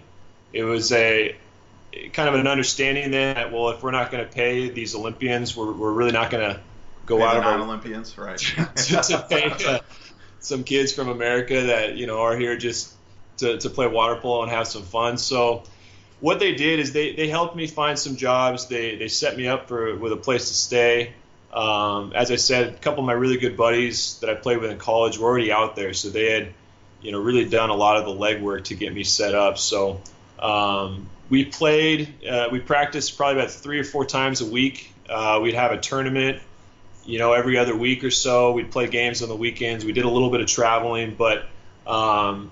It 0.54 0.64
was 0.64 0.92
a 0.92 1.36
kind 2.14 2.30
of 2.30 2.36
an 2.36 2.48
understanding 2.48 3.12
that 3.12 3.52
well, 3.52 3.70
if 3.70 3.84
we're 3.84 3.92
not 3.92 4.12
going 4.12 4.26
to 4.26 4.32
pay 4.32 4.70
these 4.70 4.96
Olympians, 4.96 5.56
we're, 5.56 5.72
we're 5.72 5.92
really 5.92 6.12
not 6.12 6.32
going 6.32 6.54
to 6.54 6.60
go 7.06 7.18
pay 7.18 7.24
out 7.24 7.38
of 7.38 7.44
our 7.44 7.60
Olympians, 7.60 8.18
right? 8.18 8.38
to, 8.76 9.02
to 9.02 9.26
pay 9.30 9.52
uh, 9.68 9.80
some 10.40 10.64
kids 10.64 10.94
from 10.94 11.10
America 11.10 11.62
that 11.68 11.96
you 11.96 12.08
know 12.08 12.22
are 12.22 12.36
here 12.36 12.58
just 12.58 12.94
to, 13.38 13.58
to 13.58 13.70
play 13.70 13.88
water 13.88 14.16
polo 14.16 14.44
and 14.44 14.52
have 14.52 14.68
some 14.68 14.84
fun. 14.84 15.18
So 15.18 15.64
what 16.22 16.40
they 16.40 16.54
did 16.54 16.80
is 16.80 16.94
they, 16.94 17.14
they 17.14 17.28
helped 17.28 17.56
me 17.56 17.68
find 17.68 18.00
some 18.00 18.16
jobs. 18.16 18.68
They 18.68 18.96
they 18.96 19.10
set 19.10 19.36
me 19.36 19.48
up 19.48 19.68
for 19.68 19.96
with 19.96 20.14
a 20.14 20.18
place 20.18 20.48
to 20.48 20.54
stay. 20.54 21.14
Um, 21.52 22.14
as 22.16 22.32
I 22.32 22.38
said, 22.38 22.70
a 22.70 22.78
couple 22.78 23.02
of 23.02 23.08
my 23.08 23.14
really 23.14 23.38
good 23.38 23.58
buddies 23.58 24.18
that 24.20 24.30
I 24.30 24.36
played 24.36 24.60
with 24.60 24.72
in 24.72 24.78
college 24.78 25.18
were 25.18 25.28
already 25.28 25.52
out 25.52 25.76
there, 25.76 25.94
so 25.94 26.10
they 26.10 26.32
had 26.32 26.54
you 27.02 27.12
know 27.12 27.20
really 27.20 27.46
done 27.46 27.70
a 27.70 27.76
lot 27.76 27.98
of 27.98 28.06
the 28.06 28.12
legwork 28.12 28.66
to 28.66 28.76
get 28.76 28.94
me 28.94 29.04
set 29.04 29.36
up. 29.36 29.58
So 29.58 30.00
um, 30.40 31.10
we 31.30 31.46
played, 31.46 32.26
uh, 32.26 32.50
we 32.52 32.60
practiced 32.60 33.18
probably 33.18 33.42
about 33.42 33.52
three 33.52 33.80
or 33.80 33.84
four 33.84 34.06
times 34.06 34.42
a 34.42 34.46
week. 34.46 34.94
Uh, 35.10 35.40
we'd 35.42 35.56
have 35.56 35.72
a 35.72 35.78
tournament, 35.78 36.42
you 37.06 37.20
know, 37.20 37.34
every 37.34 37.58
other 37.58 37.76
week 37.76 38.04
or 38.04 38.12
so. 38.12 38.52
We'd 38.52 38.72
play 38.72 38.88
games 38.88 39.24
on 39.24 39.30
the 39.30 39.36
weekends. 39.36 39.84
We 39.84 39.94
did 39.94 40.06
a 40.06 40.10
little 40.10 40.30
bit 40.30 40.42
of 40.42 40.48
traveling, 40.48 41.16
but 41.16 41.46
um, 41.88 42.52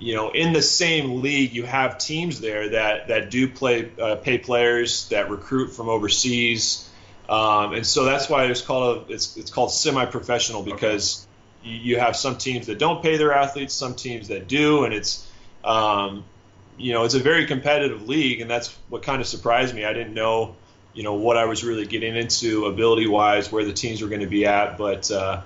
you 0.00 0.14
know, 0.14 0.30
in 0.30 0.52
the 0.52 0.62
same 0.62 1.20
league, 1.20 1.52
you 1.52 1.64
have 1.64 1.98
teams 1.98 2.40
there 2.40 2.70
that 2.70 3.08
that 3.08 3.30
do 3.30 3.48
play 3.48 3.90
uh, 4.00 4.16
pay 4.16 4.38
players 4.38 5.08
that 5.10 5.30
recruit 5.30 5.68
from 5.68 5.88
overseas, 5.88 6.88
um, 7.28 7.74
and 7.74 7.86
so 7.86 8.04
that's 8.04 8.28
why 8.28 8.46
it's 8.46 8.62
called 8.62 9.10
a, 9.10 9.12
it's 9.12 9.36
it's 9.36 9.50
called 9.50 9.70
semi-professional 9.70 10.62
because 10.62 11.26
okay. 11.60 11.70
you, 11.70 11.94
you, 11.94 11.98
have 11.98 12.16
some 12.16 12.38
teams 12.38 12.66
that 12.66 12.78
don't 12.78 13.02
pay 13.02 13.18
their 13.18 13.34
athletes, 13.34 13.74
some 13.74 13.94
teams 13.94 14.28
that 14.28 14.48
do, 14.48 14.84
and 14.84 14.94
it's 14.94 15.30
um, 15.62 16.24
you 16.80 16.94
know, 16.94 17.04
it's 17.04 17.14
a 17.14 17.20
very 17.20 17.46
competitive 17.46 18.08
league, 18.08 18.40
and 18.40 18.50
that's 18.50 18.74
what 18.88 19.02
kind 19.02 19.20
of 19.20 19.26
surprised 19.26 19.74
me. 19.74 19.84
I 19.84 19.92
didn't 19.92 20.14
know, 20.14 20.56
you 20.94 21.02
know, 21.02 21.14
what 21.14 21.36
I 21.36 21.44
was 21.44 21.62
really 21.62 21.86
getting 21.86 22.16
into 22.16 22.66
ability 22.66 23.06
wise, 23.06 23.52
where 23.52 23.64
the 23.64 23.74
teams 23.74 24.00
were 24.00 24.08
going 24.08 24.22
to 24.22 24.26
be 24.26 24.46
at. 24.46 24.78
But, 24.78 25.10
uh, 25.10 25.42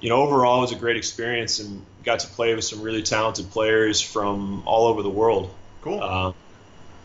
you 0.00 0.08
know, 0.08 0.16
overall, 0.16 0.58
it 0.58 0.62
was 0.62 0.72
a 0.72 0.76
great 0.76 0.96
experience 0.96 1.60
and 1.60 1.86
got 2.02 2.20
to 2.20 2.26
play 2.28 2.54
with 2.54 2.64
some 2.64 2.82
really 2.82 3.02
talented 3.02 3.50
players 3.50 4.00
from 4.00 4.62
all 4.66 4.86
over 4.86 5.02
the 5.02 5.10
world. 5.10 5.54
Cool. 5.82 6.02
Uh, 6.02 6.32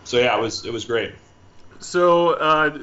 so 0.03 0.17
yeah, 0.17 0.37
it 0.37 0.41
was 0.41 0.65
it 0.65 0.73
was 0.73 0.85
great. 0.85 1.13
So 1.79 2.31
uh, 2.31 2.77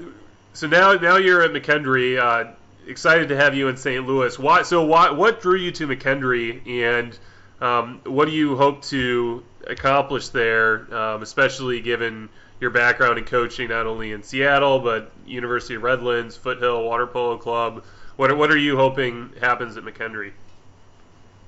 so 0.53 0.67
now 0.67 0.95
now 0.95 1.17
you're 1.17 1.43
at 1.43 1.53
McKendree. 1.53 2.19
Uh, 2.19 2.53
excited 2.87 3.29
to 3.29 3.37
have 3.37 3.55
you 3.55 3.69
in 3.69 3.77
St. 3.77 4.07
Louis. 4.07 4.39
Why? 4.39 4.63
So, 4.63 4.85
why, 4.85 5.11
what 5.11 5.41
drew 5.41 5.57
you 5.57 5.73
to 5.73 5.87
McKendree, 5.87 6.67
and 6.85 7.19
um, 7.61 8.01
what 8.05 8.27
do 8.27 8.33
you 8.33 8.57
hope 8.57 8.83
to 8.85 9.43
accomplish 9.67 10.29
there, 10.29 10.95
um, 10.95 11.23
especially 11.23 11.81
given 11.81 12.29
your 12.61 12.71
background 12.71 13.19
in 13.19 13.25
coaching 13.25 13.69
not 13.69 13.87
only 13.87 14.13
in 14.13 14.23
Seattle 14.23 14.79
but 14.79 15.11
University 15.27 15.75
of 15.75 15.83
Redlands, 15.83 16.37
Foothill 16.37 16.85
Water 16.85 17.07
Polo 17.07 17.39
Club. 17.39 17.85
What 18.17 18.37
what 18.37 18.51
are 18.51 18.57
you 18.57 18.77
hoping 18.77 19.33
happens 19.41 19.77
at 19.77 19.85
McKendree? 19.85 20.33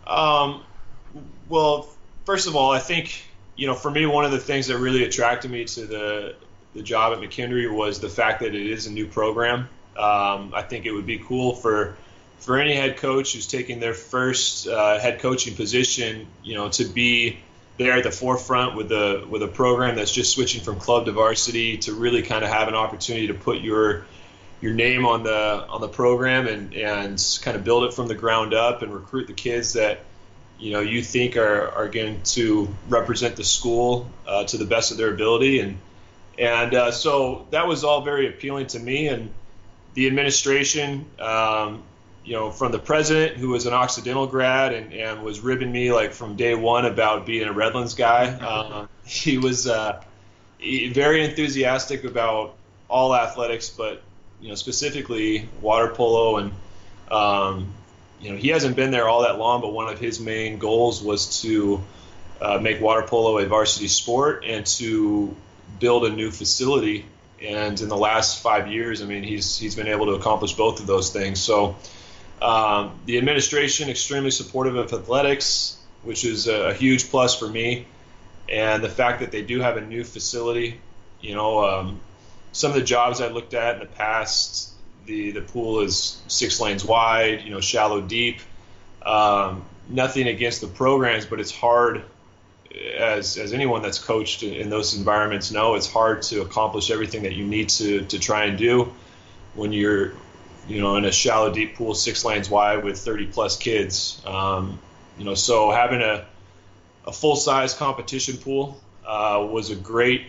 Um, 0.07 0.63
well, 1.49 1.89
first 2.25 2.47
of 2.47 2.57
all, 2.57 2.71
I 2.71 2.79
think 2.79 3.25
you 3.57 3.67
know 3.67 3.75
for 3.75 3.91
me 3.91 4.07
one 4.07 4.25
of 4.25 4.31
the 4.31 4.39
things 4.39 4.69
that 4.69 4.79
really 4.79 5.05
attracted 5.05 5.51
me 5.51 5.65
to 5.65 5.87
the 5.87 6.35
the 6.75 6.83
job 6.83 7.13
at 7.13 7.19
McKendree 7.21 7.73
was 7.73 8.01
the 8.01 8.09
fact 8.09 8.41
that 8.41 8.55
it 8.55 8.67
is 8.67 8.87
a 8.87 8.93
new 8.93 9.07
program. 9.07 9.69
Um, 9.97 10.53
I 10.55 10.63
think 10.63 10.85
it 10.85 10.93
would 10.93 11.07
be 11.07 11.19
cool 11.19 11.55
for 11.55 11.97
for 12.39 12.59
any 12.59 12.75
head 12.75 12.99
coach 12.99 13.33
who's 13.33 13.47
taking 13.47 13.81
their 13.81 13.95
first 13.95 14.69
uh, 14.69 14.99
head 14.99 15.21
coaching 15.21 15.55
position, 15.55 16.27
you 16.43 16.55
know, 16.55 16.69
to 16.69 16.85
be 16.85 17.39
there 17.79 17.95
at 17.95 18.05
the 18.05 18.11
forefront 18.11 18.77
with 18.77 18.89
the 18.89 19.27
with 19.29 19.43
a 19.43 19.49
program 19.49 19.97
that's 19.97 20.13
just 20.13 20.35
switching 20.35 20.63
from 20.63 20.79
club 20.79 21.07
to 21.07 21.13
varsity 21.13 21.79
to 21.79 21.95
really 21.95 22.23
kind 22.23 22.45
of 22.45 22.51
have 22.51 22.69
an 22.69 22.75
opportunity 22.75 23.29
to 23.29 23.35
put 23.35 23.61
your 23.61 24.07
your 24.61 24.73
name 24.73 25.05
on 25.05 25.23
the 25.23 25.67
on 25.69 25.81
the 25.81 25.89
program 25.89 26.47
and 26.47 26.75
and 26.75 27.39
kind 27.43 27.57
of 27.57 27.65
build 27.65 27.85
it 27.85 27.95
from 27.95 28.09
the 28.09 28.15
ground 28.15 28.55
up 28.55 28.83
and 28.83 28.93
recruit 28.93 29.27
the 29.27 29.33
kids 29.33 29.75
that 29.75 30.01
you 30.59 30.73
know 30.73 30.81
you 30.81 31.03
think 31.03 31.37
are, 31.37 31.69
are 31.71 31.89
going 31.89 32.23
to 32.23 32.75
represent 32.89 33.37
the 33.37 33.45
school 33.45 34.09
uh, 34.27 34.45
to 34.45 34.57
the 34.57 34.65
best 34.65 34.93
of 34.93 34.97
their 34.97 35.13
ability 35.13 35.61
and 35.61 35.79
and 36.39 36.75
uh, 36.75 36.91
so 36.91 37.47
that 37.51 37.67
was 37.67 37.85
all 37.85 38.03
very 38.03 38.29
appealing 38.29 38.67
to 38.67 38.79
me 38.79 39.09
and 39.09 39.31
the 39.95 40.07
administration 40.07 41.07
um, 41.19 41.83
you 42.27 42.33
know, 42.33 42.51
from 42.51 42.73
the 42.73 42.79
president 42.79 43.37
who 43.37 43.51
was 43.51 43.67
an 43.67 43.73
Occidental 43.73 44.27
grad 44.27 44.75
and, 44.75 44.93
and 44.93 45.23
was 45.23 45.41
ribbing 45.41 45.71
me 45.71 45.93
like 45.93 46.13
from 46.13 46.35
day 46.35 46.57
one 46.57 46.85
about 46.85 47.25
being 47.25 47.47
a 47.47 47.53
Redlands 47.53 47.95
guy. 47.95 48.27
Uh, 48.27 48.87
he 49.05 49.39
was 49.39 49.69
uh, 49.69 50.03
very 50.59 51.25
enthusiastic 51.25 52.03
about 52.03 52.57
all 52.91 53.15
athletics, 53.15 53.71
but 53.71 54.03
you 54.41 54.49
know 54.49 54.55
specifically 54.55 55.49
water 55.61 55.89
polo 55.89 56.37
and 56.39 56.53
um, 57.11 57.73
you 58.21 58.31
know 58.31 58.37
he 58.37 58.49
hasn't 58.49 58.77
been 58.77 58.91
there 58.91 59.09
all 59.09 59.23
that 59.23 59.39
long, 59.39 59.61
but 59.61 59.73
one 59.73 59.93
of 59.93 59.99
his 59.99 60.21
main 60.21 60.59
goals 60.59 61.03
was 61.03 61.43
to 61.43 61.83
uh, 62.41 62.59
make 62.59 62.81
water 62.81 63.03
polo 63.03 63.39
a 63.39 63.47
varsity 63.47 63.89
sport 63.89 64.45
and 64.47 64.67
to 64.67 65.35
build 65.79 66.05
a 66.05 66.11
new 66.11 66.31
facility. 66.31 67.07
And 67.43 67.79
in 67.81 67.89
the 67.89 67.97
last 67.97 68.43
five 68.43 68.69
years, 68.69 69.03
I 69.03 69.07
mean, 69.07 69.23
he's 69.23 69.59
he's 69.59 69.75
been 69.75 69.89
able 69.89 70.07
to 70.07 70.13
accomplish 70.13 70.55
both 70.55 70.81
of 70.81 70.87
those 70.87 71.11
things. 71.11 71.41
So 71.41 71.77
um, 72.41 72.99
the 73.05 73.19
administration 73.19 73.89
extremely 73.89 74.31
supportive 74.31 74.77
of 74.77 74.93
athletics, 74.93 75.79
which 76.03 76.25
is 76.25 76.49
a, 76.49 76.69
a, 76.71 76.75
huge 76.75 77.11
plus 77.11 77.39
for 77.39 77.49
me, 77.49 77.87
and 78.49 78.83
the 78.83 78.89
fact 78.89 79.21
that 79.21 79.33
they 79.33 79.43
do 79.43 79.61
have 79.61 79.77
a 79.77 79.81
new 79.81 80.05
facility. 80.05 80.81
You 81.21 81.35
know, 81.35 81.65
um, 81.65 82.01
some 82.57 82.71
of 82.71 82.77
the 82.77 82.83
jobs 82.83 83.21
I 83.21 83.29
looked 83.29 83.55
at 83.55 83.75
in 83.75 83.81
the 83.81 83.87
past, 83.87 84.71
the 85.05 85.31
the 85.33 85.43
pool 85.43 85.81
is 85.81 86.21
six 86.27 86.61
lanes 86.61 86.85
wide. 86.85 87.43
You 87.43 87.51
know, 87.51 87.61
shallow, 87.61 88.01
deep. 88.01 88.41
Um, 89.03 89.65
nothing 89.89 90.27
against 90.27 90.63
the 90.63 90.67
programs, 90.67 91.27
but 91.27 91.39
it's 91.39 91.53
hard. 91.53 92.03
As, 92.99 93.39
as 93.39 93.55
anyone 93.55 93.81
that's 93.81 93.99
coached 93.99 94.43
in 94.43 94.69
those 94.69 94.95
environments 94.95 95.51
know, 95.51 95.77
it's 95.77 95.91
hard 95.91 96.23
to 96.23 96.43
accomplish 96.43 96.91
everything 96.91 97.23
that 97.23 97.35
you 97.35 97.47
need 97.47 97.71
to, 97.71 98.05
to 98.05 98.19
try 98.19 98.45
and 98.45 98.59
do 98.59 98.93
when 99.55 99.73
you're 99.73 100.13
you 100.69 100.81
know, 100.81 100.97
in 100.97 101.05
a 101.05 101.13
shallow, 101.13 101.53
deep 101.53 101.77
pool, 101.77 101.95
six 101.95 102.25
lanes 102.25 102.51
wide 102.51 102.85
with 102.85 102.99
30 102.99 103.27
plus 103.27 103.57
kids. 103.57 104.21
Um, 104.27 104.79
you 105.19 105.25
know, 105.25 105.35
so 105.35 105.71
having 105.71 106.03
a, 106.03 106.27
a 107.07 107.13
full 107.13 107.37
size 107.37 107.73
competition 107.75 108.37
pool 108.37 108.81
uh, 109.07 109.47
was 109.49 109.71
a 109.71 109.77
great, 109.77 110.27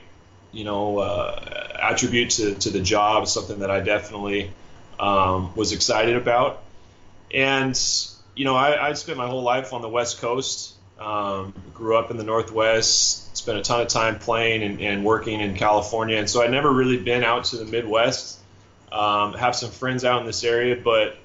you 0.52 0.64
know, 0.64 1.00
uh, 1.00 1.78
attribute 1.82 2.32
to, 2.32 2.56
to 2.56 2.70
the 2.70 2.80
job, 2.80 3.28
something 3.28 3.60
that 3.60 3.72
I 3.72 3.82
definitely 3.82 4.52
um, 5.00 5.56
was 5.56 5.72
excited 5.72 6.16
about. 6.16 6.64
And, 7.34 7.80
you 8.36 8.46
know, 8.46 8.56
I, 8.56 8.90
I 8.90 8.94
spent 8.94 9.18
my 9.18 9.28
whole 9.28 9.44
life 9.44 9.74
on 9.74 9.82
the 9.82 9.90
West 9.90 10.20
Coast. 10.20 10.74
Um, 11.00 11.54
grew 11.76 11.96
up 11.96 12.10
in 12.10 12.18
the 12.18 12.24
Northwest, 12.24 13.38
spent 13.38 13.60
a 13.60 13.62
ton 13.62 13.82
of 13.82 13.88
time 13.88 14.18
playing 14.18 14.64
and, 14.64 14.82
and 14.82 15.06
working 15.06 15.42
in 15.42 15.54
California. 15.54 16.18
And 16.18 16.28
so 16.28 16.42
I'd 16.42 16.50
never 16.50 16.72
really 16.72 16.98
been 16.98 17.24
out 17.24 17.44
to 17.46 17.58
the 17.58 17.66
Midwest 17.66 18.38
um, 18.92 19.34
have 19.34 19.56
some 19.56 19.72
friends 19.72 20.06
out 20.06 20.22
in 20.22 20.26
this 20.26 20.44
area, 20.44 20.76
but 20.76 21.18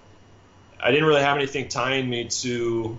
I 0.80 0.90
didn't 0.90 1.06
really 1.06 1.22
have 1.22 1.36
anything 1.36 1.68
tying 1.68 2.08
me 2.08 2.28
to 2.28 2.98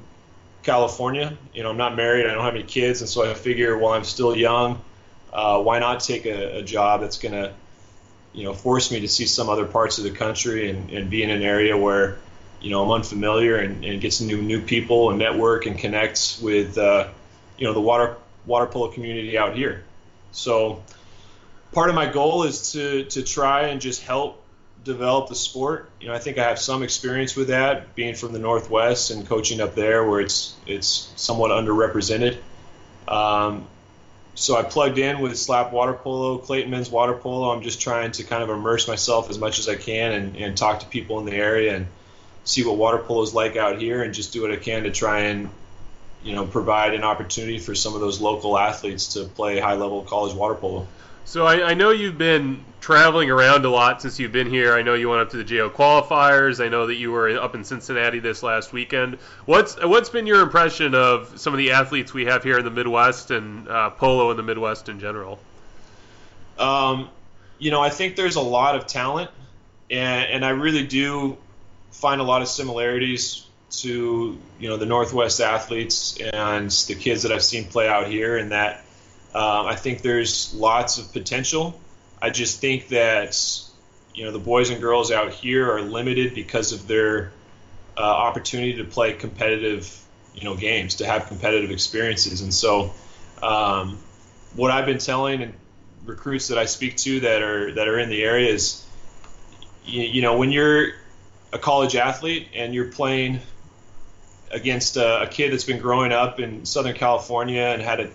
California. 0.64 1.38
You 1.54 1.64
know, 1.64 1.70
I'm 1.70 1.78
not 1.78 1.96
married, 1.96 2.26
I 2.26 2.34
don't 2.34 2.44
have 2.44 2.56
any 2.56 2.64
kids, 2.64 3.02
and 3.02 3.10
so 3.10 3.30
I 3.30 3.34
figure 3.34 3.78
while 3.78 3.94
I'm 3.94 4.06
still 4.06 4.36
young, 4.36 4.82
uh, 5.34 5.62
why 5.62 5.80
not 5.80 6.00
take 6.00 6.26
a, 6.26 6.60
a 6.60 6.63
job 6.63 7.02
that's 7.02 7.17
going 7.17 7.34
to, 7.34 7.52
you 8.34 8.43
know, 8.43 8.54
force 8.54 8.91
me 8.91 9.00
to 9.02 9.08
see 9.08 9.26
some 9.26 9.50
other 9.50 9.65
parts 9.65 9.98
of 9.98 10.04
the 10.04 10.12
country 10.12 10.69
and, 10.69 10.91
and 10.91 11.10
be 11.10 11.24
in 11.24 11.30
an 11.30 11.41
area 11.41 11.76
where, 11.76 12.19
you 12.62 12.69
know, 12.69 12.84
I'm 12.84 12.91
unfamiliar 12.91 13.58
and, 13.58 13.84
and 13.84 14.00
get 14.00 14.13
some 14.13 14.28
new 14.28 14.41
new 14.41 14.62
people 14.62 15.10
and 15.10 15.19
network 15.19 15.65
and 15.65 15.78
connect 15.78 16.39
with, 16.41 16.78
uh, 16.78 17.10
you 17.58 17.65
know, 17.67 17.74
the 17.74 17.82
water 17.82 18.15
water 18.46 18.67
polo 18.67 18.91
community 18.91 19.38
out 19.38 19.56
here. 19.56 19.84
So 20.32 20.84
part 21.72 21.89
of 21.89 21.96
my 21.96 22.12
goal 22.12 22.43
is 22.43 22.72
to 22.74 23.06
to 23.06 23.24
try 23.24 23.67
and 23.67 23.82
just 23.82 24.04
help 24.04 24.41
develop 24.84 25.30
the 25.30 25.36
sport. 25.36 25.89
You 26.00 26.08
know, 26.10 26.13
I 26.13 26.19
think 26.19 26.38
I 26.38 26.43
have 26.43 26.60
some 26.60 26.84
experience 26.84 27.36
with 27.36 27.48
that, 27.48 27.96
being 27.96 28.15
from 28.15 28.34
the 28.34 28.39
Northwest 28.39 29.12
and 29.12 29.28
coaching 29.28 29.62
up 29.62 29.76
there, 29.76 30.08
where 30.08 30.22
it's 30.22 30.56
it's 30.67 31.12
somewhat 31.15 31.52
underrepresented. 31.52 32.38
Um, 33.08 33.67
so 34.36 34.58
I 34.58 34.63
plugged 34.63 34.98
in 34.98 35.19
with 35.19 35.38
Slap 35.38 35.72
Water 35.72 35.93
Polo, 35.93 36.39
Clayton 36.39 36.72
Men's 36.72 36.89
Water 36.89 37.13
Polo. 37.13 37.52
I'm 37.52 37.62
just 37.62 37.82
trying 37.82 38.12
to 38.13 38.24
kind 38.24 38.41
of 38.41 38.50
immerse 38.50 38.88
myself 38.88 39.30
as 39.30 39.38
much 39.38 39.60
as 39.60 39.69
I 39.69 39.76
can 39.76 40.12
and, 40.12 40.36
and 40.36 40.58
talk 40.58 40.80
to 40.80 40.88
people 40.88 41.19
in 41.19 41.26
the 41.26 41.36
area 41.36 41.76
and 41.76 41.88
see 42.43 42.65
what 42.65 42.78
water 42.78 42.98
polo 42.98 43.22
is 43.22 43.34
like 43.34 43.56
out 43.56 43.80
here, 43.80 44.04
and 44.04 44.13
just 44.13 44.34
do 44.34 44.41
what 44.41 44.52
I 44.52 44.58
can 44.58 44.84
to 44.84 44.91
try 44.91 45.22
and 45.22 45.50
you 46.24 46.34
know 46.34 46.46
provide 46.46 46.93
an 46.93 47.04
opportunity 47.04 47.60
for 47.60 47.76
some 47.76 47.96
of 47.96 48.02
those 48.02 48.22
local 48.22 48.58
athletes 48.58 49.13
to 49.13 49.26
play 49.26 49.60
high 49.60 49.76
level 49.76 50.02
college 50.02 50.34
water 50.34 50.56
polo. 50.56 50.88
So 51.26 51.46
I, 51.46 51.70
I, 51.70 51.74
know 51.74 51.92
you've 51.92 52.18
been 52.18 52.64
traveling 52.82 53.32
around 53.32 53.64
a 53.66 53.70
lot 53.70 54.02
since 54.02 54.20
you've 54.20 54.34
been 54.34 54.50
here. 54.50 54.74
I 54.74 54.82
know 54.82 54.94
you 54.94 55.10
went 55.10 55.22
up 55.22 55.30
to 55.32 55.38
the 55.38 55.44
JO 55.44 55.70
qualifiers. 55.70 56.64
I 56.64 56.68
know 56.68 56.88
that 56.88 56.96
you 56.96 57.12
were 57.12 57.30
up 57.40 57.56
in 57.56 57.64
Cincinnati 57.64 58.20
this 58.20 58.44
last 58.44 58.74
weekend. 58.74 59.16
What's 59.46 59.82
what's 59.82 60.10
been 60.10 60.28
your 60.28 60.42
impression 60.42 60.94
of 60.94 61.40
some 61.40 61.54
of 61.54 61.58
the 61.58 61.72
athletes 61.72 62.14
we 62.14 62.26
have 62.26 62.44
here 62.44 62.60
in 62.60 62.66
the 62.66 62.72
Midwest 62.72 63.32
and 63.32 63.68
uh, 63.68 63.92
polo 63.92 64.32
in 64.32 64.38
the 64.38 64.44
Midwest 64.44 64.90
in 64.90 65.00
general? 65.00 65.40
Um, 66.60 67.10
you 67.58 67.72
know, 67.72 67.82
I 67.82 67.90
think 67.90 68.16
there's 68.16 68.36
a 68.36 68.42
lot 68.42 68.76
of 68.76 68.86
talent, 68.86 69.32
and, 69.90 70.30
and 70.30 70.46
I 70.46 70.50
really 70.50 70.86
do 70.86 71.38
find 71.92 72.20
a 72.20 72.24
lot 72.24 72.42
of 72.42 72.48
similarities 72.50 73.46
to 73.72 74.38
you 74.60 74.70
know 74.70 74.78
the 74.78 74.86
Northwest 74.86 75.40
athletes 75.40 76.20
and 76.20 76.70
the 76.70 76.96
kids 76.96 77.24
that 77.24 77.32
I've 77.32 77.44
seen 77.44 77.66
play 77.66 77.88
out 77.88 78.08
here, 78.08 78.38
and 78.38 78.52
that 78.52 78.83
um, 79.36 79.67
I 79.67 79.76
think 79.76 80.02
there's 80.02 80.54
lots 80.54 80.98
of 80.98 81.12
potential. 81.12 81.80
I 82.22 82.30
just 82.30 82.62
think 82.62 82.89
that 82.89 83.38
you 84.13 84.26
know 84.26 84.32
the 84.32 84.39
boys 84.39 84.69
and 84.69 84.80
girls 84.80 85.12
out 85.12 85.32
here 85.32 85.72
are 85.72 85.82
limited 85.82 86.36
because 86.36 86.72
of 86.72 86.88
their 86.88 87.32
uh, 87.98 88.02
opportunity 88.02 88.76
to 88.78 88.84
play 88.84 89.13
competitive 89.13 90.00
you 90.36 90.43
know 90.43 90.56
games, 90.56 90.96
to 90.96 91.06
have 91.06 91.28
competitive 91.28 91.72
experiences, 91.72 92.41
and 92.41 92.54
so 92.54 92.93
um, 93.41 93.98
what 94.56 94.72
I've 94.72 94.86
been 94.86 95.00
telling 95.00 95.54
recruits 96.06 96.50
that 96.50 96.58
I 96.58 96.65
speak 96.65 96.98
to 96.98 97.22
that 97.22 97.41
are 97.41 97.72
that 97.74 97.88
are 97.88 97.98
in 97.98 98.10
the 98.10 98.24
area 98.24 98.52
is 98.52 98.86
you, 99.86 100.04
you 100.04 100.22
know 100.22 100.38
when 100.38 100.52
you're 100.52 100.89
a 101.52 101.58
college 101.58 101.96
athlete 101.96 102.50
and 102.56 102.74
you're 102.74 102.91
playing 102.91 103.39
against 104.52 104.98
a, 104.98 105.24
a, 105.24 105.28
kid 105.28 105.52
that's 105.52 105.63
been 105.63 105.80
growing 105.80 106.12
up 106.12 106.39
in 106.39 106.65
Southern 106.65 106.93
California 106.96 107.62
and 107.62 107.82
had 107.82 108.00
a 108.00 108.10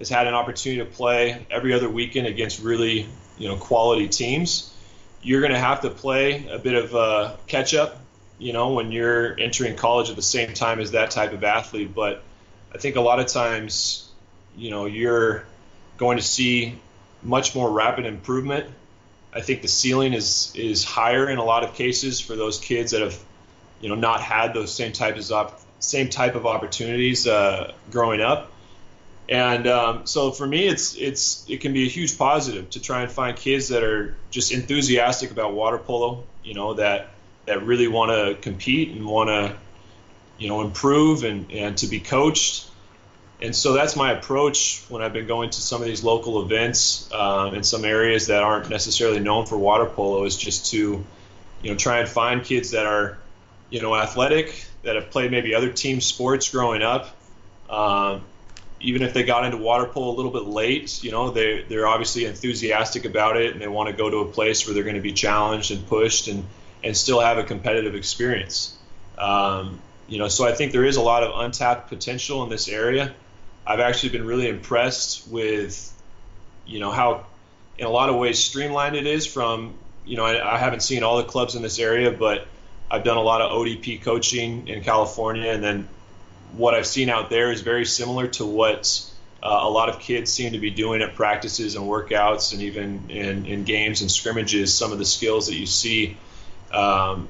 has 0.00 0.08
had 0.08 0.26
an 0.26 0.34
opportunity 0.34 0.80
to 0.80 0.90
play 0.90 1.46
every 1.50 1.72
other 1.72 1.88
weekend 1.88 2.26
against 2.26 2.60
really 2.60 3.06
you 3.38 3.48
know 3.48 3.56
quality 3.56 4.08
teams, 4.08 4.74
you're 5.22 5.40
going 5.40 5.52
to 5.52 5.58
have 5.58 5.82
to 5.82 5.90
play 5.90 6.48
a 6.48 6.58
bit 6.58 6.74
of 6.74 6.94
uh, 6.94 7.36
catch 7.46 7.74
up. 7.74 7.98
You 8.38 8.52
know 8.52 8.72
when 8.72 8.90
you're 8.90 9.38
entering 9.38 9.76
college 9.76 10.10
at 10.10 10.16
the 10.16 10.22
same 10.22 10.54
time 10.54 10.80
as 10.80 10.92
that 10.92 11.12
type 11.12 11.32
of 11.32 11.44
athlete, 11.44 11.94
but 11.94 12.22
I 12.74 12.78
think 12.78 12.96
a 12.96 13.00
lot 13.00 13.20
of 13.20 13.26
times, 13.26 14.08
you 14.56 14.70
know, 14.70 14.86
you're 14.86 15.44
going 15.98 16.16
to 16.16 16.22
see 16.22 16.78
much 17.22 17.54
more 17.54 17.70
rapid 17.70 18.06
improvement. 18.06 18.66
I 19.32 19.42
think 19.42 19.62
the 19.62 19.68
ceiling 19.68 20.12
is 20.12 20.52
is 20.56 20.84
higher 20.84 21.28
in 21.28 21.38
a 21.38 21.44
lot 21.44 21.62
of 21.62 21.74
cases 21.74 22.20
for 22.20 22.34
those 22.34 22.58
kids 22.58 22.92
that 22.92 23.02
have, 23.02 23.18
you 23.80 23.88
know, 23.88 23.94
not 23.94 24.20
had 24.20 24.54
those 24.54 24.74
same 24.74 24.92
types 24.92 25.30
of 25.30 25.64
same 25.78 26.08
type 26.08 26.34
of 26.34 26.46
opportunities 26.46 27.26
uh, 27.26 27.72
growing 27.90 28.20
up. 28.20 28.50
And 29.30 29.68
um, 29.68 30.06
so 30.06 30.32
for 30.32 30.44
me, 30.44 30.66
it's 30.66 30.96
it's 30.96 31.48
it 31.48 31.60
can 31.60 31.72
be 31.72 31.86
a 31.86 31.88
huge 31.88 32.18
positive 32.18 32.68
to 32.70 32.80
try 32.80 33.02
and 33.02 33.10
find 33.10 33.36
kids 33.36 33.68
that 33.68 33.84
are 33.84 34.16
just 34.30 34.52
enthusiastic 34.52 35.30
about 35.30 35.54
water 35.54 35.78
polo. 35.78 36.24
You 36.42 36.54
know 36.54 36.74
that 36.74 37.10
that 37.46 37.62
really 37.64 37.86
want 37.86 38.10
to 38.10 38.40
compete 38.42 38.90
and 38.90 39.06
want 39.06 39.28
to, 39.28 39.56
you 40.38 40.48
know, 40.48 40.62
improve 40.62 41.24
and, 41.24 41.50
and 41.52 41.78
to 41.78 41.86
be 41.86 42.00
coached. 42.00 42.66
And 43.40 43.56
so 43.56 43.72
that's 43.72 43.96
my 43.96 44.12
approach 44.12 44.84
when 44.88 45.00
I've 45.00 45.12
been 45.12 45.26
going 45.26 45.50
to 45.50 45.60
some 45.60 45.80
of 45.80 45.86
these 45.86 46.04
local 46.04 46.42
events 46.42 47.10
um, 47.12 47.54
in 47.54 47.62
some 47.62 47.84
areas 47.84 48.26
that 48.26 48.42
aren't 48.42 48.68
necessarily 48.68 49.20
known 49.20 49.46
for 49.46 49.56
water 49.56 49.86
polo 49.86 50.24
is 50.24 50.36
just 50.36 50.70
to, 50.72 51.04
you 51.62 51.70
know, 51.70 51.76
try 51.76 52.00
and 52.00 52.08
find 52.08 52.44
kids 52.44 52.72
that 52.72 52.84
are, 52.84 53.18
you 53.70 53.80
know, 53.80 53.96
athletic, 53.96 54.66
that 54.82 54.96
have 54.96 55.10
played 55.10 55.30
maybe 55.30 55.54
other 55.54 55.72
team 55.72 56.00
sports 56.00 56.50
growing 56.50 56.82
up. 56.82 57.16
Um, 57.70 58.22
even 58.80 59.02
if 59.02 59.12
they 59.12 59.22
got 59.22 59.44
into 59.44 59.58
water 59.58 59.86
polo 59.86 60.14
a 60.14 60.16
little 60.16 60.30
bit 60.30 60.44
late, 60.44 61.02
you 61.04 61.10
know, 61.10 61.30
they 61.30 61.64
they're 61.68 61.86
obviously 61.86 62.24
enthusiastic 62.24 63.04
about 63.04 63.36
it 63.36 63.52
and 63.52 63.60
they 63.60 63.68
want 63.68 63.88
to 63.88 63.94
go 63.94 64.08
to 64.08 64.18
a 64.18 64.26
place 64.26 64.66
where 64.66 64.74
they're 64.74 64.84
going 64.84 64.96
to 64.96 65.02
be 65.02 65.12
challenged 65.12 65.70
and 65.70 65.86
pushed 65.86 66.28
and 66.28 66.44
and 66.82 66.96
still 66.96 67.20
have 67.20 67.38
a 67.38 67.44
competitive 67.44 67.94
experience. 67.94 68.76
Um, 69.18 69.80
you 70.08 70.18
know, 70.18 70.28
so 70.28 70.46
I 70.46 70.52
think 70.52 70.72
there 70.72 70.84
is 70.84 70.96
a 70.96 71.02
lot 71.02 71.22
of 71.22 71.38
untapped 71.38 71.88
potential 71.88 72.42
in 72.42 72.48
this 72.48 72.68
area. 72.68 73.14
I've 73.66 73.80
actually 73.80 74.10
been 74.10 74.26
really 74.26 74.48
impressed 74.48 75.28
with, 75.28 75.92
you 76.66 76.80
know, 76.80 76.90
how 76.90 77.26
in 77.78 77.86
a 77.86 77.90
lot 77.90 78.08
of 78.08 78.16
ways 78.16 78.38
streamlined 78.38 78.96
it 78.96 79.06
is 79.06 79.26
from, 79.26 79.74
you 80.04 80.16
know, 80.16 80.24
I, 80.24 80.54
I 80.54 80.58
haven't 80.58 80.80
seen 80.80 81.02
all 81.02 81.18
the 81.18 81.24
clubs 81.24 81.54
in 81.54 81.62
this 81.62 81.78
area, 81.78 82.10
but 82.10 82.46
I've 82.90 83.04
done 83.04 83.18
a 83.18 83.22
lot 83.22 83.40
of 83.40 83.52
ODP 83.52 84.02
coaching 84.02 84.66
in 84.66 84.82
California, 84.82 85.52
and 85.52 85.62
then 85.62 85.88
what 86.56 86.74
I've 86.74 86.86
seen 86.86 87.08
out 87.08 87.30
there 87.30 87.50
is 87.52 87.60
very 87.60 87.84
similar 87.84 88.28
to 88.28 88.46
what 88.46 89.10
uh, 89.42 89.60
a 89.62 89.70
lot 89.70 89.88
of 89.88 89.98
kids 90.00 90.32
seem 90.32 90.52
to 90.52 90.58
be 90.58 90.70
doing 90.70 91.02
at 91.02 91.14
practices 91.14 91.76
and 91.76 91.86
workouts, 91.86 92.52
and 92.52 92.62
even 92.62 93.10
in, 93.10 93.46
in 93.46 93.64
games 93.64 94.02
and 94.02 94.10
scrimmages. 94.10 94.74
Some 94.74 94.92
of 94.92 94.98
the 94.98 95.04
skills 95.04 95.46
that 95.46 95.54
you 95.54 95.66
see, 95.66 96.16
um, 96.72 97.28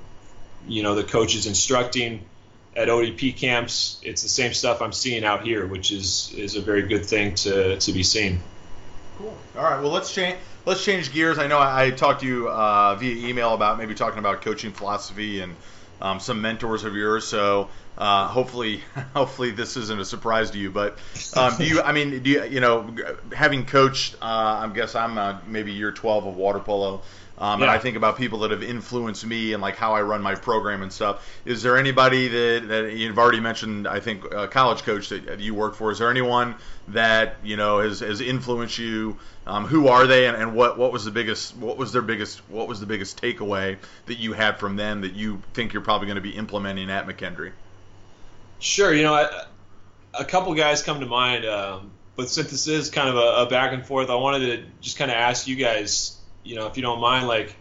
you 0.66 0.82
know, 0.82 0.94
the 0.94 1.04
coaches 1.04 1.46
instructing 1.46 2.24
at 2.74 2.88
ODP 2.88 3.36
camps, 3.36 4.00
it's 4.02 4.22
the 4.22 4.28
same 4.28 4.52
stuff 4.54 4.82
I'm 4.82 4.92
seeing 4.92 5.24
out 5.24 5.44
here, 5.44 5.66
which 5.66 5.90
is 5.92 6.32
is 6.36 6.56
a 6.56 6.60
very 6.60 6.82
good 6.82 7.06
thing 7.06 7.34
to 7.36 7.78
to 7.78 7.92
be 7.92 8.02
seen. 8.02 8.40
Cool. 9.18 9.36
All 9.56 9.62
right. 9.62 9.80
Well, 9.80 9.92
let's 9.92 10.12
change. 10.12 10.36
Let's 10.66 10.84
change 10.84 11.12
gears. 11.12 11.38
I 11.38 11.46
know 11.46 11.58
I, 11.58 11.90
talked 11.90 12.20
to 12.20 12.26
you 12.26 12.48
uh, 12.48 12.94
via 12.96 13.26
email 13.28 13.54
about 13.54 13.78
maybe 13.78 13.94
talking 13.94 14.18
about 14.18 14.42
coaching 14.42 14.72
philosophy 14.72 15.40
and 15.40 15.56
um, 16.02 16.20
some 16.20 16.42
mentors 16.42 16.84
of 16.84 16.94
yours. 16.94 17.26
So 17.26 17.70
uh, 18.00 18.28
hopefully, 18.28 18.82
hopefully 19.14 19.50
this 19.50 19.76
isn't 19.76 20.00
a 20.00 20.04
surprise 20.04 20.50
to 20.52 20.58
you. 20.58 20.70
But 20.70 20.98
um, 21.36 21.56
do 21.58 21.64
you? 21.64 21.82
I 21.82 21.92
mean, 21.92 22.22
do 22.22 22.30
you? 22.30 22.44
You 22.44 22.60
know, 22.60 22.94
having 23.32 23.66
coached, 23.66 24.14
uh, 24.22 24.64
I 24.64 24.70
guess 24.74 24.94
I'm 24.94 25.18
uh, 25.18 25.38
maybe 25.46 25.72
year 25.72 25.92
12 25.92 26.26
of 26.26 26.36
water 26.36 26.60
polo. 26.60 27.02
Um, 27.36 27.60
yeah. 27.60 27.66
And 27.66 27.70
I 27.70 27.78
think 27.78 27.96
about 27.96 28.18
people 28.18 28.40
that 28.40 28.50
have 28.50 28.62
influenced 28.62 29.24
me 29.24 29.54
and 29.54 29.62
like 29.62 29.76
how 29.76 29.94
I 29.94 30.02
run 30.02 30.20
my 30.20 30.34
program 30.34 30.82
and 30.82 30.92
stuff. 30.92 31.26
Is 31.46 31.62
there 31.62 31.78
anybody 31.78 32.28
that, 32.28 32.68
that 32.68 32.92
you've 32.92 33.18
already 33.18 33.40
mentioned? 33.40 33.88
I 33.88 34.00
think 34.00 34.32
a 34.32 34.46
college 34.46 34.82
coach 34.82 35.08
that 35.10 35.40
you 35.40 35.54
work 35.54 35.74
for. 35.74 35.90
Is 35.90 35.98
there 35.98 36.10
anyone 36.10 36.54
that 36.88 37.36
you 37.42 37.56
know 37.56 37.80
has, 37.80 38.00
has 38.00 38.20
influenced 38.20 38.78
you? 38.78 39.18
Um, 39.46 39.66
who 39.66 39.88
are 39.88 40.06
they, 40.06 40.26
and, 40.26 40.36
and 40.36 40.54
what 40.54 40.78
what 40.78 40.92
was 40.92 41.04
the 41.04 41.10
biggest 41.10 41.56
what 41.56 41.76
was 41.76 41.92
their 41.92 42.02
biggest 42.02 42.38
what 42.50 42.68
was 42.68 42.78
the 42.78 42.86
biggest 42.86 43.20
takeaway 43.20 43.78
that 44.06 44.18
you 44.18 44.32
had 44.32 44.58
from 44.58 44.76
them 44.76 45.00
that 45.00 45.14
you 45.14 45.42
think 45.54 45.72
you're 45.72 45.82
probably 45.82 46.06
going 46.06 46.16
to 46.16 46.22
be 46.22 46.36
implementing 46.36 46.90
at 46.90 47.06
McKendree? 47.06 47.52
Sure, 48.60 48.94
you 48.94 49.02
know, 49.02 49.14
I, 49.14 49.44
a 50.14 50.24
couple 50.24 50.54
guys 50.54 50.82
come 50.82 51.00
to 51.00 51.06
mind, 51.06 51.44
um, 51.44 51.90
but 52.14 52.28
since 52.28 52.50
this 52.50 52.68
is 52.68 52.90
kind 52.90 53.08
of 53.08 53.16
a, 53.16 53.46
a 53.46 53.46
back 53.46 53.72
and 53.72 53.84
forth, 53.84 54.10
I 54.10 54.14
wanted 54.14 54.46
to 54.46 54.64
just 54.80 54.96
kind 54.98 55.10
of 55.10 55.16
ask 55.16 55.48
you 55.48 55.56
guys 55.56 56.20
you 56.44 56.56
know, 56.56 56.66
if 56.66 56.76
you 56.76 56.82
don't 56.82 57.00
mind, 57.00 57.28
like 57.28 57.54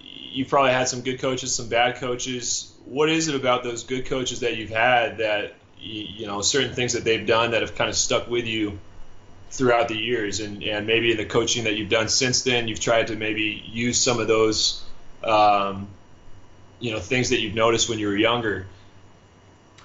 you've 0.00 0.48
probably 0.48 0.72
had 0.72 0.88
some 0.88 1.00
good 1.00 1.20
coaches, 1.20 1.54
some 1.54 1.68
bad 1.68 1.96
coaches. 1.96 2.72
What 2.84 3.08
is 3.08 3.28
it 3.28 3.34
about 3.34 3.64
those 3.64 3.84
good 3.84 4.06
coaches 4.06 4.40
that 4.40 4.56
you've 4.56 4.70
had 4.70 5.18
that 5.18 5.54
you 5.80 6.26
know 6.26 6.40
certain 6.42 6.74
things 6.74 6.94
that 6.94 7.04
they've 7.04 7.26
done 7.26 7.52
that 7.52 7.62
have 7.62 7.74
kind 7.74 7.88
of 7.88 7.96
stuck 7.96 8.28
with 8.28 8.46
you 8.46 8.78
throughout 9.50 9.88
the 9.88 9.96
years, 9.96 10.40
and 10.40 10.62
and 10.62 10.86
maybe 10.86 11.10
in 11.10 11.16
the 11.16 11.24
coaching 11.24 11.64
that 11.64 11.74
you've 11.74 11.90
done 11.90 12.08
since 12.08 12.42
then, 12.42 12.68
you've 12.68 12.80
tried 12.80 13.08
to 13.08 13.16
maybe 13.16 13.62
use 13.66 13.98
some 14.00 14.20
of 14.20 14.28
those, 14.28 14.82
um, 15.24 15.88
you 16.80 16.92
know, 16.92 17.00
things 17.00 17.30
that 17.30 17.40
you've 17.40 17.54
noticed 17.54 17.88
when 17.88 17.98
you 17.98 18.06
were 18.06 18.16
younger. 18.16 18.66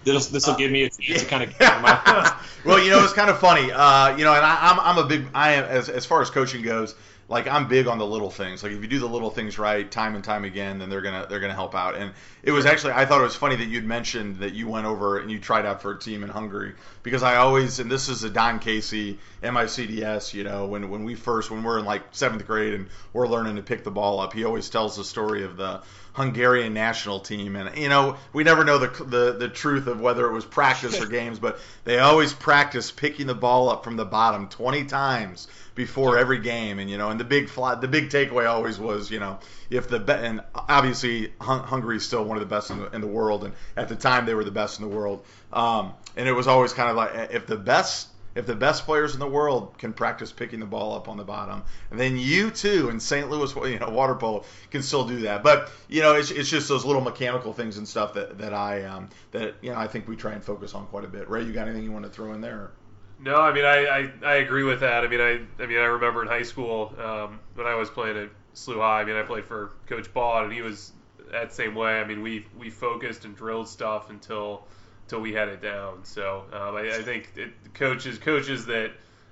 This 0.03 0.27
this 0.27 0.47
will 0.47 0.55
give 0.55 0.71
me 0.71 0.83
a 0.83 0.89
chance 0.89 1.23
to 1.23 1.27
kind 1.27 1.43
of. 1.43 1.59
well, 2.65 2.83
you 2.83 2.89
know, 2.89 3.03
it's 3.03 3.13
kind 3.13 3.29
of 3.29 3.39
funny. 3.39 3.71
Uh, 3.71 4.17
you 4.17 4.23
know, 4.23 4.33
and 4.33 4.45
I, 4.45 4.71
I'm 4.71 4.79
I'm 4.79 4.97
a 5.03 5.07
big 5.07 5.27
I 5.33 5.53
am 5.53 5.65
as 5.65 5.89
as 5.89 6.05
far 6.05 6.21
as 6.21 6.29
coaching 6.29 6.61
goes 6.61 6.95
like 7.29 7.47
I'm 7.47 7.67
big 7.67 7.87
on 7.87 7.97
the 7.97 8.05
little 8.05 8.29
things. 8.29 8.63
Like 8.63 8.73
if 8.73 8.81
you 8.81 8.87
do 8.87 8.99
the 8.99 9.07
little 9.07 9.29
things 9.29 9.57
right, 9.57 9.89
time 9.89 10.15
and 10.15 10.23
time 10.23 10.43
again, 10.43 10.79
then 10.79 10.89
they're 10.89 11.01
gonna 11.01 11.25
they're 11.29 11.39
gonna 11.39 11.53
help 11.53 11.73
out. 11.73 11.95
And 11.95 12.11
it 12.43 12.51
was 12.51 12.65
actually 12.65 12.93
I 12.93 13.05
thought 13.05 13.21
it 13.21 13.23
was 13.23 13.35
funny 13.35 13.55
that 13.55 13.67
you'd 13.67 13.85
mentioned 13.85 14.37
that 14.37 14.53
you 14.53 14.67
went 14.67 14.85
over 14.85 15.19
and 15.19 15.31
you 15.31 15.39
tried 15.39 15.65
out 15.65 15.81
for 15.81 15.91
a 15.91 15.99
team 15.99 16.23
in 16.23 16.29
Hungary 16.29 16.73
because 17.01 17.23
I 17.23 17.37
always 17.37 17.79
and 17.79 17.89
this 17.89 18.09
is 18.09 18.23
a 18.23 18.29
Don 18.29 18.59
Casey 18.59 19.19
MICDS. 19.41 20.33
You 20.33 20.43
know 20.43 20.65
when 20.65 20.89
when 20.89 21.05
we 21.05 21.15
first 21.15 21.49
when 21.49 21.63
we're 21.63 21.79
in 21.79 21.85
like 21.85 22.03
seventh 22.11 22.45
grade 22.45 22.73
and 22.73 22.87
we're 23.13 23.27
learning 23.27 23.55
to 23.55 23.63
pick 23.63 23.83
the 23.83 23.91
ball 23.91 24.19
up, 24.19 24.33
he 24.33 24.43
always 24.43 24.69
tells 24.69 24.97
the 24.97 25.03
story 25.03 25.43
of 25.43 25.57
the 25.57 25.81
Hungarian 26.13 26.73
national 26.73 27.19
team, 27.19 27.55
and 27.55 27.75
you 27.77 27.89
know 27.89 28.17
we 28.33 28.43
never 28.43 28.63
know 28.63 28.77
the 28.77 29.03
the, 29.03 29.33
the 29.33 29.49
truth 29.49 29.87
of 29.87 29.99
whether 29.99 30.27
it 30.27 30.31
was 30.31 30.45
practice 30.45 31.01
or 31.01 31.05
games, 31.19 31.39
but 31.39 31.59
they 31.85 31.99
always 31.99 32.33
practice 32.33 32.91
picking 32.91 33.25
the 33.27 33.35
ball 33.35 33.69
up 33.69 33.83
from 33.83 33.97
the 33.97 34.05
bottom 34.05 34.47
20 34.47 34.85
times 34.85 35.47
before 35.73 36.19
every 36.19 36.37
game, 36.37 36.77
and 36.77 36.89
you 36.89 36.97
know, 36.97 37.09
and 37.09 37.19
the 37.19 37.23
big 37.23 37.49
fly, 37.49 37.73
the 37.73 37.87
big 37.87 38.09
takeaway 38.09 38.47
always 38.47 38.77
was, 38.77 39.09
you 39.09 39.19
know, 39.19 39.39
if 39.71 39.87
the 39.87 39.99
and 40.15 40.41
obviously 40.53 41.33
Hungary 41.41 41.97
is 41.97 42.05
still 42.05 42.23
one 42.23 42.37
of 42.37 42.41
the 42.41 42.55
best 42.55 42.69
in 42.69 42.79
the, 42.79 42.91
in 42.91 43.01
the 43.01 43.07
world, 43.07 43.43
and 43.43 43.53
at 43.75 43.89
the 43.89 43.95
time 43.95 44.27
they 44.27 44.35
were 44.35 44.43
the 44.43 44.51
best 44.51 44.79
in 44.79 44.87
the 44.87 44.95
world, 44.95 45.25
um, 45.51 45.93
and 46.15 46.27
it 46.27 46.33
was 46.33 46.47
always 46.47 46.73
kind 46.73 46.91
of 46.91 46.95
like 46.95 47.31
if 47.31 47.47
the 47.47 47.57
best 47.57 48.09
if 48.35 48.45
the 48.45 48.55
best 48.55 48.85
players 48.85 49.13
in 49.13 49.19
the 49.19 49.27
world 49.27 49.77
can 49.77 49.93
practice 49.93 50.31
picking 50.31 50.59
the 50.59 50.65
ball 50.65 50.95
up 50.95 51.07
on 51.07 51.17
the 51.17 51.23
bottom, 51.23 51.63
then 51.91 52.17
you 52.17 52.49
too 52.49 52.89
in 52.89 52.99
St. 52.99 53.29
Louis, 53.29 53.53
you 53.71 53.79
know, 53.79 53.89
water 53.89 54.15
polo 54.15 54.43
can 54.71 54.81
still 54.81 55.07
do 55.07 55.21
that. 55.21 55.43
But 55.43 55.71
you 55.87 56.01
know, 56.01 56.15
it's, 56.15 56.31
it's 56.31 56.49
just 56.49 56.67
those 56.67 56.85
little 56.85 57.01
mechanical 57.01 57.53
things 57.53 57.77
and 57.77 57.87
stuff 57.87 58.13
that 58.13 58.37
that 58.39 58.53
I 58.53 58.83
um, 58.83 59.09
that 59.31 59.55
you 59.61 59.71
know 59.71 59.77
I 59.77 59.87
think 59.87 60.07
we 60.07 60.15
try 60.15 60.33
and 60.33 60.43
focus 60.43 60.73
on 60.73 60.87
quite 60.87 61.05
a 61.05 61.07
bit. 61.07 61.29
Ray, 61.29 61.43
you 61.43 61.53
got 61.53 61.67
anything 61.67 61.83
you 61.83 61.91
want 61.91 62.05
to 62.05 62.11
throw 62.11 62.33
in 62.33 62.41
there? 62.41 62.71
No, 63.19 63.35
I 63.35 63.53
mean 63.53 63.63
I, 63.63 63.85
I, 63.85 64.11
I, 64.25 64.35
agree 64.35 64.63
with 64.63 64.81
that. 64.81 65.05
I 65.05 65.07
mean 65.07 65.21
I 65.21 65.39
I 65.61 65.65
mean 65.65 65.77
I 65.77 65.85
remember 65.85 66.23
in 66.23 66.27
high 66.27 66.43
school 66.43 66.93
um, 66.99 67.39
when 67.55 67.67
I 67.67 67.75
was 67.75 67.89
playing 67.89 68.17
at 68.17 68.29
SLU 68.55 68.79
High. 68.79 69.01
I 69.01 69.05
mean 69.05 69.15
I 69.15 69.21
played 69.21 69.45
for 69.45 69.71
Coach 69.87 70.13
Baud 70.13 70.45
and 70.45 70.53
he 70.53 70.61
was 70.61 70.91
that 71.31 71.53
same 71.53 71.73
way. 71.73 71.99
I 71.99 72.05
mean 72.05 72.21
we 72.21 72.45
we 72.57 72.69
focused 72.69 73.23
and 73.23 73.35
drilled 73.35 73.69
stuff 73.69 74.09
until 74.09 74.67
until 75.03 75.21
we 75.21 75.33
had 75.33 75.47
it 75.47 75.61
down. 75.61 76.05
So 76.05 76.45
um, 76.51 76.75
I, 76.75 76.95
I, 76.95 77.01
think 77.01 77.31
it, 77.35 77.51
coaches 77.73 78.17
coaches 78.17 78.65
that 78.67 78.91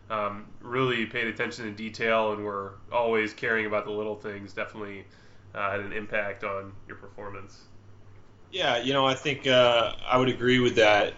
um, 0.10 0.46
really 0.62 1.06
paid 1.06 1.28
attention 1.28 1.66
to 1.66 1.72
detail 1.72 2.34
and 2.34 2.44
were 2.44 2.74
always 2.92 3.34
caring 3.34 3.66
about 3.66 3.86
the 3.86 3.92
little 3.92 4.16
things 4.16 4.54
definitely 4.54 5.06
uh, 5.56 5.72
had 5.72 5.80
an 5.80 5.94
impact 5.94 6.44
on 6.44 6.74
your 6.88 6.98
performance. 6.98 7.62
Yeah, 8.52 8.78
you 8.78 8.94
know 8.94 9.06
I 9.06 9.16
think 9.16 9.48
uh, 9.48 9.94
I 10.06 10.18
would 10.18 10.30
agree 10.30 10.60
with 10.60 10.76
that 10.76 11.14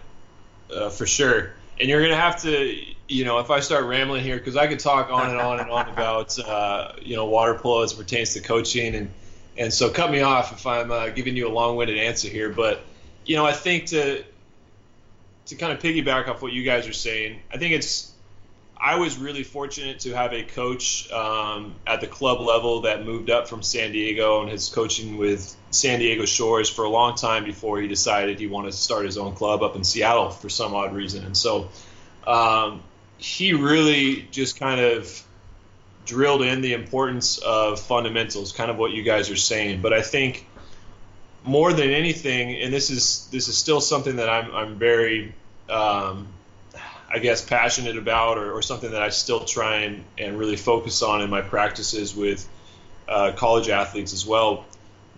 uh, 0.74 0.90
for 0.90 1.06
sure 1.06 1.52
and 1.78 1.88
you're 1.88 2.02
gonna 2.02 2.16
have 2.16 2.42
to, 2.42 2.84
you 3.08 3.24
know, 3.24 3.38
if 3.40 3.50
I 3.50 3.60
start 3.60 3.84
rambling 3.86 4.22
here, 4.22 4.36
because 4.36 4.56
I 4.56 4.66
could 4.66 4.78
talk 4.78 5.10
on 5.10 5.30
and 5.30 5.40
on 5.40 5.60
and 5.60 5.70
on 5.70 5.88
about, 5.88 6.38
uh, 6.38 6.92
you 7.02 7.16
know, 7.16 7.26
water 7.26 7.54
polo 7.54 7.82
as 7.82 7.92
pertains 7.92 8.34
to 8.34 8.40
coaching, 8.40 8.94
and 8.94 9.10
and 9.56 9.72
so 9.72 9.90
cut 9.90 10.10
me 10.10 10.20
off 10.20 10.52
if 10.52 10.66
I'm 10.66 10.90
uh, 10.90 11.08
giving 11.10 11.36
you 11.36 11.48
a 11.48 11.52
long-winded 11.52 11.98
answer 11.98 12.28
here. 12.28 12.50
But 12.50 12.82
you 13.24 13.36
know, 13.36 13.44
I 13.44 13.52
think 13.52 13.86
to 13.86 14.24
to 15.46 15.56
kind 15.56 15.72
of 15.72 15.80
piggyback 15.80 16.28
off 16.28 16.42
what 16.42 16.52
you 16.52 16.62
guys 16.62 16.88
are 16.88 16.92
saying, 16.92 17.40
I 17.52 17.58
think 17.58 17.74
it's 17.74 18.12
I 18.76 18.96
was 18.96 19.16
really 19.16 19.44
fortunate 19.44 20.00
to 20.00 20.12
have 20.12 20.32
a 20.32 20.42
coach 20.42 21.10
um, 21.10 21.74
at 21.86 22.00
the 22.00 22.06
club 22.06 22.40
level 22.40 22.82
that 22.82 23.04
moved 23.04 23.30
up 23.30 23.48
from 23.48 23.62
San 23.62 23.92
Diego 23.92 24.42
and 24.42 24.50
has 24.50 24.68
coaching 24.68 25.16
with 25.16 25.56
San 25.70 26.00
Diego 26.00 26.24
Shores 26.24 26.68
for 26.68 26.84
a 26.84 26.88
long 26.88 27.14
time 27.14 27.44
before 27.44 27.80
he 27.80 27.88
decided 27.88 28.38
he 28.38 28.46
wanted 28.46 28.72
to 28.72 28.76
start 28.76 29.06
his 29.06 29.16
own 29.16 29.34
club 29.34 29.62
up 29.62 29.76
in 29.76 29.84
Seattle 29.84 30.30
for 30.30 30.48
some 30.48 30.74
odd 30.74 30.94
reason. 30.94 31.24
And 31.24 31.36
so 31.36 31.70
um, 32.26 32.82
he 33.16 33.54
really 33.54 34.28
just 34.30 34.58
kind 34.58 34.80
of 34.80 35.24
drilled 36.04 36.42
in 36.42 36.60
the 36.60 36.74
importance 36.74 37.38
of 37.38 37.80
fundamentals, 37.80 38.52
kind 38.52 38.70
of 38.70 38.76
what 38.76 38.92
you 38.92 39.02
guys 39.02 39.30
are 39.30 39.36
saying. 39.36 39.80
But 39.80 39.92
I 39.92 40.02
think 40.02 40.46
more 41.44 41.72
than 41.72 41.90
anything, 41.90 42.56
and 42.60 42.72
this 42.72 42.90
is 42.90 43.28
this 43.30 43.48
is 43.48 43.56
still 43.56 43.80
something 43.80 44.16
that 44.16 44.28
I'm 44.28 44.52
I'm 44.52 44.76
very 44.76 45.34
um, 45.68 46.28
I 47.14 47.18
guess, 47.18 47.44
passionate 47.44 47.96
about 47.96 48.38
or, 48.38 48.52
or, 48.52 48.60
something 48.60 48.90
that 48.90 49.02
I 49.02 49.10
still 49.10 49.44
try 49.44 49.82
and, 49.82 50.04
and 50.18 50.36
really 50.36 50.56
focus 50.56 51.00
on 51.00 51.22
in 51.22 51.30
my 51.30 51.42
practices 51.42 52.14
with 52.14 52.48
uh, 53.08 53.32
college 53.36 53.68
athletes 53.68 54.12
as 54.12 54.26
well. 54.26 54.64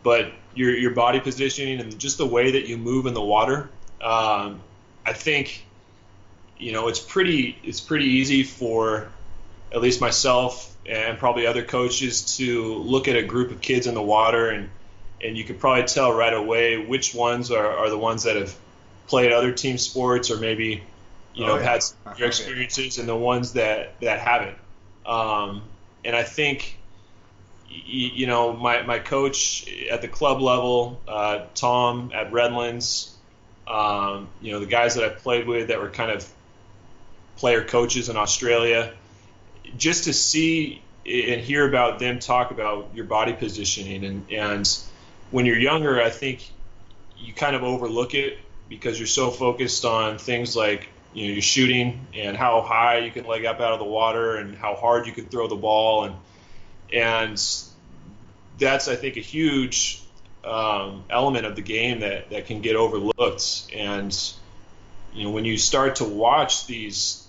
But 0.02 0.30
your, 0.54 0.76
your 0.76 0.90
body 0.90 1.20
positioning 1.20 1.80
and 1.80 1.98
just 1.98 2.18
the 2.18 2.26
way 2.26 2.52
that 2.52 2.68
you 2.68 2.76
move 2.76 3.06
in 3.06 3.14
the 3.14 3.22
water, 3.22 3.70
um, 4.02 4.60
I 5.06 5.14
think, 5.14 5.64
you 6.58 6.72
know, 6.72 6.88
it's 6.88 7.00
pretty 7.00 7.58
it's 7.64 7.80
pretty 7.80 8.06
easy 8.06 8.42
for 8.42 9.08
at 9.72 9.80
least 9.80 10.00
myself 10.00 10.76
and 10.84 11.18
probably 11.18 11.46
other 11.46 11.64
coaches 11.64 12.36
to 12.36 12.74
look 12.74 13.08
at 13.08 13.16
a 13.16 13.22
group 13.22 13.50
of 13.50 13.60
kids 13.60 13.86
in 13.86 13.94
the 13.94 14.02
water 14.02 14.50
and 14.50 14.68
and 15.22 15.36
you 15.36 15.44
could 15.44 15.58
probably 15.58 15.84
tell 15.84 16.12
right 16.12 16.34
away 16.34 16.78
which 16.78 17.14
ones 17.14 17.50
are, 17.50 17.66
are 17.66 17.90
the 17.90 17.98
ones 17.98 18.24
that 18.24 18.36
have 18.36 18.54
played 19.06 19.32
other 19.32 19.52
team 19.52 19.78
sports 19.78 20.30
or 20.30 20.38
maybe 20.38 20.82
you 21.34 21.46
know 21.46 21.52
Oh, 21.52 21.56
yeah. 21.56 21.62
had 21.62 21.82
some 21.82 21.96
your 22.16 22.28
experiences 22.28 22.98
and 22.98 23.08
the 23.08 23.16
ones 23.16 23.52
that 23.52 23.98
that 24.00 24.20
haven't. 24.20 24.56
Um, 25.04 25.62
and 26.04 26.16
I 26.16 26.22
think 26.22 26.78
you 27.68 28.26
know 28.26 28.52
my, 28.52 28.82
my 28.82 28.98
coach 28.98 29.66
at 29.90 30.00
the 30.00 30.08
club 30.08 30.40
level, 30.40 31.00
uh, 31.06 31.46
Tom 31.54 32.10
at 32.14 32.32
Redlands, 32.32 33.14
um, 33.66 34.28
you 34.40 34.52
know 34.52 34.60
the 34.60 34.66
guys 34.66 34.94
that 34.94 35.04
I 35.04 35.08
played 35.10 35.46
with 35.46 35.68
that 35.68 35.80
were 35.80 35.90
kind 35.90 36.10
of 36.10 36.26
player 37.36 37.62
coaches 37.64 38.08
in 38.08 38.16
Australia, 38.16 38.92
just 39.76 40.04
to 40.04 40.12
see 40.12 40.82
and 41.04 41.40
hear 41.40 41.68
about 41.68 41.98
them 41.98 42.18
talk 42.18 42.50
about 42.50 42.88
your 42.94 43.04
body 43.04 43.32
positioning 43.32 44.04
and 44.04 44.30
and 44.30 44.78
when 45.30 45.46
you're 45.46 45.58
younger, 45.58 46.00
I 46.00 46.10
think 46.10 46.48
you 47.18 47.32
kind 47.32 47.56
of 47.56 47.62
overlook 47.62 48.14
it 48.14 48.38
because 48.68 48.98
you're 48.98 49.06
so 49.06 49.30
focused 49.30 49.84
on 49.84 50.18
things 50.18 50.56
like 50.56 50.88
you 51.14 51.26
know 51.26 51.32
your 51.32 51.42
shooting 51.42 52.06
and 52.14 52.36
how 52.36 52.62
high 52.62 52.98
you 52.98 53.10
can 53.10 53.26
leg 53.26 53.44
up 53.44 53.60
out 53.60 53.72
of 53.72 53.78
the 53.78 53.84
water 53.84 54.36
and 54.36 54.56
how 54.56 54.74
hard 54.74 55.06
you 55.06 55.12
can 55.12 55.26
throw 55.26 55.48
the 55.48 55.56
ball. 55.56 56.04
And 56.04 56.14
and 56.92 57.42
that's 58.58 58.88
I 58.88 58.96
think 58.96 59.16
a 59.16 59.20
huge 59.20 60.02
um, 60.44 61.04
element 61.10 61.46
of 61.46 61.56
the 61.56 61.62
game 61.62 62.00
that 62.00 62.30
that 62.30 62.46
can 62.46 62.60
get 62.60 62.76
overlooked. 62.76 63.68
And 63.74 64.16
you 65.12 65.24
know 65.24 65.30
when 65.30 65.44
you 65.44 65.58
start 65.58 65.96
to 65.96 66.04
watch 66.04 66.66
these 66.66 67.26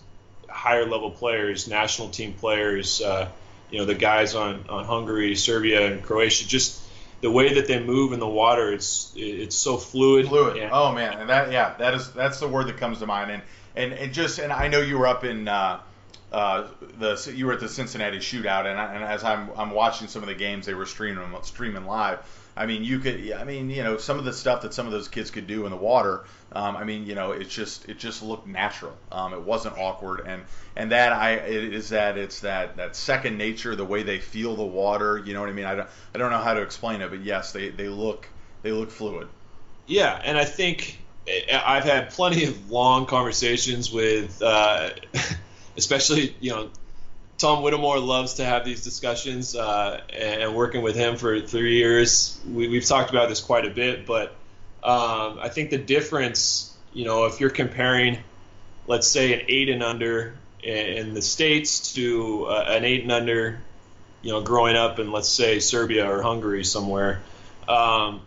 higher 0.50 0.86
level 0.86 1.12
players, 1.12 1.68
national 1.68 2.10
team 2.10 2.34
players, 2.34 3.02
uh, 3.02 3.30
you 3.72 3.80
know 3.80 3.86
the 3.86 3.96
guys 3.96 4.36
on 4.36 4.66
on 4.70 4.86
Hungary, 4.86 5.36
Serbia, 5.36 5.92
and 5.92 6.04
Croatia, 6.04 6.48
just 6.48 6.82
the 7.22 7.32
way 7.32 7.56
that 7.56 7.68
they 7.68 7.80
move 7.80 8.14
in 8.14 8.20
the 8.20 8.28
water, 8.28 8.72
it's 8.72 9.12
it's 9.16 9.56
so 9.56 9.78
fluid. 9.78 10.28
Fluid. 10.28 10.58
and- 10.58 10.72
Oh 10.72 10.92
man, 10.94 11.20
and 11.20 11.30
that 11.30 11.52
yeah, 11.52 11.74
that 11.80 11.94
is 11.94 12.12
that's 12.12 12.40
the 12.40 12.48
word 12.48 12.68
that 12.68 12.78
comes 12.78 13.00
to 13.00 13.06
mind. 13.08 13.32
And 13.32 13.44
and, 13.76 13.94
and 13.94 14.14
just 14.14 14.40
and 14.40 14.52
I 14.52 14.68
know 14.68 14.80
you 14.82 14.98
were 14.98 15.08
up 15.08 15.24
in 15.24 15.48
uh, 15.48 15.80
uh, 16.32 16.68
the 17.00 17.34
you 17.36 17.46
were 17.46 17.54
at 17.54 17.60
the 17.60 17.70
Cincinnati 17.70 18.18
shootout, 18.20 18.66
and, 18.66 18.80
I, 18.80 18.94
and 18.96 19.04
as 19.04 19.24
I'm 19.24 19.50
I'm 19.58 19.72
watching 19.72 20.08
some 20.08 20.22
of 20.24 20.28
the 20.28 20.36
games, 20.36 20.66
they 20.66 20.74
were 20.74 20.86
streaming 20.86 21.26
streaming 21.44 21.86
live. 21.86 22.20
I 22.58 22.66
mean, 22.66 22.84
you 22.84 23.00
could. 23.00 23.32
I 23.32 23.44
mean, 23.44 23.70
you 23.70 23.84
know, 23.84 23.98
some 23.98 24.18
of 24.18 24.26
the 24.26 24.34
stuff 24.34 24.64
that 24.64 24.74
some 24.74 24.86
of 24.86 24.92
those 24.92 25.08
kids 25.08 25.32
could 25.32 25.48
do 25.48 25.66
in 25.66 25.72
the 25.72 25.78
water. 25.78 26.26
Um, 26.52 26.76
I 26.76 26.84
mean, 26.84 27.06
you 27.06 27.16
know, 27.16 27.32
it's 27.32 27.54
just 27.54 27.88
it 27.88 28.00
just 28.00 28.24
looked 28.24 28.48
natural. 28.48 28.96
Um, 29.12 29.34
it 29.34 29.42
wasn't 29.42 29.78
awkward, 29.78 30.22
and 30.26 30.44
and 30.76 30.92
that 30.92 31.14
I 31.14 31.34
it 31.34 31.74
is 31.74 31.90
that 31.90 32.18
it's 32.18 32.42
that 32.42 32.78
that 32.78 32.96
second 32.96 33.38
nature, 33.38 33.76
the 33.76 33.86
way 33.86 34.04
they 34.04 34.20
feel 34.20 34.56
the 34.56 34.66
water. 34.66 35.18
You 35.18 35.34
know 35.34 35.42
what 35.42 35.50
I 35.50 35.54
mean? 35.54 35.66
I 35.66 35.76
don't 35.76 35.90
I 36.16 36.18
don't 36.18 36.32
know 36.32 36.40
how 36.40 36.54
to 36.56 36.62
explain 36.62 37.02
it, 37.02 37.10
but 37.10 37.22
yes, 37.22 37.52
they 37.52 37.70
they 37.70 37.90
look 37.90 38.28
they 38.64 38.72
look 38.72 38.92
fluid. 38.92 39.28
Yeah, 39.86 40.20
and 40.24 40.38
I 40.38 40.46
think 40.46 41.00
I've 41.54 41.84
had 41.84 42.10
plenty 42.12 42.46
of 42.46 42.72
long 42.72 43.06
conversations 43.06 43.92
with, 43.92 44.42
uh, 44.42 44.92
especially 45.78 46.36
you 46.40 46.52
know, 46.52 46.70
Tom 47.38 47.62
Whittemore 47.62 48.00
loves 48.00 48.36
to 48.36 48.46
have 48.46 48.66
these 48.66 48.84
discussions, 48.84 49.56
uh, 49.56 50.02
and 50.12 50.56
working 50.56 50.82
with 50.82 50.96
him 50.96 51.18
for 51.18 51.40
three 51.40 51.78
years, 51.78 52.40
we, 52.52 52.68
we've 52.68 52.86
talked 52.86 53.12
about 53.12 53.30
this 53.30 53.42
quite 53.42 53.66
a 53.66 53.70
bit. 53.70 54.08
But 54.08 54.30
um, 54.84 55.40
I 55.40 55.50
think 55.50 55.70
the 55.70 55.78
difference, 55.78 56.76
you 56.94 57.06
know, 57.06 57.26
if 57.26 57.40
you're 57.40 57.52
comparing, 57.52 58.18
let's 58.88 59.08
say, 59.08 59.34
an 59.34 59.46
eight 59.50 59.70
and 59.70 59.84
under 59.84 60.34
in 60.64 61.14
the 61.14 61.22
states 61.22 61.94
to 61.94 62.46
uh, 62.46 62.66
an 62.70 62.84
eight 62.84 63.04
and 63.04 63.12
under, 63.12 63.62
you 64.24 64.32
know, 64.32 64.42
growing 64.42 64.76
up 64.76 64.98
in 64.98 65.12
let's 65.12 65.30
say 65.30 65.60
Serbia 65.60 66.12
or 66.12 66.24
Hungary 66.24 66.64
somewhere. 66.64 67.22
Um, 67.68 68.22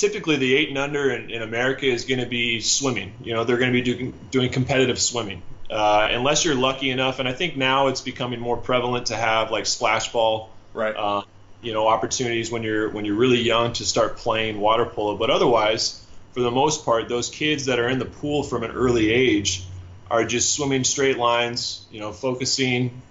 typically 0.00 0.36
the 0.36 0.56
eight 0.56 0.70
and 0.70 0.78
under 0.78 1.10
in, 1.10 1.30
in 1.30 1.42
America 1.42 1.84
is 1.84 2.06
going 2.06 2.20
to 2.20 2.26
be 2.26 2.60
swimming. 2.60 3.12
You 3.22 3.34
know, 3.34 3.44
they're 3.44 3.58
going 3.58 3.72
to 3.72 3.82
be 3.82 3.82
doing, 3.82 4.14
doing 4.30 4.50
competitive 4.50 4.98
swimming. 4.98 5.42
Uh, 5.68 6.08
unless 6.10 6.44
you're 6.44 6.54
lucky 6.54 6.90
enough, 6.90 7.18
and 7.18 7.28
I 7.28 7.32
think 7.32 7.56
now 7.56 7.88
it's 7.88 8.00
becoming 8.00 8.40
more 8.40 8.56
prevalent 8.56 9.06
to 9.06 9.16
have 9.16 9.50
like 9.50 9.66
splash 9.66 10.10
ball, 10.10 10.50
Right. 10.72 10.96
uh, 10.96 11.22
you 11.62 11.72
know, 11.74 11.86
opportunities 11.86 12.50
when 12.50 12.62
you're 12.62 12.88
when 12.88 13.04
you're 13.04 13.16
really 13.16 13.40
young 13.42 13.74
to 13.74 13.84
start 13.84 14.16
playing 14.16 14.58
water 14.58 14.86
polo. 14.86 15.16
But 15.16 15.30
otherwise, 15.30 16.02
for 16.32 16.40
the 16.40 16.50
most 16.50 16.84
part, 16.84 17.08
those 17.08 17.28
kids 17.28 17.66
that 17.66 17.78
are 17.78 17.88
in 17.88 17.98
the 17.98 18.06
pool 18.06 18.42
from 18.42 18.62
an 18.64 18.70
early 18.70 19.12
age 19.12 19.62
are 20.10 20.24
just 20.24 20.54
swimming 20.54 20.82
straight 20.84 21.18
lines. 21.18 21.86
You 21.92 22.00
know, 22.00 22.12
focusing 22.12 23.02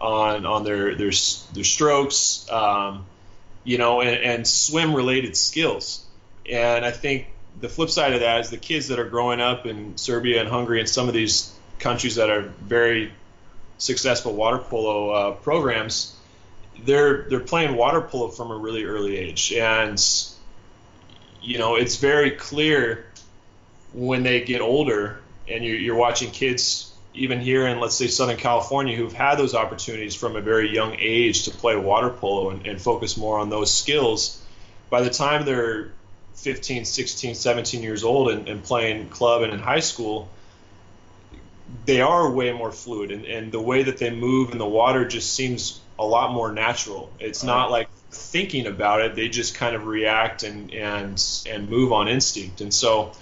on 0.00 0.44
on 0.44 0.64
their 0.64 0.94
their 0.94 1.12
their 1.54 1.64
strokes. 1.64 2.46
Um, 2.50 3.06
you 3.64 3.78
know, 3.78 4.02
and, 4.02 4.22
and 4.22 4.46
swim 4.46 4.94
related 4.94 5.36
skills. 5.36 6.03
And 6.50 6.84
I 6.84 6.90
think 6.90 7.28
the 7.60 7.68
flip 7.68 7.90
side 7.90 8.12
of 8.12 8.20
that 8.20 8.40
is 8.40 8.50
the 8.50 8.56
kids 8.58 8.88
that 8.88 8.98
are 8.98 9.08
growing 9.08 9.40
up 9.40 9.66
in 9.66 9.96
Serbia 9.96 10.40
and 10.40 10.48
Hungary 10.48 10.80
and 10.80 10.88
some 10.88 11.08
of 11.08 11.14
these 11.14 11.52
countries 11.78 12.16
that 12.16 12.30
are 12.30 12.42
very 12.42 13.12
successful 13.78 14.34
water 14.34 14.58
polo 14.58 15.10
uh, 15.10 15.30
programs, 15.32 16.16
they're 16.84 17.28
they're 17.28 17.40
playing 17.40 17.76
water 17.76 18.00
polo 18.00 18.28
from 18.28 18.50
a 18.50 18.56
really 18.56 18.84
early 18.84 19.16
age, 19.16 19.52
and 19.52 20.02
you 21.40 21.58
know 21.58 21.76
it's 21.76 21.96
very 21.96 22.32
clear 22.32 23.06
when 23.92 24.22
they 24.22 24.42
get 24.42 24.60
older, 24.60 25.20
and 25.48 25.64
you're, 25.64 25.76
you're 25.76 25.94
watching 25.94 26.30
kids 26.30 26.92
even 27.14 27.40
here 27.40 27.66
in 27.66 27.78
let's 27.78 27.94
say 27.94 28.08
Southern 28.08 28.36
California 28.36 28.96
who've 28.96 29.12
had 29.12 29.36
those 29.36 29.54
opportunities 29.54 30.16
from 30.16 30.34
a 30.34 30.40
very 30.40 30.74
young 30.74 30.96
age 30.98 31.44
to 31.44 31.52
play 31.52 31.76
water 31.76 32.10
polo 32.10 32.50
and, 32.50 32.66
and 32.66 32.80
focus 32.80 33.16
more 33.16 33.38
on 33.38 33.50
those 33.50 33.72
skills. 33.72 34.40
By 34.90 35.02
the 35.02 35.10
time 35.10 35.44
they're 35.44 35.92
15, 36.34 36.84
16, 36.84 37.34
17 37.34 37.82
years 37.82 38.04
old 38.04 38.30
and, 38.30 38.48
and 38.48 38.62
playing 38.62 39.08
club 39.08 39.42
and 39.42 39.52
in 39.52 39.58
high 39.58 39.80
school, 39.80 40.28
they 41.86 42.00
are 42.00 42.30
way 42.30 42.52
more 42.52 42.72
fluid 42.72 43.10
and, 43.10 43.24
and 43.24 43.52
the 43.52 43.60
way 43.60 43.82
that 43.84 43.98
they 43.98 44.10
move 44.10 44.52
in 44.52 44.58
the 44.58 44.66
water 44.66 45.04
just 45.04 45.32
seems 45.32 45.80
a 45.98 46.04
lot 46.04 46.32
more 46.32 46.52
natural. 46.52 47.12
It's 47.20 47.44
not 47.44 47.70
like 47.70 47.88
thinking 48.10 48.66
about 48.66 49.00
it; 49.00 49.14
they 49.14 49.28
just 49.28 49.54
kind 49.54 49.76
of 49.76 49.86
react 49.86 50.42
and 50.42 50.72
and 50.72 51.22
and 51.48 51.68
move 51.68 51.92
on 51.92 52.08
instinct. 52.08 52.60
And 52.60 52.74
so, 52.74 53.12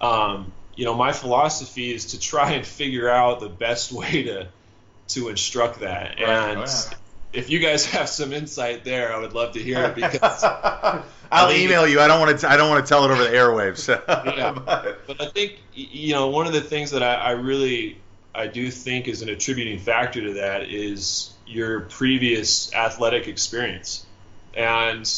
um, 0.00 0.52
you 0.74 0.84
know, 0.84 0.94
my 0.94 1.12
philosophy 1.12 1.92
is 1.92 2.06
to 2.06 2.20
try 2.20 2.52
and 2.52 2.66
figure 2.66 3.08
out 3.08 3.40
the 3.40 3.48
best 3.48 3.92
way 3.92 4.24
to 4.24 4.48
to 5.08 5.28
instruct 5.28 5.80
that. 5.80 6.18
Right. 6.18 6.20
And 6.20 6.58
Oh, 6.58 6.64
yeah. 6.64 6.96
If 7.32 7.50
you 7.50 7.58
guys 7.58 7.86
have 7.92 8.08
some 8.08 8.32
insight 8.32 8.84
there, 8.84 9.12
I 9.12 9.18
would 9.18 9.32
love 9.32 9.52
to 9.54 9.62
hear 9.62 9.82
it 9.84 9.94
because. 9.94 10.44
I'll 11.34 11.50
email 11.50 11.88
you. 11.88 11.98
I 12.00 12.08
don't 12.08 12.20
want 12.20 12.38
to. 12.40 12.50
I 12.50 12.58
don't 12.58 12.68
want 12.68 12.84
to 12.84 12.88
tell 12.88 13.04
it 13.06 13.10
over 13.10 13.24
the 13.24 13.30
airwaves. 13.30 13.88
Yeah. 14.36 14.52
But- 14.52 15.06
But 15.06 15.20
I 15.22 15.26
think 15.30 15.58
you 15.74 16.12
know 16.12 16.28
one 16.28 16.46
of 16.46 16.52
the 16.52 16.60
things 16.60 16.90
that 16.90 17.02
I, 17.02 17.14
I 17.14 17.30
really 17.32 17.96
I 18.34 18.46
do 18.48 18.70
think 18.70 19.08
is 19.08 19.22
an 19.22 19.28
attributing 19.30 19.78
factor 19.78 20.20
to 20.20 20.34
that 20.34 20.64
is 20.68 21.32
your 21.46 21.80
previous 21.80 22.72
athletic 22.74 23.28
experience, 23.28 24.04
and 24.54 25.10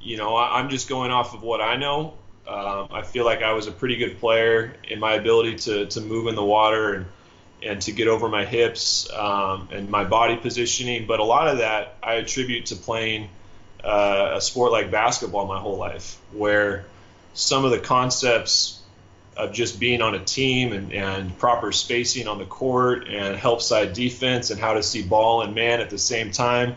you 0.00 0.16
know 0.16 0.34
I, 0.34 0.58
I'm 0.58 0.70
just 0.70 0.88
going 0.88 1.10
off 1.12 1.34
of 1.34 1.42
what 1.42 1.60
I 1.60 1.76
know. 1.76 2.14
Um, 2.48 2.88
I 2.90 3.02
feel 3.02 3.24
like 3.24 3.42
I 3.42 3.52
was 3.52 3.66
a 3.68 3.72
pretty 3.72 3.96
good 3.96 4.18
player 4.18 4.74
in 4.88 4.98
my 4.98 5.14
ability 5.14 5.54
to 5.56 5.86
to 5.86 6.00
move 6.00 6.26
in 6.26 6.34
the 6.34 6.44
water 6.44 6.94
and 6.94 7.06
and 7.64 7.80
to 7.82 7.92
get 7.92 8.08
over 8.08 8.28
my 8.28 8.44
hips 8.44 9.10
um, 9.12 9.68
and 9.72 9.88
my 9.88 10.04
body 10.04 10.36
positioning. 10.36 11.06
But 11.06 11.20
a 11.20 11.24
lot 11.24 11.48
of 11.48 11.58
that 11.58 11.96
I 12.02 12.14
attribute 12.14 12.66
to 12.66 12.76
playing 12.76 13.28
uh, 13.82 14.32
a 14.34 14.40
sport 14.40 14.72
like 14.72 14.90
basketball 14.90 15.46
my 15.46 15.58
whole 15.58 15.76
life, 15.76 16.18
where 16.32 16.84
some 17.34 17.64
of 17.64 17.70
the 17.70 17.78
concepts 17.78 18.80
of 19.36 19.52
just 19.52 19.80
being 19.80 20.00
on 20.00 20.14
a 20.14 20.24
team 20.24 20.72
and, 20.72 20.92
and 20.92 21.36
proper 21.38 21.72
spacing 21.72 22.28
on 22.28 22.38
the 22.38 22.44
court 22.44 23.08
and 23.08 23.36
help 23.36 23.60
side 23.60 23.92
defense 23.92 24.50
and 24.50 24.60
how 24.60 24.74
to 24.74 24.82
see 24.82 25.02
ball 25.02 25.42
and 25.42 25.54
man 25.54 25.80
at 25.80 25.90
the 25.90 25.98
same 25.98 26.30
time. 26.30 26.76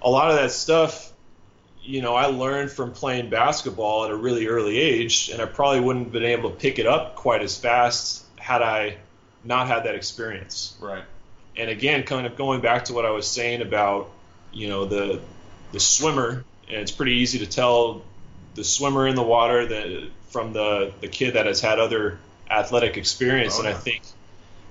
A 0.00 0.08
lot 0.08 0.30
of 0.30 0.36
that 0.36 0.52
stuff, 0.52 1.12
you 1.82 2.00
know, 2.00 2.14
I 2.14 2.26
learned 2.26 2.70
from 2.70 2.92
playing 2.92 3.30
basketball 3.30 4.04
at 4.04 4.12
a 4.12 4.16
really 4.16 4.46
early 4.46 4.78
age, 4.78 5.30
and 5.30 5.42
I 5.42 5.46
probably 5.46 5.80
wouldn't 5.80 6.06
have 6.06 6.12
been 6.12 6.24
able 6.24 6.50
to 6.50 6.56
pick 6.56 6.78
it 6.78 6.86
up 6.86 7.16
quite 7.16 7.42
as 7.42 7.58
fast 7.58 8.24
had 8.36 8.62
I 8.62 8.98
not 9.48 9.66
had 9.66 9.84
that 9.84 9.94
experience 9.94 10.76
right. 10.80 11.02
and 11.56 11.70
again, 11.70 12.04
kind 12.04 12.26
of 12.26 12.36
going 12.36 12.60
back 12.60 12.84
to 12.84 12.92
what 12.92 13.04
I 13.04 13.10
was 13.10 13.26
saying 13.26 13.62
about, 13.62 14.10
you 14.52 14.68
know, 14.68 14.84
the 14.84 15.20
the 15.72 15.80
swimmer, 15.80 16.44
and 16.68 16.76
it's 16.80 16.92
pretty 16.92 17.14
easy 17.14 17.40
to 17.40 17.46
tell 17.46 18.02
the 18.54 18.64
swimmer 18.64 19.08
in 19.08 19.14
the 19.14 19.22
water 19.22 19.66
that 19.66 20.10
from 20.28 20.52
the 20.52 20.92
the 21.00 21.08
kid 21.08 21.34
that 21.34 21.46
has 21.46 21.60
had 21.60 21.80
other 21.80 22.18
athletic 22.50 22.96
experience, 22.96 23.56
Oh, 23.56 23.60
and 23.60 23.68
I 23.68 23.74
think 23.74 24.02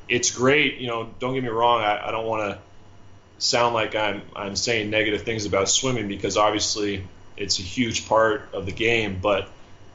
it's 0.08 0.32
great. 0.32 0.78
You 0.78 0.88
know, 0.88 1.10
don't 1.20 1.34
get 1.34 1.44
me 1.44 1.50
wrong, 1.50 1.82
I, 1.82 2.08
I 2.08 2.12
don't 2.12 2.26
want 2.26 2.54
to 2.54 2.60
sound 3.40 3.74
like 3.74 3.96
I'm 3.96 4.22
I'm 4.36 4.56
saying 4.56 4.90
negative 4.90 5.24
things 5.24 5.46
about 5.46 5.70
swimming 5.70 6.08
because 6.08 6.38
obviously 6.38 7.04
it's 7.36 7.60
a 7.60 7.64
huge 7.64 8.08
part 8.08 8.50
of 8.54 8.66
the 8.66 8.72
game, 8.72 9.20
but 9.22 9.50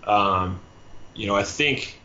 um, 0.05 0.61
you 1.15 1.27
know, 1.27 1.37
I 1.37 1.45
think 1.45 2.01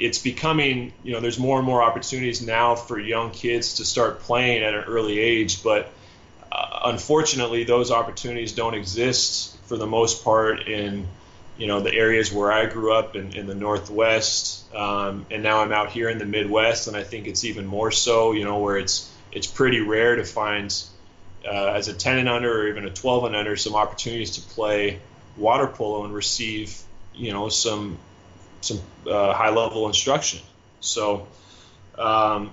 it's 0.00 0.18
becoming, 0.18 0.92
you 1.04 1.12
know, 1.12 1.20
there's 1.20 1.38
more 1.38 1.58
and 1.58 1.66
more 1.66 1.82
opportunities 1.82 2.44
now 2.44 2.74
for 2.74 2.98
young 2.98 3.30
kids 3.30 3.74
to 3.74 3.84
start 3.84 4.20
playing 4.20 4.62
at 4.62 4.74
an 4.74 4.84
early 4.84 5.18
age, 5.18 5.62
but 5.62 5.92
uh, 6.50 6.80
unfortunately, 6.86 7.64
those 7.64 7.90
opportunities 7.90 8.52
don't 8.52 8.74
exist 8.74 9.56
for 9.66 9.76
the 9.76 9.86
most 9.86 10.24
part 10.24 10.66
in 10.66 11.06
you 11.58 11.66
know 11.66 11.80
the 11.80 11.92
areas 11.92 12.32
where 12.32 12.50
I 12.50 12.64
grew 12.64 12.94
up 12.94 13.14
in, 13.14 13.36
in 13.36 13.46
the 13.46 13.54
Northwest, 13.54 14.74
um, 14.74 15.26
and 15.30 15.42
now 15.42 15.60
I'm 15.60 15.72
out 15.72 15.90
here 15.90 16.08
in 16.08 16.16
the 16.16 16.24
Midwest, 16.24 16.88
and 16.88 16.96
I 16.96 17.02
think 17.02 17.28
it's 17.28 17.44
even 17.44 17.66
more 17.66 17.90
so. 17.90 18.32
You 18.32 18.44
know 18.44 18.58
where 18.58 18.78
it's 18.78 19.12
it's 19.30 19.46
pretty 19.46 19.80
rare 19.80 20.16
to 20.16 20.24
find 20.24 20.74
uh, 21.44 21.66
as 21.66 21.88
a 21.88 21.92
10 21.92 22.18
and 22.18 22.28
under 22.28 22.62
or 22.62 22.68
even 22.68 22.86
a 22.86 22.90
12 22.90 23.24
and 23.24 23.36
under 23.36 23.56
some 23.56 23.74
opportunities 23.74 24.32
to 24.32 24.40
play 24.40 24.98
water 25.36 25.66
polo 25.66 26.04
and 26.04 26.14
receive 26.14 26.82
you 27.14 27.32
know 27.32 27.48
some 27.48 27.98
some 28.60 28.80
uh, 29.06 29.32
high 29.32 29.50
level 29.50 29.86
instruction. 29.86 30.40
So. 30.80 31.26
Um, 31.98 32.52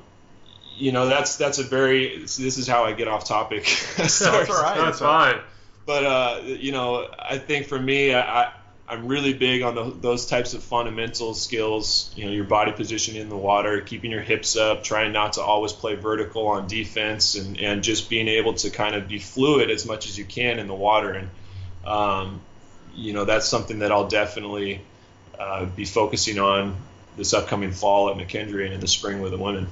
you 0.80 0.92
know 0.92 1.08
that's 1.08 1.38
that's 1.38 1.58
a 1.58 1.64
very 1.64 2.20
this 2.20 2.58
is 2.60 2.68
how 2.68 2.84
I 2.84 2.94
get 2.94 3.08
off 3.08 3.26
topic. 3.26 3.64
that's 3.98 4.22
all 4.22 4.32
right. 4.32 4.78
That's 4.78 5.00
fine. 5.00 5.40
But 5.88 6.04
uh, 6.04 6.42
you 6.44 6.74
know, 6.74 7.08
I 7.18 7.38
think 7.38 7.68
for 7.68 7.80
me, 7.80 8.14
I, 8.14 8.52
I'm 8.90 9.08
really 9.08 9.34
big 9.34 9.62
on 9.62 9.74
the, 9.74 9.84
those 9.86 10.26
types 10.26 10.54
of 10.54 10.62
fundamental 10.62 11.34
skills. 11.34 12.12
You 12.16 12.26
know, 12.26 12.32
your 12.32 12.44
body 12.44 12.74
position 12.74 13.16
in 13.16 13.30
the 13.30 13.38
water, 13.38 13.80
keeping 13.80 14.12
your 14.12 14.22
hips 14.22 14.58
up, 14.58 14.84
trying 14.84 15.14
not 15.14 15.34
to 15.34 15.42
always 15.42 15.72
play 15.72 15.96
vertical 15.96 16.48
on 16.48 16.68
defense, 16.68 17.36
and, 17.36 17.58
and 17.58 17.84
just 17.84 18.10
being 18.10 18.28
able 18.28 18.54
to 18.56 18.70
kind 18.70 18.96
of 18.96 19.08
be 19.08 19.18
fluid 19.18 19.72
as 19.72 19.86
much 19.86 20.08
as 20.08 20.18
you 20.18 20.26
can 20.26 20.60
in 20.60 20.68
the 20.68 20.76
water. 20.76 21.12
And 21.12 21.30
um, 21.86 22.42
you 22.94 23.14
know, 23.14 23.24
that's 23.24 23.48
something 23.48 23.80
that 23.80 23.94
I'll 23.94 24.10
definitely 24.10 24.82
uh, 25.40 25.66
be 25.66 25.86
focusing 25.86 26.40
on 26.40 26.76
this 27.16 27.34
upcoming 27.34 27.72
fall 27.72 28.10
at 28.10 28.18
McKendree 28.18 28.66
and 28.66 28.74
in 28.76 28.80
the 28.80 28.88
spring 28.88 29.22
with 29.22 29.32
the 29.32 29.38
women. 29.38 29.68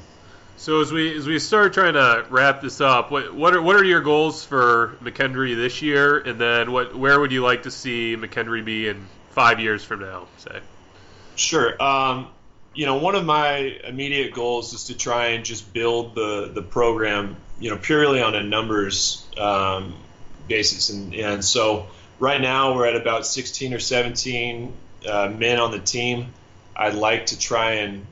So 0.58 0.82
as 0.82 0.92
we 0.92 1.16
as 1.18 1.28
we 1.28 1.38
start 1.40 1.74
trying 1.74 1.94
to 1.94 2.26
wrap 2.30 2.62
this 2.62 2.80
up, 2.80 3.12
what 3.12 3.34
what 3.34 3.54
are 3.54 3.62
what 3.62 3.76
are 3.76 3.84
your 3.84 4.02
goals 4.02 4.46
for 4.46 4.98
McKendree 5.04 5.56
this 5.56 5.82
year, 5.82 6.18
and 6.18 6.40
then 6.40 6.72
what 6.72 6.96
where 6.96 7.20
would 7.20 7.32
you 7.32 7.44
like 7.44 7.64
to 7.64 7.72
see 7.72 8.16
McKendree 8.16 8.64
be 8.64 8.88
in 8.88 9.06
five 9.32 9.60
years 9.60 9.84
from 9.84 10.00
now? 10.00 10.28
Say. 10.38 10.60
Sure. 11.36 11.82
Um, 11.82 12.30
you 12.74 12.86
know, 12.86 12.96
one 12.96 13.16
of 13.16 13.26
my 13.26 13.58
immediate 13.84 14.34
goals 14.34 14.74
is 14.74 14.86
to 14.86 14.98
try 14.98 15.28
and 15.28 15.44
just 15.44 15.74
build 15.74 16.16
the 16.16 16.52
the 16.54 16.62
program, 16.62 17.36
you 17.60 17.70
know, 17.70 17.78
purely 17.78 18.22
on 18.22 18.34
a 18.34 18.44
numbers 18.44 19.26
um, 19.38 19.94
basis, 20.48 20.90
and 20.90 21.14
and 21.14 21.44
so 21.44 21.88
right 22.18 22.40
now 22.40 22.76
we're 22.76 22.86
at 22.86 22.96
about 22.96 23.26
16 23.26 23.74
or 23.74 23.80
17 23.80 24.74
uh, 25.08 25.30
men 25.30 25.60
on 25.60 25.72
the 25.72 25.80
team. 25.80 26.34
I'd 26.76 26.96
like 26.96 27.28
to 27.28 27.40
try 27.40 27.76
and 27.76 28.06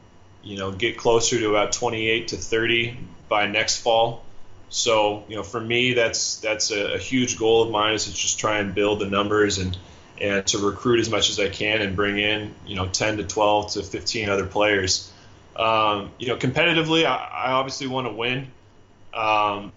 you 0.44 0.58
know, 0.58 0.72
get 0.72 0.98
closer 0.98 1.40
to 1.40 1.50
about 1.50 1.72
28 1.72 2.30
to 2.30 2.38
30 2.38 2.98
by 3.30 3.48
next 3.48 3.82
fall. 3.82 4.24
So, 4.70 5.24
you 5.30 5.36
know, 5.36 5.44
for 5.44 5.60
me, 5.60 5.94
that's 5.94 6.38
that's 6.38 6.72
a, 6.72 6.96
a, 6.96 6.98
huge 6.98 7.38
goal 7.38 7.64
of 7.64 7.70
mine 7.70 7.94
is 7.94 8.06
to 8.06 8.14
just 8.14 8.40
try 8.40 8.58
and 8.58 8.74
build 8.74 9.00
the 9.00 9.06
numbers 9.06 9.60
and 9.60 9.78
and 10.20 10.46
to 10.48 10.58
recruit 10.58 11.00
as 11.00 11.10
much 11.10 11.30
as 11.30 11.40
I 11.40 11.50
can 11.50 11.82
and 11.82 11.96
bring 11.96 12.18
in, 12.18 12.54
you 12.66 12.76
know, 12.76 12.88
10 12.88 13.18
to 13.18 13.24
12 13.24 13.74
to 13.74 13.84
15 13.84 14.30
other 14.30 14.46
players. 14.46 15.12
Um, 15.56 16.12
you 16.18 16.28
know, 16.28 16.38
competitively, 16.38 17.06
I, 17.06 17.16
I 17.16 17.52
obviously 17.52 17.88
want 17.88 18.08
to 18.08 18.14
win. 18.14 18.52
Um, 19.14 19.72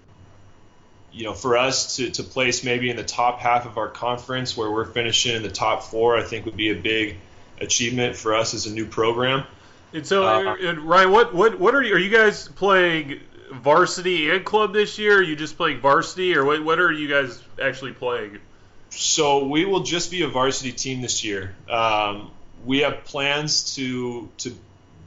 you 1.12 1.24
know, 1.24 1.32
for 1.32 1.56
us 1.56 1.96
to, 1.96 2.10
to 2.10 2.22
place 2.22 2.64
maybe 2.64 2.90
in 2.90 2.96
the 2.96 3.04
top 3.04 3.40
half 3.40 3.66
of 3.66 3.78
our 3.78 3.88
conference 3.88 4.56
where 4.56 4.70
we're 4.70 4.84
finishing 4.84 5.34
in 5.34 5.42
the 5.42 5.50
top 5.50 5.84
four, 5.84 6.16
I 6.16 6.22
think 6.22 6.44
would 6.44 6.56
be 6.56 6.70
a 6.70 6.74
big 6.74 7.16
achievement 7.60 8.16
for 8.16 8.34
us 8.34 8.54
as 8.54 8.66
a 8.66 8.72
new 8.72 8.86
program. 8.86 9.44
And 9.92 10.06
so, 10.06 10.24
uh, 10.24 10.56
and 10.60 10.80
Ryan, 10.80 11.10
what 11.10 11.34
what 11.34 11.58
what 11.58 11.74
are 11.74 11.82
you? 11.82 11.94
Are 11.94 11.98
you 11.98 12.10
guys 12.10 12.48
playing 12.48 13.20
varsity 13.52 14.30
and 14.30 14.44
club 14.44 14.72
this 14.72 14.98
year? 14.98 15.18
Are 15.18 15.22
you 15.22 15.36
just 15.36 15.56
playing 15.56 15.80
varsity, 15.80 16.36
or 16.36 16.44
what? 16.44 16.62
What 16.62 16.78
are 16.78 16.92
you 16.92 17.08
guys 17.08 17.42
actually 17.62 17.92
playing? 17.92 18.38
So 18.90 19.46
we 19.46 19.64
will 19.64 19.84
just 19.84 20.10
be 20.10 20.22
a 20.22 20.28
varsity 20.28 20.72
team 20.72 21.00
this 21.00 21.24
year. 21.24 21.54
Um, 21.68 22.30
we 22.64 22.80
have 22.80 23.04
plans 23.04 23.76
to 23.76 24.28
to 24.38 24.54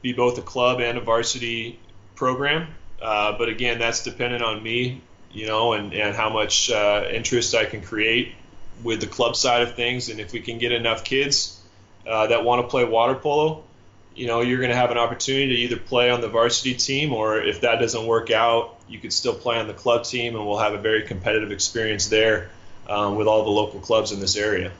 be 0.02 0.12
both 0.12 0.38
a 0.38 0.42
club 0.42 0.80
and 0.80 0.98
a 0.98 1.00
varsity 1.00 1.78
program, 2.14 2.68
uh, 3.00 3.36
but 3.38 3.48
again, 3.48 3.78
that's 3.78 4.02
dependent 4.02 4.42
on 4.42 4.62
me, 4.62 5.02
you 5.32 5.46
know, 5.46 5.72
and 5.72 5.92
and 5.92 6.14
how 6.14 6.30
much 6.30 6.70
uh, 6.70 7.04
interest 7.10 7.54
I 7.54 7.64
can 7.64 7.82
create 7.82 8.34
with 8.82 9.00
the 9.00 9.06
club 9.06 9.36
side 9.36 9.62
of 9.62 9.74
things, 9.74 10.08
and 10.08 10.20
if 10.20 10.32
we 10.32 10.40
can 10.40 10.58
get 10.58 10.72
enough 10.72 11.04
kids 11.04 11.60
uh, 12.06 12.26
that 12.28 12.44
want 12.44 12.62
to 12.62 12.68
play 12.68 12.84
water 12.84 13.14
polo 13.14 13.64
you 14.14 14.26
know 14.26 14.40
you're 14.40 14.58
going 14.58 14.70
to 14.70 14.76
have 14.76 14.90
an 14.90 14.98
opportunity 14.98 15.48
to 15.48 15.54
either 15.62 15.76
play 15.76 16.10
on 16.10 16.20
the 16.20 16.28
varsity 16.28 16.74
team 16.74 17.12
or 17.12 17.40
if 17.40 17.60
that 17.62 17.76
doesn't 17.76 18.06
work 18.06 18.30
out 18.30 18.78
you 18.88 18.98
could 18.98 19.12
still 19.12 19.34
play 19.34 19.58
on 19.58 19.66
the 19.66 19.74
club 19.74 20.04
team 20.04 20.34
and 20.36 20.46
we'll 20.46 20.58
have 20.58 20.74
a 20.74 20.78
very 20.78 21.02
competitive 21.02 21.52
experience 21.52 22.08
there 22.08 22.50
um, 22.88 23.16
with 23.16 23.26
all 23.26 23.44
the 23.44 23.50
local 23.50 23.80
clubs 23.80 24.10
in 24.10 24.18
this 24.18 24.36
area. 24.36 24.72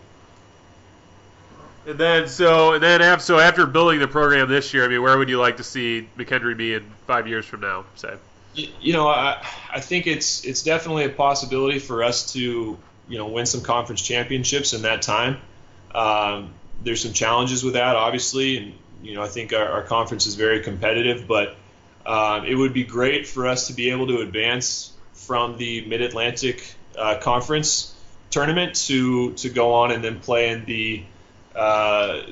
And 1.86 1.98
then 1.98 2.28
so 2.28 2.74
and 2.74 2.82
then 2.82 3.00
after, 3.00 3.24
so 3.24 3.38
after 3.38 3.66
building 3.66 4.00
the 4.00 4.08
program 4.08 4.48
this 4.50 4.74
year 4.74 4.84
i 4.84 4.88
mean 4.88 5.02
where 5.02 5.16
would 5.16 5.30
you 5.30 5.38
like 5.38 5.56
to 5.56 5.64
see 5.64 6.08
mckendree 6.18 6.56
be 6.56 6.74
in 6.74 6.84
five 7.06 7.26
years 7.26 7.46
from 7.46 7.60
now 7.60 7.86
say 7.94 8.14
you, 8.54 8.92
know 8.92 9.08
I, 9.08 9.44
I 9.72 9.80
think 9.80 10.06
it's 10.06 10.44
it's 10.44 10.62
definitely 10.62 11.04
a 11.04 11.10
possibility 11.10 11.78
for 11.78 12.02
us 12.02 12.32
to 12.32 12.78
you 13.08 13.18
know 13.18 13.28
win 13.28 13.46
some 13.46 13.62
conference 13.62 14.02
championships 14.02 14.72
in 14.72 14.82
that 14.82 15.02
time. 15.02 15.38
Um, 15.94 16.54
there's 16.82 17.02
some 17.02 17.12
challenges 17.12 17.62
with 17.62 17.74
that 17.74 17.96
obviously 17.96 18.56
and 18.56 18.74
you 19.02 19.14
know, 19.14 19.22
I 19.22 19.28
think 19.28 19.52
our, 19.52 19.66
our 19.66 19.82
conference 19.82 20.26
is 20.26 20.34
very 20.34 20.60
competitive, 20.60 21.26
but 21.26 21.56
uh, 22.04 22.42
it 22.46 22.54
would 22.54 22.72
be 22.72 22.84
great 22.84 23.26
for 23.26 23.46
us 23.46 23.68
to 23.68 23.72
be 23.72 23.90
able 23.90 24.06
to 24.08 24.18
advance 24.18 24.92
from 25.12 25.56
the 25.56 25.84
Mid 25.86 26.02
Atlantic 26.02 26.74
uh, 26.98 27.18
Conference 27.18 27.94
tournament 28.30 28.74
to 28.86 29.32
to 29.34 29.48
go 29.48 29.74
on 29.74 29.90
and 29.90 30.04
then 30.04 30.20
play 30.20 30.50
in 30.50 30.64
the 30.64 31.04
uh, 31.54 32.22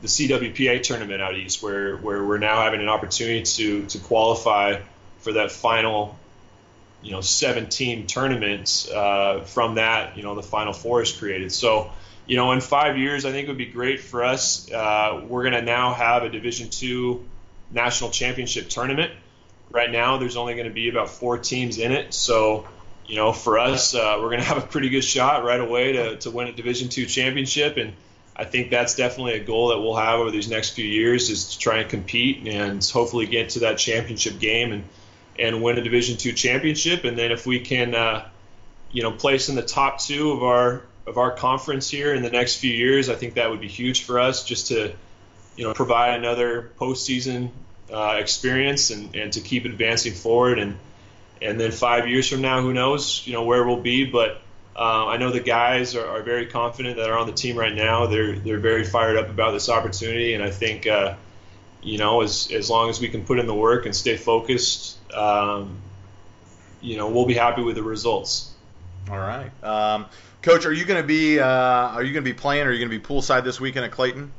the 0.00 0.08
CWPA 0.08 0.82
tournament 0.82 1.22
out 1.22 1.36
east, 1.36 1.62
where 1.62 1.96
where 1.96 2.24
we're 2.24 2.38
now 2.38 2.62
having 2.62 2.80
an 2.80 2.88
opportunity 2.88 3.42
to 3.42 3.86
to 3.86 3.98
qualify 3.98 4.80
for 5.22 5.32
that 5.32 5.50
final, 5.50 6.18
you 7.02 7.12
know, 7.12 7.20
17 7.20 8.06
tournaments. 8.06 8.90
Uh, 8.90 9.40
from 9.46 9.76
that, 9.76 10.16
you 10.16 10.22
know, 10.22 10.34
the 10.34 10.42
final 10.42 10.72
four 10.72 11.02
is 11.02 11.12
created. 11.12 11.52
So 11.52 11.90
you 12.26 12.36
know, 12.36 12.52
in 12.52 12.60
five 12.60 12.98
years, 12.98 13.24
I 13.24 13.32
think 13.32 13.46
it 13.46 13.50
would 13.50 13.58
be 13.58 13.66
great 13.66 14.00
for 14.00 14.24
us. 14.24 14.70
Uh, 14.70 15.24
we're 15.26 15.42
going 15.42 15.54
to 15.54 15.62
now 15.62 15.92
have 15.92 16.22
a 16.22 16.28
Division 16.28 16.70
two 16.70 17.24
national 17.70 18.10
championship 18.10 18.68
tournament. 18.68 19.12
Right 19.70 19.90
now, 19.90 20.18
there's 20.18 20.36
only 20.36 20.54
going 20.54 20.68
to 20.68 20.72
be 20.72 20.88
about 20.88 21.08
four 21.08 21.38
teams 21.38 21.78
in 21.78 21.92
it, 21.92 22.14
so 22.14 22.68
you 23.06 23.16
know, 23.16 23.32
for 23.32 23.58
us, 23.58 23.94
uh, 23.94 24.16
we're 24.20 24.28
going 24.28 24.40
to 24.40 24.46
have 24.46 24.58
a 24.58 24.66
pretty 24.66 24.88
good 24.88 25.02
shot 25.02 25.44
right 25.44 25.60
away 25.60 25.92
to, 25.92 26.16
to 26.18 26.30
win 26.30 26.46
a 26.46 26.52
Division 26.52 26.88
two 26.88 27.06
championship, 27.06 27.76
and 27.76 27.92
I 28.36 28.44
think 28.44 28.70
that's 28.70 28.94
definitely 28.94 29.34
a 29.34 29.44
goal 29.44 29.68
that 29.68 29.80
we'll 29.80 29.96
have 29.96 30.20
over 30.20 30.30
these 30.30 30.48
next 30.48 30.70
few 30.70 30.84
years 30.84 31.28
is 31.28 31.52
to 31.52 31.58
try 31.58 31.78
and 31.78 31.90
compete 31.90 32.46
and 32.46 32.84
hopefully 32.84 33.26
get 33.26 33.50
to 33.50 33.60
that 33.60 33.78
championship 33.78 34.38
game 34.38 34.72
and 34.72 34.84
and 35.38 35.62
win 35.62 35.78
a 35.78 35.82
Division 35.82 36.16
two 36.16 36.32
championship, 36.32 37.04
and 37.04 37.18
then 37.18 37.32
if 37.32 37.46
we 37.46 37.60
can, 37.60 37.94
uh, 37.94 38.28
you 38.90 39.02
know, 39.02 39.12
place 39.12 39.48
in 39.48 39.56
the 39.56 39.62
top 39.62 40.00
two 40.00 40.32
of 40.32 40.42
our 40.42 40.82
of 41.06 41.18
our 41.18 41.32
conference 41.32 41.88
here 41.88 42.14
in 42.14 42.22
the 42.22 42.30
next 42.30 42.56
few 42.56 42.72
years, 42.72 43.08
I 43.08 43.14
think 43.14 43.34
that 43.34 43.50
would 43.50 43.60
be 43.60 43.68
huge 43.68 44.04
for 44.04 44.20
us 44.20 44.44
just 44.44 44.68
to, 44.68 44.92
you 45.56 45.64
know, 45.64 45.74
provide 45.74 46.14
another 46.14 46.70
postseason 46.78 47.50
uh, 47.92 48.16
experience 48.18 48.90
and, 48.90 49.14
and 49.16 49.32
to 49.32 49.40
keep 49.40 49.64
advancing 49.64 50.12
forward. 50.12 50.58
And 50.58 50.78
and 51.40 51.58
then 51.58 51.72
five 51.72 52.08
years 52.08 52.28
from 52.28 52.40
now, 52.40 52.60
who 52.60 52.72
knows, 52.72 53.26
you 53.26 53.32
know, 53.32 53.44
where 53.44 53.64
we'll 53.64 53.80
be. 53.80 54.04
But 54.04 54.40
uh, 54.76 55.06
I 55.08 55.16
know 55.16 55.30
the 55.30 55.40
guys 55.40 55.94
are, 55.96 56.06
are, 56.06 56.22
very 56.22 56.46
confident 56.46 56.96
that 56.96 57.10
are 57.10 57.18
on 57.18 57.26
the 57.26 57.32
team 57.32 57.58
right 57.58 57.74
now. 57.74 58.06
They're 58.06 58.38
they're 58.38 58.60
very 58.60 58.84
fired 58.84 59.18
up 59.18 59.28
about 59.28 59.50
this 59.52 59.68
opportunity, 59.68 60.34
and 60.34 60.42
I 60.42 60.50
think, 60.50 60.86
uh, 60.86 61.14
you 61.82 61.98
know, 61.98 62.22
as 62.22 62.50
as 62.52 62.70
long 62.70 62.90
as 62.90 63.00
we 63.00 63.08
can 63.08 63.24
put 63.24 63.38
in 63.38 63.46
the 63.46 63.54
work 63.54 63.86
and 63.86 63.94
stay 63.94 64.16
focused, 64.16 64.98
um, 65.12 65.78
you 66.80 66.96
know, 66.96 67.08
we'll 67.08 67.26
be 67.26 67.34
happy 67.34 67.62
with 67.62 67.76
the 67.76 67.82
results. 67.82 68.50
All 69.10 69.18
right. 69.18 69.50
Um, 69.64 70.06
Coach, 70.42 70.66
are 70.66 70.72
you 70.72 70.84
going 70.84 71.00
to 71.00 71.06
be 71.06 71.38
uh, 71.38 71.46
are 71.46 72.02
you 72.02 72.12
going 72.12 72.24
to 72.24 72.30
be 72.30 72.36
playing? 72.36 72.66
Or 72.66 72.70
are 72.70 72.72
you 72.72 72.78
going 72.78 72.90
to 72.90 72.98
be 72.98 73.04
poolside 73.04 73.44
this 73.44 73.60
weekend 73.60 73.84
at 73.84 73.92
Clayton? 73.92 74.32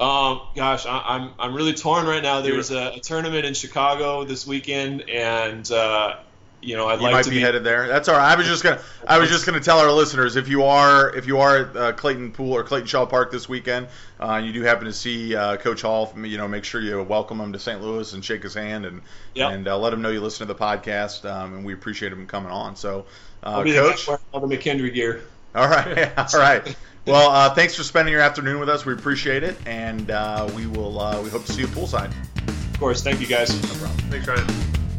Um, 0.00 0.40
gosh, 0.56 0.86
I, 0.86 0.96
am 0.96 1.22
I'm, 1.22 1.30
I'm 1.38 1.54
really 1.54 1.74
torn 1.74 2.06
right 2.06 2.22
now. 2.22 2.40
There's 2.40 2.70
a, 2.70 2.94
a, 2.94 3.00
tournament 3.00 3.44
in 3.44 3.52
Chicago 3.52 4.24
this 4.24 4.46
weekend, 4.46 5.10
and 5.10 5.70
uh, 5.70 6.16
you 6.62 6.76
know 6.76 6.88
I'd 6.88 6.98
you 6.98 7.04
like 7.04 7.12
might 7.12 7.24
to 7.24 7.30
be, 7.30 7.36
be, 7.36 7.42
headed 7.42 7.64
there. 7.64 7.88
That's 7.88 8.08
all 8.08 8.16
right. 8.16 8.32
I 8.32 8.36
was 8.36 8.46
just 8.46 8.62
gonna 8.62 8.80
I 9.06 9.18
was 9.18 9.30
just 9.30 9.46
gonna 9.46 9.60
tell 9.60 9.78
our 9.78 9.90
listeners 9.90 10.36
if 10.36 10.48
you 10.48 10.64
are 10.64 11.14
if 11.14 11.26
you 11.26 11.38
are 11.38 11.58
at 11.58 11.76
uh, 11.76 11.92
Clayton 11.92 12.32
Pool 12.32 12.52
or 12.52 12.62
Clayton 12.62 12.86
Shaw 12.86 13.06
Park 13.06 13.30
this 13.30 13.48
weekend, 13.48 13.88
uh, 14.18 14.40
you 14.44 14.52
do 14.52 14.62
happen 14.62 14.84
to 14.86 14.92
see 14.92 15.34
uh, 15.34 15.56
Coach 15.56 15.82
Hall. 15.82 16.12
You 16.16 16.38
know, 16.38 16.48
make 16.48 16.64
sure 16.64 16.80
you 16.80 17.02
welcome 17.02 17.40
him 17.40 17.52
to 17.52 17.58
St. 17.58 17.80
Louis 17.80 18.12
and 18.12 18.24
shake 18.24 18.42
his 18.42 18.54
hand 18.54 18.84
and 18.84 19.02
yep. 19.34 19.52
and 19.52 19.68
uh, 19.68 19.78
let 19.78 19.92
him 19.92 20.02
know 20.02 20.10
you 20.10 20.20
listen 20.20 20.46
to 20.46 20.52
the 20.52 20.58
podcast, 20.58 21.30
um, 21.30 21.54
and 21.54 21.64
we 21.64 21.72
appreciate 21.72 22.12
him 22.12 22.26
coming 22.26 22.52
on. 22.52 22.76
So, 22.76 23.06
uh, 23.42 23.62
Coach, 23.62 24.08
all 24.32 24.40
the 24.40 24.56
McKendree 24.56 24.92
gear. 24.92 25.22
All 25.54 25.68
right, 25.68 26.12
all 26.34 26.40
right. 26.40 26.76
Well, 27.06 27.30
uh, 27.30 27.54
thanks 27.54 27.74
for 27.74 27.82
spending 27.82 28.12
your 28.12 28.20
afternoon 28.20 28.60
with 28.60 28.68
us. 28.68 28.84
We 28.84 28.92
appreciate 28.92 29.42
it, 29.42 29.56
and 29.66 30.10
uh, 30.10 30.48
we 30.54 30.66
will. 30.66 31.00
Uh, 31.00 31.22
we 31.22 31.30
hope 31.30 31.44
to 31.46 31.52
see 31.52 31.62
you 31.62 31.68
poolside. 31.68 32.12
Of 32.46 32.78
course. 32.78 33.02
Thank 33.02 33.20
you, 33.20 33.26
guys. 33.26 33.50
No 33.50 33.86
problem. 33.86 34.10
Thanks, 34.10 34.28
Ryan. 34.28 34.89